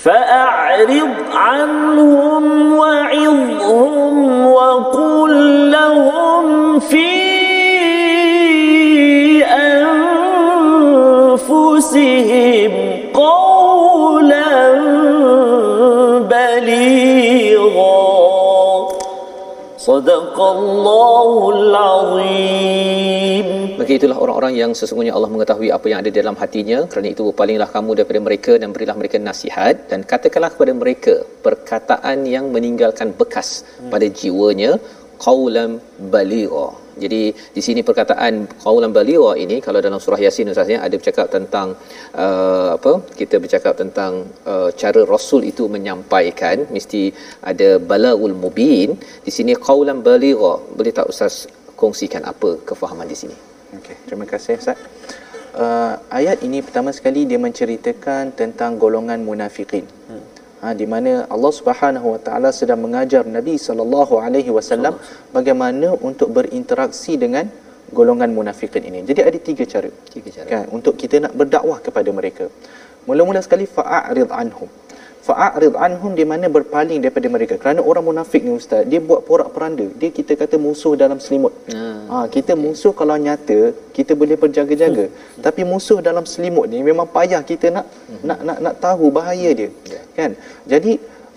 فأعرض 0.04 1.10
عنهم 1.34 2.74
وعظهم 2.78 4.48
وقل 4.48 5.72
لهم 5.72 6.80
في 6.80 7.22
أنفسهم 11.36 12.72
قولا 13.14 14.74
بليغا. 16.20 18.02
صدق 19.78 20.42
الله 20.42 21.50
العظيم. 21.56 23.61
Maka 23.80 23.92
itulah 23.98 24.18
orang-orang 24.24 24.54
yang 24.62 24.72
sesungguhnya 24.80 25.14
Allah 25.18 25.32
mengetahui 25.34 25.70
apa 25.78 25.86
yang 25.92 26.00
ada 26.02 26.10
di 26.14 26.18
dalam 26.22 26.38
hatinya. 26.44 26.80
Kerana 26.92 27.08
itu 27.14 27.24
berpalinglah 27.30 27.70
kamu 27.76 27.92
daripada 28.00 28.22
mereka 28.28 28.54
dan 28.62 28.70
berilah 28.76 28.96
mereka 29.02 29.18
nasihat. 29.30 29.76
Dan 29.92 30.02
katakanlah 30.12 30.52
kepada 30.56 30.74
mereka 30.82 31.14
perkataan 31.48 32.20
yang 32.36 32.48
meninggalkan 32.56 33.12
bekas 33.22 33.50
pada 33.94 34.10
jiwanya. 34.22 34.72
Qawlam 35.26 35.72
baligha. 36.14 36.68
Jadi 37.04 37.22
di 37.56 37.62
sini 37.66 37.82
perkataan 37.88 38.34
qaulan 38.64 38.92
baligha 38.98 39.32
ini 39.44 39.58
kalau 39.66 39.80
dalam 39.86 40.00
surah 40.06 40.20
Yasin 40.26 40.52
Ustaz 40.54 40.72
ya 40.74 40.80
ada 40.86 40.96
bercakap 41.00 41.28
tentang 41.36 41.68
uh, 42.24 42.70
apa 42.78 42.94
kita 43.20 43.36
bercakap 43.44 43.74
tentang 43.82 44.28
uh, 44.54 44.70
cara 44.82 45.02
rasul 45.14 45.42
itu 45.52 45.66
menyampaikan 45.76 46.68
mesti 46.76 47.04
ada 47.52 47.70
balagul 47.92 48.36
mubin 48.44 48.92
di 49.28 49.32
sini 49.38 49.56
qaulan 49.68 50.02
baligha 50.10 50.54
boleh 50.80 50.94
tak 51.00 51.08
Ustaz 51.14 51.48
kongsikan 51.82 52.26
apa 52.34 52.52
kefahaman 52.72 53.08
di 53.14 53.18
sini 53.22 53.51
Okey, 53.72 53.96
terima 54.04 54.28
kasih 54.28 54.60
Ustaz. 54.60 54.76
Uh, 55.56 55.96
ayat 56.12 56.44
ini 56.44 56.60
pertama 56.60 56.92
sekali 56.92 57.24
dia 57.24 57.40
menceritakan 57.40 58.36
tentang 58.36 58.76
golongan 58.76 59.24
munafikin. 59.24 59.88
Hmm. 60.12 60.24
Ha, 60.62 60.76
di 60.78 60.86
mana 60.86 61.26
Allah 61.26 61.54
Subhanahu 61.56 62.08
Wa 62.14 62.20
Taala 62.22 62.50
sedang 62.52 62.84
mengajar 62.84 63.24
Nabi 63.26 63.56
sallallahu 63.56 64.20
alaihi 64.20 64.52
wasallam 64.54 65.00
bagaimana 65.34 65.96
untuk 66.04 66.36
berinteraksi 66.36 67.16
dengan 67.16 67.48
golongan 67.96 68.36
munafikin 68.36 68.84
ini. 68.92 69.08
Jadi 69.08 69.22
ada 69.24 69.40
tiga 69.40 69.64
cara. 69.64 69.90
Tiga 70.12 70.30
cara. 70.36 70.48
Kan 70.52 70.64
untuk 70.76 71.00
kita 71.00 71.24
nak 71.24 71.34
berdakwah 71.34 71.80
kepada 71.80 72.12
mereka. 72.12 72.52
Mula-mula 73.08 73.40
sekali 73.42 73.66
fa'arid 73.66 74.30
anhum 74.30 74.70
fa'arid 75.28 75.74
anhum 75.86 76.12
di 76.20 76.26
mana 76.32 76.46
berpaling 76.56 77.00
daripada 77.04 77.28
mereka. 77.36 77.54
Kerana 77.62 77.80
orang 77.90 78.06
munafik 78.10 78.42
ni 78.46 78.52
ustaz 78.60 78.82
dia 78.92 79.00
buat 79.10 79.22
porak 79.30 79.50
peranda. 79.56 79.86
Dia 80.02 80.10
kita 80.18 80.34
kata 80.42 80.56
musuh 80.66 80.94
dalam 81.04 81.18
selimut. 81.26 81.54
Ah, 81.70 82.26
ha 82.26 82.26
kita 82.36 82.54
musuh 82.64 82.94
kalau 83.00 83.18
nyata 83.26 83.60
kita 83.98 84.14
boleh 84.22 84.38
berjaga-jaga. 84.44 85.06
Hmm. 85.12 85.44
tapi 85.46 85.62
musuh 85.72 86.00
dalam 86.10 86.26
selimut 86.34 86.66
ni 86.74 86.80
memang 86.90 87.08
payah 87.18 87.42
kita 87.52 87.68
nak 87.76 87.86
Hmm. 88.12 88.22
nak 88.30 88.40
nak 88.48 88.58
nak 88.66 88.76
tahu 88.86 89.06
bahaya 89.18 89.50
dia. 89.60 89.70
Ya. 89.94 90.02
kan? 90.18 90.32
Jadi 90.72 90.92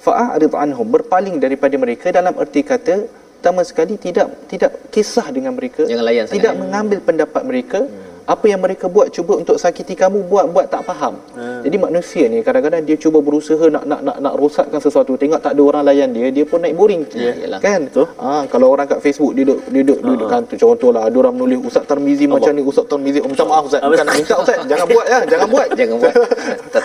fa'arid 0.05 0.53
anhum 0.65 0.89
berpaling 0.97 1.37
daripada 1.45 1.77
mereka 1.85 2.07
dalam 2.19 2.35
erti 2.43 2.63
kata 2.73 2.97
pertama 3.45 3.61
sekali 3.69 3.95
tidak 4.01 4.29
tidak 4.51 4.73
kisah 4.95 5.27
dengan 5.37 5.53
mereka 5.53 5.85
Jangan 5.85 6.05
layan 6.09 6.25
sangat, 6.25 6.37
tidak 6.37 6.53
ya. 6.57 6.61
mengambil 6.65 6.99
pendapat 7.09 7.43
mereka 7.51 7.81
apa 8.25 8.45
yang 8.49 8.61
mereka 8.65 8.89
buat 8.89 9.13
cuba 9.13 9.37
untuk 9.37 9.61
sakiti 9.61 9.93
kamu 9.93 10.25
buat 10.25 10.49
buat 10.49 10.67
tak 10.73 10.83
faham. 10.89 11.21
Jadi 11.65 11.77
manusia 11.77 12.25
ni 12.33 12.41
kadang-kadang 12.41 12.81
dia 12.89 12.97
cuba 12.97 13.21
berusaha 13.21 13.69
nak 13.69 13.85
nak 13.85 14.01
nak 14.01 14.17
nak 14.25 14.35
rosakkan 14.41 14.81
sesuatu. 14.81 15.13
Tengok 15.21 15.41
tak 15.45 15.53
ada 15.53 15.63
orang 15.63 15.85
layan 15.85 16.09
dia 16.17 16.33
dia 16.33 16.45
pun 16.49 16.65
naik 16.65 16.73
boring. 16.73 17.05
Ya, 17.13 17.37
yalah. 17.37 17.61
kan? 17.61 17.93
Ha, 17.93 18.49
kalau 18.49 18.73
orang 18.73 18.89
kat 18.89 19.05
Facebook 19.05 19.37
dia 19.37 19.45
duduk 19.45 19.61
dia 19.69 19.83
duduk, 19.85 19.99
duduk 20.01 20.29
kan 20.33 20.41
tu 20.49 20.57
contohlah 20.57 21.05
ada 21.05 21.17
orang 21.21 21.37
menulis 21.37 21.69
Ustaz 21.69 21.85
Tarmizi 21.85 22.25
macam 22.25 22.53
ni 22.57 22.65
Ustaz 22.65 22.89
Tarmizi 22.89 23.21
oh, 23.21 23.29
minta 23.29 23.45
maaf 23.45 23.69
Ustaz. 23.69 23.85
Bukan 23.85 24.05
nak 24.09 24.17
minta 24.17 24.35
Ustaz. 24.41 24.59
Jangan 24.65 24.87
buat 24.89 25.07
ya 25.07 25.19
jangan 25.29 25.49
buat. 25.53 25.69
Jangan 25.85 25.97
buat. 26.01 26.15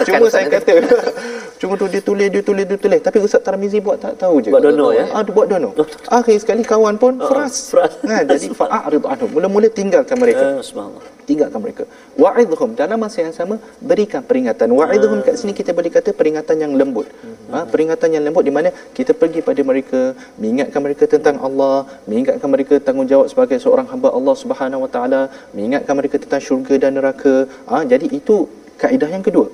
Cuma 0.01 0.25
saya 0.33 0.45
kata 0.49 0.73
cuma 1.61 1.73
tu 1.75 1.85
dia 1.91 2.01
tulis 2.03 2.27
dia 2.27 2.41
tulis 2.43 2.65
dia 2.67 2.75
tulis. 2.75 2.99
Tapi 2.99 3.17
Ustaz 3.23 3.41
Tarmizi 3.47 3.79
buat 3.79 3.95
tak 4.03 4.19
tahu 4.19 4.43
je. 4.43 4.51
Buat 4.51 4.63
dono, 4.67 4.91
ya? 4.91 5.07
ah 5.15 5.23
buat 5.23 5.47
dono. 5.47 5.71
Akhir 6.11 6.35
sekali 6.41 6.67
kawan 6.67 6.99
pun 6.99 7.15
fras 7.21 7.71
fras. 7.71 7.95
ha, 8.03 8.27
jadi 8.27 8.51
fa'arid 8.51 9.03
anhum 9.07 9.29
mula-mula 9.31 9.71
tinggalkan 9.71 10.17
mereka. 10.19 10.59
Ah, 10.59 10.63
subhanallah. 10.63 11.19
Tinggalkan 11.29 11.61
mereka. 11.65 11.83
Wa'idhum 12.23 12.71
dalam 12.81 12.99
masa 13.05 13.19
yang 13.25 13.35
sama 13.39 13.55
berikan 13.89 14.21
peringatan. 14.29 14.69
Wa'idhum 14.79 15.19
kat 15.27 15.35
sini 15.41 15.53
kita 15.59 15.73
boleh 15.77 15.91
kata 15.97 16.11
peringatan 16.19 16.57
yang 16.63 16.73
lembut. 16.81 17.07
Ha, 17.53 17.65
peringatan 17.73 18.09
yang 18.15 18.23
lembut 18.27 18.43
di 18.49 18.53
mana 18.57 18.69
kita 18.97 19.13
pergi 19.21 19.41
pada 19.49 19.61
mereka 19.71 20.01
mengingatkan 20.41 20.81
mereka 20.85 21.03
tentang 21.13 21.37
Allah 21.47 21.75
mengingatkan 22.09 22.49
mereka 22.55 22.75
tanggungjawab 22.87 23.27
sebagai 23.33 23.57
seorang 23.65 23.87
hamba 23.93 24.09
Allah 24.17 24.35
Subhanahu 24.43 24.85
Wa 24.85 24.91
Taala 24.95 25.21
mengingatkan 25.57 25.95
mereka 25.99 26.15
tentang 26.23 26.41
syurga 26.47 26.75
dan 26.85 26.93
neraka. 26.99 27.35
Ha, 27.69 27.85
jadi 27.93 28.07
itu 28.19 28.37
kaedah 28.81 29.09
yang 29.15 29.23
kedua. 29.27 29.47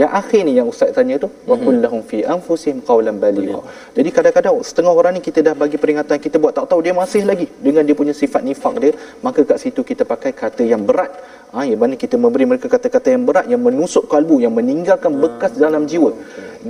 Yang 0.00 0.10
akhir 0.20 0.40
ni 0.48 0.52
yang 0.58 0.68
ustaz 0.72 0.90
tanya 0.96 1.16
tu 1.24 1.28
wa 1.50 1.56
qul 1.64 1.76
lahum 1.84 2.00
fi 2.10 2.18
anfusihim 2.34 2.78
qawlan 2.88 3.16
baligha. 3.24 3.60
Jadi 3.96 4.08
kadang-kadang 4.16 4.54
setengah 4.68 4.92
orang 5.00 5.12
ni 5.16 5.20
kita 5.28 5.40
dah 5.46 5.54
bagi 5.62 5.76
peringatan 5.82 6.16
kita 6.26 6.36
buat 6.42 6.54
tak 6.58 6.66
tahu 6.70 6.80
dia 6.86 6.94
masih 7.02 7.22
lagi 7.30 7.46
dengan 7.66 7.82
dia 7.88 7.96
punya 8.00 8.14
sifat 8.22 8.42
nifak 8.48 8.74
dia, 8.82 8.92
maka 9.26 9.40
kat 9.50 9.58
situ 9.62 9.82
kita 9.90 10.04
pakai 10.12 10.32
kata 10.42 10.64
yang 10.72 10.84
berat. 10.90 11.12
Ha, 11.50 11.66
yang 11.66 11.80
mana 11.82 11.94
kita 12.02 12.14
memberi 12.24 12.44
mereka 12.50 12.66
kata-kata 12.74 13.10
yang 13.14 13.24
berat 13.28 13.46
yang 13.52 13.58
menusuk 13.58 14.04
kalbu, 14.12 14.38
yang 14.44 14.54
meninggalkan 14.58 15.12
bekas 15.22 15.52
dalam 15.64 15.82
jiwa. 15.90 16.10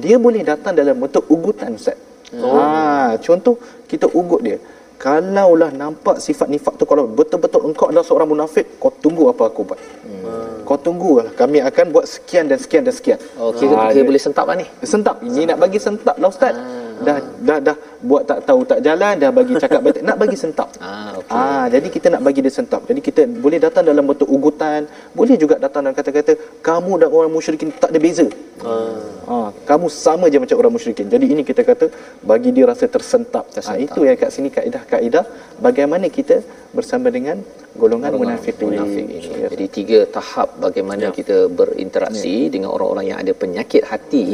Dia 0.03 0.17
boleh 0.27 0.41
datang 0.51 0.73
dalam 0.81 0.97
bentuk 1.03 1.25
ugutan 1.35 1.77
ustaz. 1.81 1.99
Ha, 2.33 3.21
contoh 3.27 3.55
kita 3.91 4.09
ugut 4.21 4.41
dia. 4.47 4.57
Kalaulah 5.01 5.73
nampak 5.73 6.17
sifat 6.25 6.49
nifak 6.53 6.75
tu 6.81 6.85
kalau 6.85 7.05
betul-betul 7.19 7.61
engkau 7.69 7.87
adalah 7.89 8.05
seorang 8.09 8.29
munafik, 8.33 8.67
kau 8.81 8.93
tunggu 9.05 9.33
apa 9.33 9.49
aku 9.49 9.61
buat. 9.69 9.81
Kau 10.65 10.79
tunggu 10.79 11.19
lah. 11.19 11.35
Kami 11.35 11.59
akan 11.67 11.85
buat 11.91 12.07
sekian 12.07 12.47
dan 12.47 12.59
sekian 12.63 12.87
dan 12.87 12.95
sekian. 12.95 13.19
Oh, 13.35 13.51
kira, 13.51 13.75
Ah, 13.75 13.91
kira 13.91 14.07
boleh 14.07 14.23
sentap 14.23 14.47
lah 14.47 14.55
ni. 14.55 14.67
Sentap. 14.87 15.19
Ini 15.19 15.51
nak 15.51 15.59
bagi 15.59 15.83
sentap 15.83 16.15
lah 16.15 16.31
Ustaz. 16.31 16.55
Dah, 17.07 17.19
dah 17.49 17.59
dah 17.67 17.77
buat 18.09 18.23
tak 18.31 18.39
tahu 18.49 18.61
tak 18.71 18.81
jalan 18.87 19.15
dah 19.23 19.31
bagi 19.39 19.55
cakap 19.63 19.81
betul 19.87 20.03
nak 20.09 20.19
bagi 20.23 20.39
sentap. 20.45 20.69
Ah, 20.91 21.13
okey. 21.21 21.41
Ah, 21.41 21.67
jadi 21.75 21.89
kita 21.95 22.07
nak 22.15 22.23
bagi 22.27 22.41
dia 22.45 22.53
sentap. 22.59 22.83
Jadi 22.91 23.01
kita 23.07 23.23
boleh 23.45 23.59
datang 23.65 23.85
dalam 23.91 24.05
bentuk 24.11 24.29
ugutan, 24.37 24.81
boleh 25.19 25.37
juga 25.43 25.55
datang 25.65 25.85
dalam 25.85 25.97
kata-kata 25.99 26.33
kamu 26.69 26.93
dan 27.01 27.09
orang 27.17 27.31
musyrikin 27.37 27.71
tak 27.83 27.91
ada 27.93 28.01
beza. 28.07 28.27
Ah. 29.31 29.49
kamu 29.71 29.87
sama 30.05 30.27
je 30.33 30.39
macam 30.43 30.57
orang 30.61 30.75
musyrikin. 30.77 31.07
Jadi 31.15 31.27
ini 31.33 31.43
kita 31.51 31.63
kata 31.71 31.87
bagi 32.31 32.51
dia 32.57 32.65
rasa 32.73 32.85
tersentap. 32.95 33.45
Tersentap. 33.55 33.79
Ah, 33.79 33.85
itu 33.87 34.01
yang 34.09 34.19
kat 34.23 34.31
sini 34.35 34.49
kaedah-kaedah 34.57 35.25
bagaimana 35.67 36.07
kita 36.19 36.37
bersama 36.77 37.09
dengan 37.17 37.39
golongan 37.83 38.13
munafikin. 38.21 38.67
munafik 38.71 39.05
ini. 39.07 39.31
Ya. 39.43 39.49
Jadi 39.53 39.67
tiga 39.79 39.99
tahap 40.17 40.49
bagaimana 40.65 41.07
ya. 41.09 41.15
kita 41.19 41.37
berinteraksi 41.61 42.37
ya. 42.47 42.51
dengan 42.55 42.71
orang-orang 42.75 43.07
yang 43.11 43.19
ada 43.23 43.33
penyakit 43.43 43.83
hati 43.91 44.27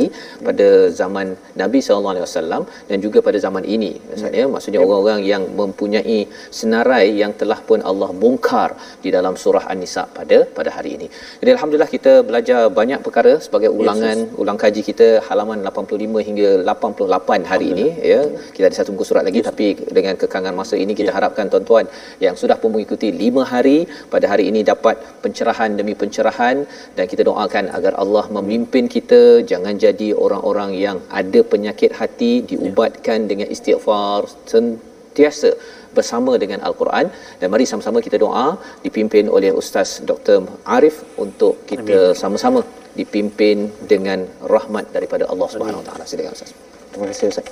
pada 0.46 0.66
zaman 1.00 1.36
Nabi 1.62 1.80
sallallahu 1.84 2.14
alaihi 2.14 2.26
wasallam 2.28 2.55
dan 2.90 2.98
juga 3.04 3.18
pada 3.26 3.38
zaman 3.46 3.64
ini. 3.76 3.92
Maksudnya 4.08 4.44
ya. 4.46 4.52
maksudnya 4.54 4.80
ya. 4.80 4.86
orang-orang 4.86 5.20
yang 5.32 5.42
mempunyai 5.60 6.18
senarai 6.58 7.06
yang 7.22 7.32
telah 7.40 7.58
pun 7.68 7.80
Allah 7.90 8.10
bongkar 8.22 8.70
di 9.04 9.10
dalam 9.16 9.34
surah 9.42 9.64
An-Nisa 9.72 10.04
pada 10.18 10.38
pada 10.58 10.70
hari 10.76 10.90
ini. 10.96 11.06
Jadi 11.40 11.50
alhamdulillah 11.56 11.90
kita 11.96 12.12
belajar 12.28 12.60
banyak 12.80 13.00
perkara 13.06 13.32
sebagai 13.46 13.70
ulangan 13.80 14.16
yes, 14.24 14.38
ulang 14.42 14.58
kaji 14.64 14.82
kita 14.90 15.08
halaman 15.28 15.58
85 15.72 16.26
hingga 16.28 16.48
88 16.74 17.50
hari 17.52 17.66
ini 17.74 17.86
ya. 18.12 18.20
Kita 18.56 18.64
ada 18.68 18.76
satu 18.80 18.90
muka 18.94 19.06
surat 19.10 19.24
lagi 19.28 19.40
yes. 19.42 19.48
tapi 19.50 19.66
dengan 19.98 20.14
kekangan 20.22 20.54
masa 20.60 20.74
ini 20.84 20.92
kita 21.00 21.10
ya. 21.12 21.16
harapkan 21.18 21.46
tuan-tuan 21.52 21.86
yang 22.26 22.34
sudah 22.42 22.56
pun 22.62 22.70
mengikuti 22.76 23.10
lima 23.22 23.42
hari 23.52 23.78
pada 24.14 24.26
hari 24.32 24.44
ini 24.50 24.60
dapat 24.72 24.96
pencerahan 25.24 25.70
demi 25.80 25.94
pencerahan 26.02 26.56
dan 26.96 27.04
kita 27.12 27.22
doakan 27.30 27.64
agar 27.78 27.92
Allah 28.02 28.24
memimpin 28.36 28.84
kita 28.96 29.20
jangan 29.50 29.74
jadi 29.84 30.08
orang-orang 30.24 30.70
yang 30.84 30.98
ada 31.20 31.40
penyakit 31.52 31.90
hati 32.00 32.32
diubatkan 32.52 33.28
dengan 33.30 33.48
istighfar 33.54 34.20
sentiasa 34.52 35.50
bersama 35.96 36.32
dengan 36.42 36.60
Al-Quran 36.68 37.06
dan 37.40 37.46
mari 37.52 37.64
sama-sama 37.72 37.98
kita 38.06 38.16
doa 38.24 38.46
dipimpin 38.86 39.26
oleh 39.36 39.50
Ustaz 39.60 39.90
Dr. 40.10 40.38
Arif 40.76 40.96
untuk 41.24 41.54
kita 41.70 41.98
Amin. 42.12 42.20
sama-sama 42.22 42.60
dipimpin 43.00 43.56
dengan 43.92 44.18
rahmat 44.54 44.92
daripada 44.96 45.24
Allah 45.32 45.48
Subhanahu 45.54 45.80
Wa 45.82 45.86
Taala. 45.88 46.04
Silakan 46.10 46.36
Ustaz. 46.38 46.52
Terima 46.92 47.06
kasih 47.12 47.28
Ustaz. 47.32 47.46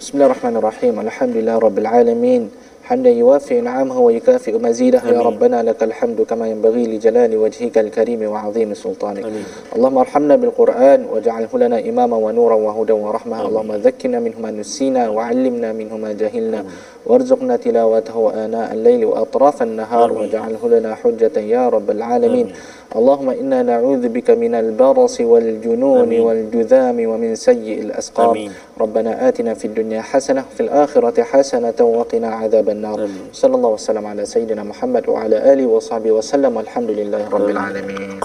Bismillahirrahmanirrahim. 0.00 0.94
Alhamdulillah 1.06 1.56
rabbil 1.66 1.88
alamin. 2.00 2.42
حمدا 2.86 3.10
يوافي 3.10 3.60
نعمه 3.60 3.98
ويكافئ 3.98 4.58
مزيده 4.58 5.02
يا 5.10 5.20
ربنا 5.20 5.62
لك 5.62 5.82
الحمد 5.82 6.22
كما 6.22 6.46
ينبغي 6.48 6.86
لجلال 6.86 7.36
وجهك 7.36 7.78
الكريم 7.78 8.22
وعظيم 8.22 8.74
سلطانك 8.74 9.24
أمين. 9.24 9.44
اللهم 9.76 9.98
ارحمنا 9.98 10.36
بالقرآن 10.36 11.04
واجعله 11.12 11.52
لنا 11.54 11.78
إماما 11.88 12.16
ونورا 12.16 12.54
وهدى 12.54 12.92
ورحمة 12.92 13.36
أمين. 13.36 13.46
اللهم 13.46 13.72
ذكرنا 13.72 14.18
منه 14.20 14.38
ما 14.38 14.50
نسينا 14.50 15.08
وعلمنا 15.08 15.72
منه 15.72 15.96
ما 15.96 16.12
جهلنا 16.12 16.60
أمين. 16.60 16.70
وارزقنا 17.06 17.56
تلاوته 17.56 18.44
آناء 18.44 18.72
الليل 18.72 19.04
وأطراف 19.04 19.62
النهار 19.62 20.10
أمين. 20.10 20.18
واجعله 20.18 20.62
لنا 20.68 20.94
حجة 20.94 21.40
يا 21.40 21.68
رب 21.68 21.90
العالمين 21.90 22.46
أمين. 22.46 22.56
اللهم 22.96 23.28
إنا 23.30 23.62
نعوذ 23.62 24.08
بك 24.08 24.30
من 24.30 24.54
البرص 24.54 25.20
والجنون 25.20 26.00
أمين. 26.00 26.20
والجذام 26.20 26.98
ومن 27.10 27.34
سيء 27.34 27.78
الأسقام 27.82 28.30
أمين. 28.30 28.50
ربنا 28.80 29.28
آتنا 29.28 29.54
في 29.54 29.64
الدنيا 29.64 30.00
حسنة 30.00 30.44
في 30.54 30.60
الآخرة 30.60 31.22
حسنة 31.22 31.78
وقنا 31.80 32.28
عذاب 32.28 32.68
minan 32.76 32.98
nar 32.98 33.00
sallallahu 33.40 33.74
wasallam 33.78 34.04
ala 34.12 34.22
على 34.22 34.64
Muhammad 34.72 35.04
wa 35.12 35.24
ala 35.24 35.36
alihi 35.52 35.68
wa 35.74 35.80
sahbihi 35.88 36.14
wasallam 36.18 36.52
لله 37.00 37.22
rabbil 37.34 37.58
alamin 37.58 38.20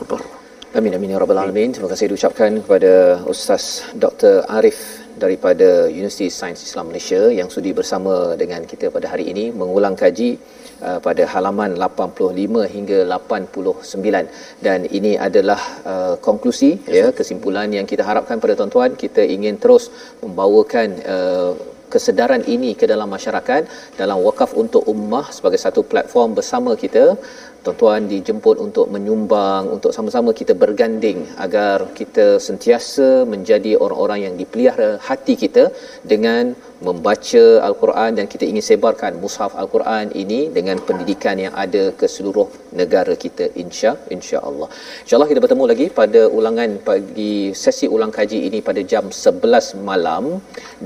Amin 0.80 0.96
amin 0.96 1.12
ya 1.12 1.18
rabbal 1.20 1.40
alamin. 1.44 1.76
Terima 1.76 1.92
kasih 1.92 2.06
diucapkan 2.12 2.52
kepada 2.64 3.20
Ustaz 3.32 3.64
Dr. 4.04 4.48
Arif 4.58 5.04
daripada 5.24 5.92
Universiti 5.92 6.32
Sains 6.32 6.64
Islam 6.68 6.86
Malaysia 6.90 7.28
yang 7.40 7.52
sudi 7.56 7.72
bersama 7.80 8.14
dengan 8.42 8.64
kita 8.64 8.88
pada 8.88 9.12
hari 9.12 9.26
ini 9.32 9.52
mengulang 9.62 10.00
kaji 10.00 10.40
uh, 10.88 11.00
pada 11.08 11.28
halaman 11.34 11.76
85 11.76 12.72
hingga 12.76 13.00
89 13.04 14.64
dan 14.64 14.88
ini 14.98 15.20
adalah 15.28 15.60
uh, 15.84 16.16
konklusi 16.28 16.72
yes, 16.88 16.96
ya 17.00 17.08
kesimpulan 17.20 17.68
yang 17.78 17.84
kita 17.84 18.08
harapkan 18.08 18.40
pada 18.40 18.56
tuan-tuan. 18.56 18.96
Kita 19.04 19.28
ingin 19.36 19.60
terus 19.60 19.92
membawakan 20.24 20.88
uh, 21.04 21.52
kesedaran 21.94 22.44
ini 22.48 22.72
ke 22.80 22.88
dalam 22.88 23.12
masyarakat 23.12 23.68
dalam 24.00 24.18
wakaf 24.24 24.56
untuk 24.56 24.88
ummah 24.88 25.28
sebagai 25.36 25.60
satu 25.60 25.84
platform 25.84 26.40
bersama 26.40 26.74
kita 26.84 27.20
tuan-tuan 27.66 28.10
dijemput 28.14 28.58
untuk 28.66 28.86
menyumbang 28.94 29.64
untuk 29.76 29.92
sama-sama 29.98 30.32
kita 30.40 30.54
berganding 30.64 31.20
agar 31.46 31.78
kita 32.00 32.26
sentiasa 32.48 33.08
menjadi 33.34 33.72
orang-orang 33.84 34.20
yang 34.26 34.36
dipelihara 34.42 34.90
hati 35.08 35.36
kita 35.44 35.64
dengan 36.12 36.44
membaca 36.88 37.44
al-Quran 37.68 38.12
dan 38.18 38.26
kita 38.34 38.44
ingin 38.52 38.66
sebarkan 38.70 39.14
mushaf 39.24 39.54
al-Quran 39.62 40.06
ini 40.24 40.40
dengan 40.58 40.78
pendidikan 40.88 41.38
yang 41.46 41.54
ada 41.64 41.84
ke 42.00 42.10
seluruh 42.16 42.48
negara 42.82 43.14
kita 43.26 43.46
insya 43.64 43.94
insya-Allah. 44.16 44.70
Insya-Allah 45.04 45.30
kita 45.32 45.44
bertemu 45.46 45.66
lagi 45.72 45.88
pada 46.02 46.22
ulangan 46.40 46.72
pagi 46.90 47.36
sesi 47.64 47.86
ulang 47.96 48.14
kaji 48.18 48.40
ini 48.50 48.60
pada 48.70 48.82
jam 48.94 49.06
11 49.14 49.78
malam 49.90 50.26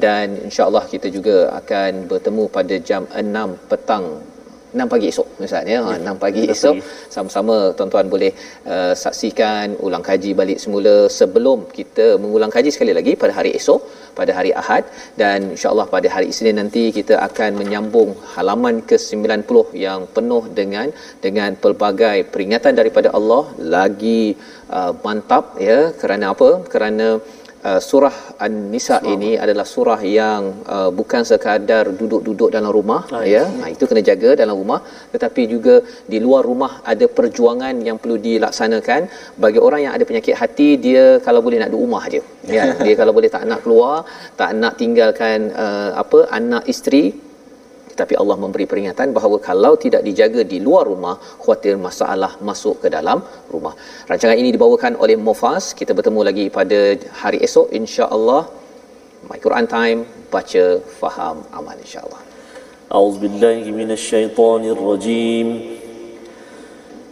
dan 0.05 0.35
insya-Allah 0.47 0.83
kita 0.93 1.07
juga 1.17 1.37
akan 1.59 1.91
bertemu 2.11 2.43
pada 2.57 2.77
jam 2.89 3.03
6 3.25 3.71
petang 3.71 4.07
6 4.75 4.93
pagi 4.93 5.07
esok 5.11 5.27
misalnya 5.43 5.77
ha, 5.85 5.91
6 6.13 6.23
pagi 6.23 6.43
esok. 6.53 6.75
Sama-sama 7.15 7.55
tuan-tuan 7.77 8.07
boleh 8.13 8.31
uh, 8.73 8.93
saksikan 9.03 9.77
ulang 9.85 10.03
kaji 10.09 10.31
balik 10.39 10.59
semula 10.63 10.95
sebelum 11.19 11.59
kita 11.77 12.07
mengulang 12.23 12.51
kaji 12.55 12.69
sekali 12.75 12.93
lagi 12.97 13.13
pada 13.23 13.33
hari 13.37 13.51
esok 13.59 13.81
pada 14.19 14.31
hari 14.37 14.51
Ahad. 14.61 14.83
Dan 15.21 15.39
insyaallah 15.55 15.87
pada 15.95 16.07
hari 16.15 16.27
Isnin 16.33 16.59
nanti 16.61 16.83
kita 16.97 17.15
akan 17.27 17.51
menyambung 17.61 18.11
halaman 18.35 18.75
ke-90 18.89 19.63
yang 19.85 20.01
penuh 20.17 20.43
dengan 20.59 20.87
dengan 21.25 21.51
pelbagai 21.63 22.17
peringatan 22.35 22.75
daripada 22.81 23.11
Allah. 23.17 23.43
Lagi 23.75 24.21
uh, 24.77 24.91
mantap 25.05 25.45
ya? 25.69 25.79
Kerana 26.03 26.25
apa? 26.35 26.49
Kerana 26.73 27.07
uh, 27.69 27.79
surah 27.87 28.15
An-Nisa 28.45 28.97
ini 29.13 29.31
adalah 29.43 29.65
surah 29.73 30.01
yang 30.19 30.41
uh, 30.75 30.89
bukan 30.99 31.21
sekadar 31.31 31.85
duduk-duduk 31.99 32.49
dalam 32.55 32.71
rumah 32.77 33.01
Ah, 33.17 33.23
ya. 33.33 33.43
Ha, 33.61 33.65
itu 33.75 33.83
kena 33.89 34.01
jaga 34.09 34.29
dalam 34.41 34.55
rumah 34.61 34.79
tetapi 35.13 35.41
juga 35.53 35.75
di 36.11 36.17
luar 36.25 36.43
rumah 36.49 36.71
ada 36.93 37.05
perjuangan 37.17 37.75
yang 37.87 37.97
perlu 38.01 38.17
dilaksanakan 38.27 39.01
bagi 39.43 39.59
orang 39.67 39.81
yang 39.85 39.93
ada 39.97 40.05
penyakit 40.09 40.35
hati 40.41 40.69
dia 40.85 41.05
kalau 41.27 41.41
boleh 41.45 41.59
nak 41.61 41.69
duduk 41.71 41.83
rumah 41.85 42.01
aje. 42.07 42.21
Ya, 42.55 42.63
dia 42.85 42.93
kalau 43.01 43.13
boleh 43.17 43.29
tak 43.35 43.43
nak 43.51 43.61
keluar, 43.65 43.95
tak 44.39 44.51
nak 44.61 44.73
tinggalkan 44.81 45.49
uh, 45.65 45.91
apa 46.03 46.19
anak 46.39 46.63
isteri 46.73 47.03
tetapi 47.94 48.14
Allah 48.22 48.36
memberi 48.42 48.64
peringatan 48.70 49.08
bahawa 49.16 49.36
kalau 49.48 49.72
tidak 49.84 50.02
dijaga 50.08 50.40
di 50.52 50.58
luar 50.66 50.84
rumah 50.92 51.14
khuatir 51.42 51.74
masalah 51.88 52.32
masuk 52.48 52.76
ke 52.82 52.88
dalam 52.96 53.18
rumah. 53.54 53.74
Rancangan 54.10 54.38
ini 54.42 54.50
dibawakan 54.56 54.94
oleh 55.04 55.16
Mufas. 55.28 55.64
Kita 55.80 55.92
bertemu 55.98 56.20
lagi 56.28 56.46
pada 56.58 56.80
hari 57.22 57.38
esok 57.46 57.68
insya-Allah. 57.80 58.42
My 59.28 59.38
Quran 59.44 59.66
Time 59.76 60.00
baca 60.34 60.64
faham 61.00 61.38
amal 61.60 61.76
insya-Allah. 61.86 62.22
أعوذ 62.90 63.16
بالله 63.22 63.70
من 63.70 63.90
الشيطان 63.94 64.62
الرجيم 64.74 65.48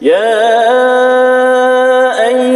يا 0.02 0.34
أيها 2.30 2.51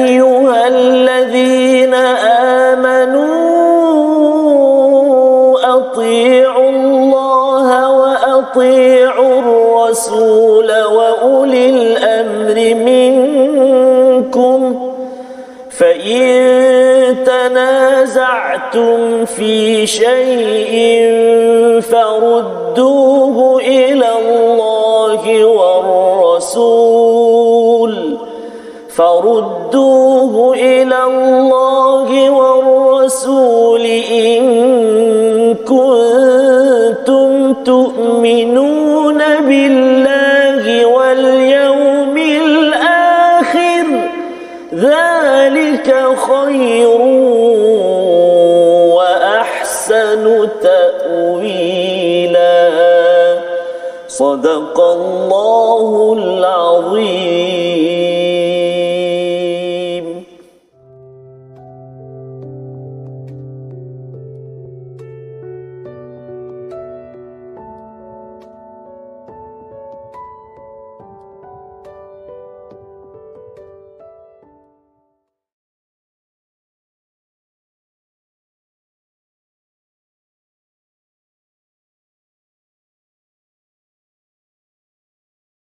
تنازعتم 18.73 19.25
في 19.25 19.87
شيء 19.87 20.75
فردوه 21.81 23.61
إلى 23.61 24.09
الله 24.19 25.45
والرسول 26.35 26.97
فردوه 28.89 30.53
إلى 30.53 31.03
الله 31.03 32.29
والرسول 32.29 33.85
إن 34.11 34.43
كنتم 35.55 37.53
تؤمنون 37.53 38.76
صدق 54.16 54.80
الله 54.80 56.12
العظيم 56.18 57.52